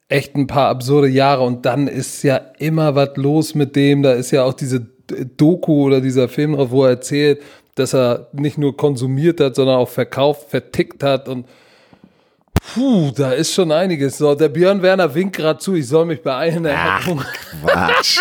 echt 0.09 0.35
ein 0.35 0.47
paar 0.47 0.67
absurde 0.67 1.07
Jahre 1.07 1.43
und 1.43 1.65
dann 1.65 1.87
ist 1.87 2.23
ja 2.23 2.37
immer 2.57 2.95
was 2.95 3.15
los 3.15 3.55
mit 3.55 3.75
dem. 3.75 4.03
Da 4.03 4.13
ist 4.13 4.31
ja 4.31 4.43
auch 4.43 4.53
diese 4.53 4.87
Doku 5.37 5.83
oder 5.85 6.01
dieser 6.01 6.29
Film 6.29 6.53
drauf, 6.53 6.71
wo 6.71 6.83
er 6.85 6.91
erzählt, 6.91 7.41
dass 7.75 7.93
er 7.93 8.27
nicht 8.33 8.57
nur 8.57 8.75
konsumiert 8.75 9.39
hat, 9.39 9.55
sondern 9.55 9.77
auch 9.77 9.89
verkauft, 9.89 10.49
vertickt 10.49 11.03
hat 11.03 11.27
und 11.27 11.45
Puh, 12.73 13.11
da 13.15 13.31
ist 13.31 13.53
schon 13.53 13.71
einiges. 13.71 14.17
So, 14.17 14.35
der 14.35 14.49
Björn 14.49 14.81
Werner 14.81 15.15
winkt 15.15 15.37
gerade 15.37 15.59
zu, 15.59 15.75
ich 15.75 15.87
soll 15.87 16.05
mich 16.05 16.21
beeilen. 16.21 16.67
Hunger. 17.05 17.25
Quatsch. 17.63 18.19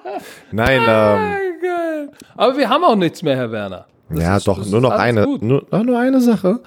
Nein, 0.50 0.80
ähm. 0.86 2.08
Aber 2.36 2.56
wir 2.56 2.68
haben 2.68 2.84
auch 2.84 2.96
nichts 2.96 3.22
mehr, 3.22 3.36
Herr 3.36 3.52
Werner. 3.52 3.86
Das 4.10 4.20
ja, 4.22 4.36
ist- 4.36 4.48
doch, 4.48 4.64
nur 4.66 4.80
noch 4.80 4.90
eine, 4.90 5.26
nur, 5.40 5.66
ach, 5.70 5.82
nur 5.82 5.98
eine 5.98 6.20
Sache. 6.20 6.60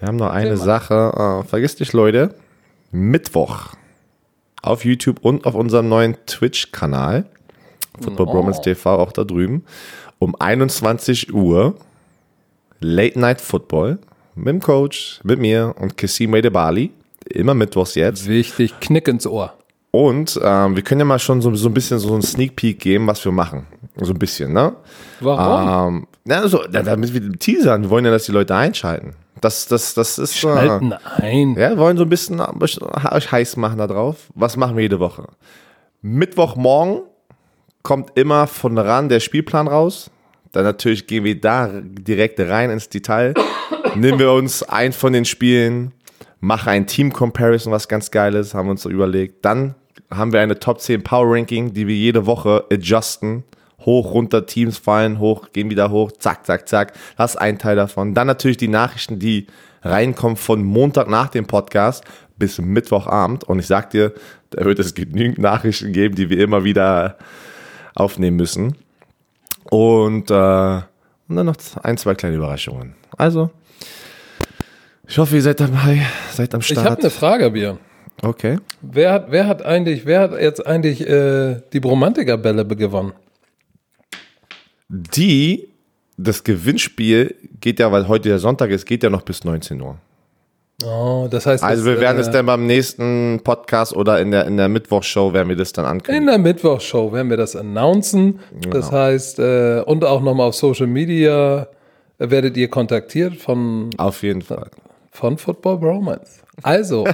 Wir 0.00 0.08
haben 0.08 0.16
noch 0.16 0.30
eine 0.30 0.50
mal. 0.50 0.56
Sache, 0.56 1.42
äh, 1.44 1.48
vergiss 1.48 1.78
nicht, 1.80 1.92
Leute. 1.92 2.34
Mittwoch 2.90 3.68
auf 4.62 4.84
YouTube 4.84 5.18
und 5.24 5.46
auf 5.46 5.54
unserem 5.54 5.88
neuen 5.88 6.16
Twitch-Kanal. 6.26 7.24
Football 8.00 8.26
oh. 8.28 8.32
Bromance 8.32 8.60
TV 8.60 8.98
auch 8.98 9.12
da 9.12 9.24
drüben. 9.24 9.64
Um 10.18 10.34
21 10.38 11.32
Uhr 11.32 11.74
Late 12.80 13.18
Night 13.18 13.40
Football 13.40 13.98
mit 14.34 14.48
dem 14.48 14.60
Coach, 14.60 15.20
mit 15.24 15.38
mir 15.38 15.74
und 15.78 15.96
Kassim 15.96 16.32
Bali. 16.52 16.92
Immer 17.28 17.54
mittwochs 17.54 17.94
jetzt. 17.94 18.28
Wichtig, 18.28 18.74
Knick 18.80 19.08
ins 19.08 19.26
Ohr. 19.26 19.54
Und 19.90 20.38
ähm, 20.42 20.76
wir 20.76 20.82
können 20.82 21.00
ja 21.00 21.04
mal 21.06 21.18
schon 21.18 21.40
so, 21.40 21.54
so 21.54 21.68
ein 21.68 21.74
bisschen 21.74 21.98
so 21.98 22.12
einen 22.12 22.22
Sneak 22.22 22.54
Peek 22.54 22.78
geben, 22.78 23.06
was 23.06 23.24
wir 23.24 23.32
machen. 23.32 23.66
So 23.96 24.12
ein 24.12 24.18
bisschen, 24.18 24.52
ne? 24.52 24.76
Warum? 25.20 25.94
Ähm, 25.96 26.06
na, 26.24 26.46
so, 26.48 26.62
damit 26.70 27.14
wir 27.14 27.32
teasern. 27.38 27.84
Wir 27.84 27.90
wollen 27.90 28.04
ja, 28.04 28.10
dass 28.10 28.26
die 28.26 28.32
Leute 28.32 28.54
einschalten. 28.54 29.14
Das, 29.40 29.66
das, 29.68 29.94
das 29.94 30.18
ist. 30.18 30.36
Schalten 30.36 30.92
äh, 30.92 31.22
ein. 31.22 31.54
Ja, 31.54 31.70
wir 31.70 31.78
wollen 31.78 31.96
so 31.96 32.02
ein 32.02 32.08
bisschen 32.08 32.40
euch 32.40 33.32
heiß 33.32 33.56
machen 33.56 33.78
da 33.78 33.86
drauf. 33.86 34.28
Was 34.34 34.56
machen 34.56 34.76
wir 34.76 34.82
jede 34.82 35.00
Woche? 35.00 35.28
Mittwochmorgen 36.02 37.02
kommt 37.86 38.18
immer 38.18 38.48
von 38.48 38.76
ran 38.78 39.08
der 39.08 39.20
Spielplan 39.20 39.68
raus. 39.68 40.10
Dann 40.50 40.64
natürlich 40.64 41.06
gehen 41.06 41.22
wir 41.22 41.40
da 41.40 41.70
direkt 41.72 42.40
rein 42.40 42.70
ins 42.70 42.88
Detail. 42.88 43.32
Nehmen 43.94 44.18
wir 44.18 44.32
uns 44.32 44.64
ein 44.64 44.92
von 44.92 45.12
den 45.12 45.24
Spielen, 45.24 45.92
machen 46.40 46.70
ein 46.70 46.88
Team-Comparison, 46.88 47.72
was 47.72 47.86
ganz 47.86 48.10
geil 48.10 48.34
ist, 48.34 48.54
haben 48.54 48.66
wir 48.66 48.72
uns 48.72 48.82
so 48.82 48.90
überlegt. 48.90 49.44
Dann 49.44 49.76
haben 50.10 50.32
wir 50.32 50.40
eine 50.40 50.58
Top 50.58 50.80
10 50.80 51.04
Power 51.04 51.32
Ranking, 51.32 51.74
die 51.74 51.86
wir 51.86 51.94
jede 51.94 52.26
Woche 52.26 52.64
adjusten. 52.72 53.44
Hoch, 53.78 54.12
runter, 54.12 54.46
Teams 54.46 54.78
fallen, 54.78 55.20
hoch, 55.20 55.52
gehen 55.52 55.70
wieder 55.70 55.92
hoch, 55.92 56.10
zack, 56.10 56.44
zack, 56.44 56.68
zack. 56.68 56.92
Das 57.16 57.34
ist 57.34 57.36
ein 57.36 57.56
Teil 57.56 57.76
davon. 57.76 58.14
Dann 58.14 58.26
natürlich 58.26 58.56
die 58.56 58.66
Nachrichten, 58.66 59.20
die 59.20 59.46
reinkommen 59.82 60.36
von 60.36 60.64
Montag 60.64 61.08
nach 61.08 61.28
dem 61.28 61.46
Podcast 61.46 62.02
bis 62.36 62.58
Mittwochabend. 62.60 63.44
Und 63.44 63.60
ich 63.60 63.68
sag 63.68 63.90
dir, 63.90 64.12
da 64.50 64.64
wird 64.64 64.80
es 64.80 64.94
genügend 64.94 65.38
Nachrichten 65.38 65.92
geben, 65.92 66.16
die 66.16 66.30
wir 66.30 66.40
immer 66.40 66.64
wieder 66.64 67.16
aufnehmen 67.96 68.36
müssen. 68.36 68.76
Und, 69.64 70.30
äh, 70.30 70.80
und 71.28 71.36
dann 71.36 71.46
noch 71.46 71.56
ein, 71.82 71.96
zwei 71.98 72.14
kleine 72.14 72.36
Überraschungen. 72.36 72.94
Also, 73.16 73.50
ich 75.08 75.18
hoffe, 75.18 75.36
ihr 75.36 75.42
seid 75.42 75.58
dabei, 75.58 76.06
seid 76.32 76.54
am 76.54 76.62
Start. 76.62 76.78
Ich 76.78 76.90
habe 76.90 77.00
eine 77.00 77.10
Frage, 77.10 77.50
Bier. 77.50 77.78
Okay. 78.22 78.58
Wer 78.80 79.12
hat, 79.12 79.26
wer 79.30 79.46
hat 79.46 79.64
eigentlich, 79.64 80.06
wer 80.06 80.20
hat 80.20 80.40
jetzt 80.40 80.64
eigentlich 80.66 81.06
äh, 81.06 81.60
die 81.72 81.80
Bromantiker-Bälle 81.80 82.64
gewonnen? 82.66 83.12
Die, 84.88 85.68
das 86.16 86.44
Gewinnspiel 86.44 87.34
geht 87.60 87.80
ja, 87.80 87.90
weil 87.90 88.08
heute 88.08 88.28
der 88.28 88.38
Sonntag 88.38 88.70
ist, 88.70 88.86
geht 88.86 89.02
ja 89.02 89.10
noch 89.10 89.22
bis 89.22 89.44
19 89.44 89.80
Uhr. 89.80 89.98
Oh, 90.84 91.26
das 91.30 91.46
heißt. 91.46 91.64
Also 91.64 91.86
wir 91.86 92.00
werden 92.00 92.18
äh, 92.18 92.20
es 92.20 92.30
dann 92.30 92.44
beim 92.44 92.66
nächsten 92.66 93.40
Podcast 93.42 93.94
oder 93.96 94.20
in 94.20 94.30
der, 94.30 94.46
in 94.46 94.56
der 94.58 94.68
Mittwochshow 94.68 95.32
werden 95.32 95.48
wir 95.48 95.56
das 95.56 95.72
dann 95.72 95.86
ankündigen. 95.86 96.22
In 96.22 96.26
der 96.26 96.38
Mittwochshow 96.38 97.12
werden 97.12 97.30
wir 97.30 97.38
das 97.38 97.56
announcen. 97.56 98.40
Genau. 98.60 98.76
Das 98.76 98.92
heißt, 98.92 99.38
äh, 99.38 99.82
und 99.86 100.04
auch 100.04 100.20
nochmal 100.20 100.48
auf 100.48 100.54
Social 100.54 100.86
Media 100.86 101.66
werdet 102.18 102.56
ihr 102.56 102.68
kontaktiert 102.68 103.36
von. 103.36 103.90
Auf 103.96 104.22
jeden 104.22 104.42
Fall. 104.42 104.70
Von 105.10 105.38
Football 105.38 105.78
Bromance. 105.78 106.42
Also, 106.62 107.06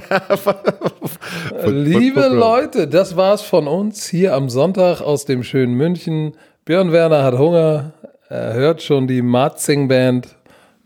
liebe 1.65 2.27
Leute, 2.27 2.87
das 2.87 3.15
war's 3.15 3.41
von 3.41 3.67
uns 3.67 4.05
hier 4.07 4.33
am 4.35 4.49
Sonntag 4.49 5.01
aus 5.01 5.25
dem 5.25 5.43
schönen 5.43 5.73
München. 5.73 6.33
Björn 6.65 6.91
Werner 6.91 7.23
hat 7.23 7.37
Hunger. 7.37 7.93
Er 8.29 8.53
hört 8.53 8.81
schon 8.81 9.07
die 9.07 9.21
Marzing 9.21 9.87
Band, 9.87 10.35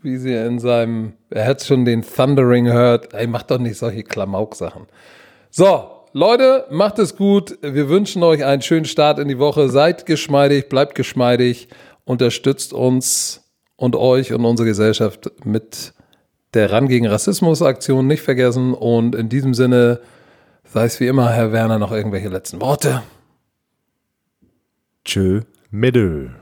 wie 0.02 0.16
sie 0.16 0.34
in 0.34 0.58
seinem, 0.58 1.14
er 1.30 1.46
hat 1.46 1.62
schon 1.62 1.84
den 1.84 2.02
Thundering 2.02 2.66
hört. 2.66 3.14
Ey, 3.14 3.26
macht 3.26 3.50
doch 3.50 3.58
nicht 3.58 3.78
solche 3.78 4.02
Klamauk-Sachen. 4.02 4.86
So, 5.50 5.90
Leute, 6.12 6.66
macht 6.70 6.98
es 6.98 7.16
gut. 7.16 7.58
Wir 7.62 7.88
wünschen 7.88 8.22
euch 8.22 8.44
einen 8.44 8.62
schönen 8.62 8.84
Start 8.84 9.18
in 9.18 9.28
die 9.28 9.38
Woche. 9.38 9.68
Seid 9.68 10.06
geschmeidig, 10.06 10.68
bleibt 10.68 10.94
geschmeidig, 10.94 11.68
unterstützt 12.04 12.72
uns 12.72 13.44
und 13.76 13.96
euch 13.96 14.32
und 14.32 14.44
unsere 14.44 14.68
Gesellschaft 14.68 15.30
mit 15.44 15.92
der 16.54 16.72
Ran 16.72 16.88
gegen 16.88 17.06
Rassismus-Aktion 17.06 18.06
nicht 18.06 18.22
vergessen. 18.22 18.74
Und 18.74 19.14
in 19.14 19.28
diesem 19.28 19.54
Sinne, 19.54 20.00
sei 20.64 20.84
es 20.84 21.00
wie 21.00 21.06
immer, 21.06 21.30
Herr 21.30 21.52
Werner, 21.52 21.78
noch 21.78 21.92
irgendwelche 21.92 22.28
letzten 22.28 22.60
Worte. 22.60 23.02
Tschö, 25.04 25.42
Mitte. 25.70 26.37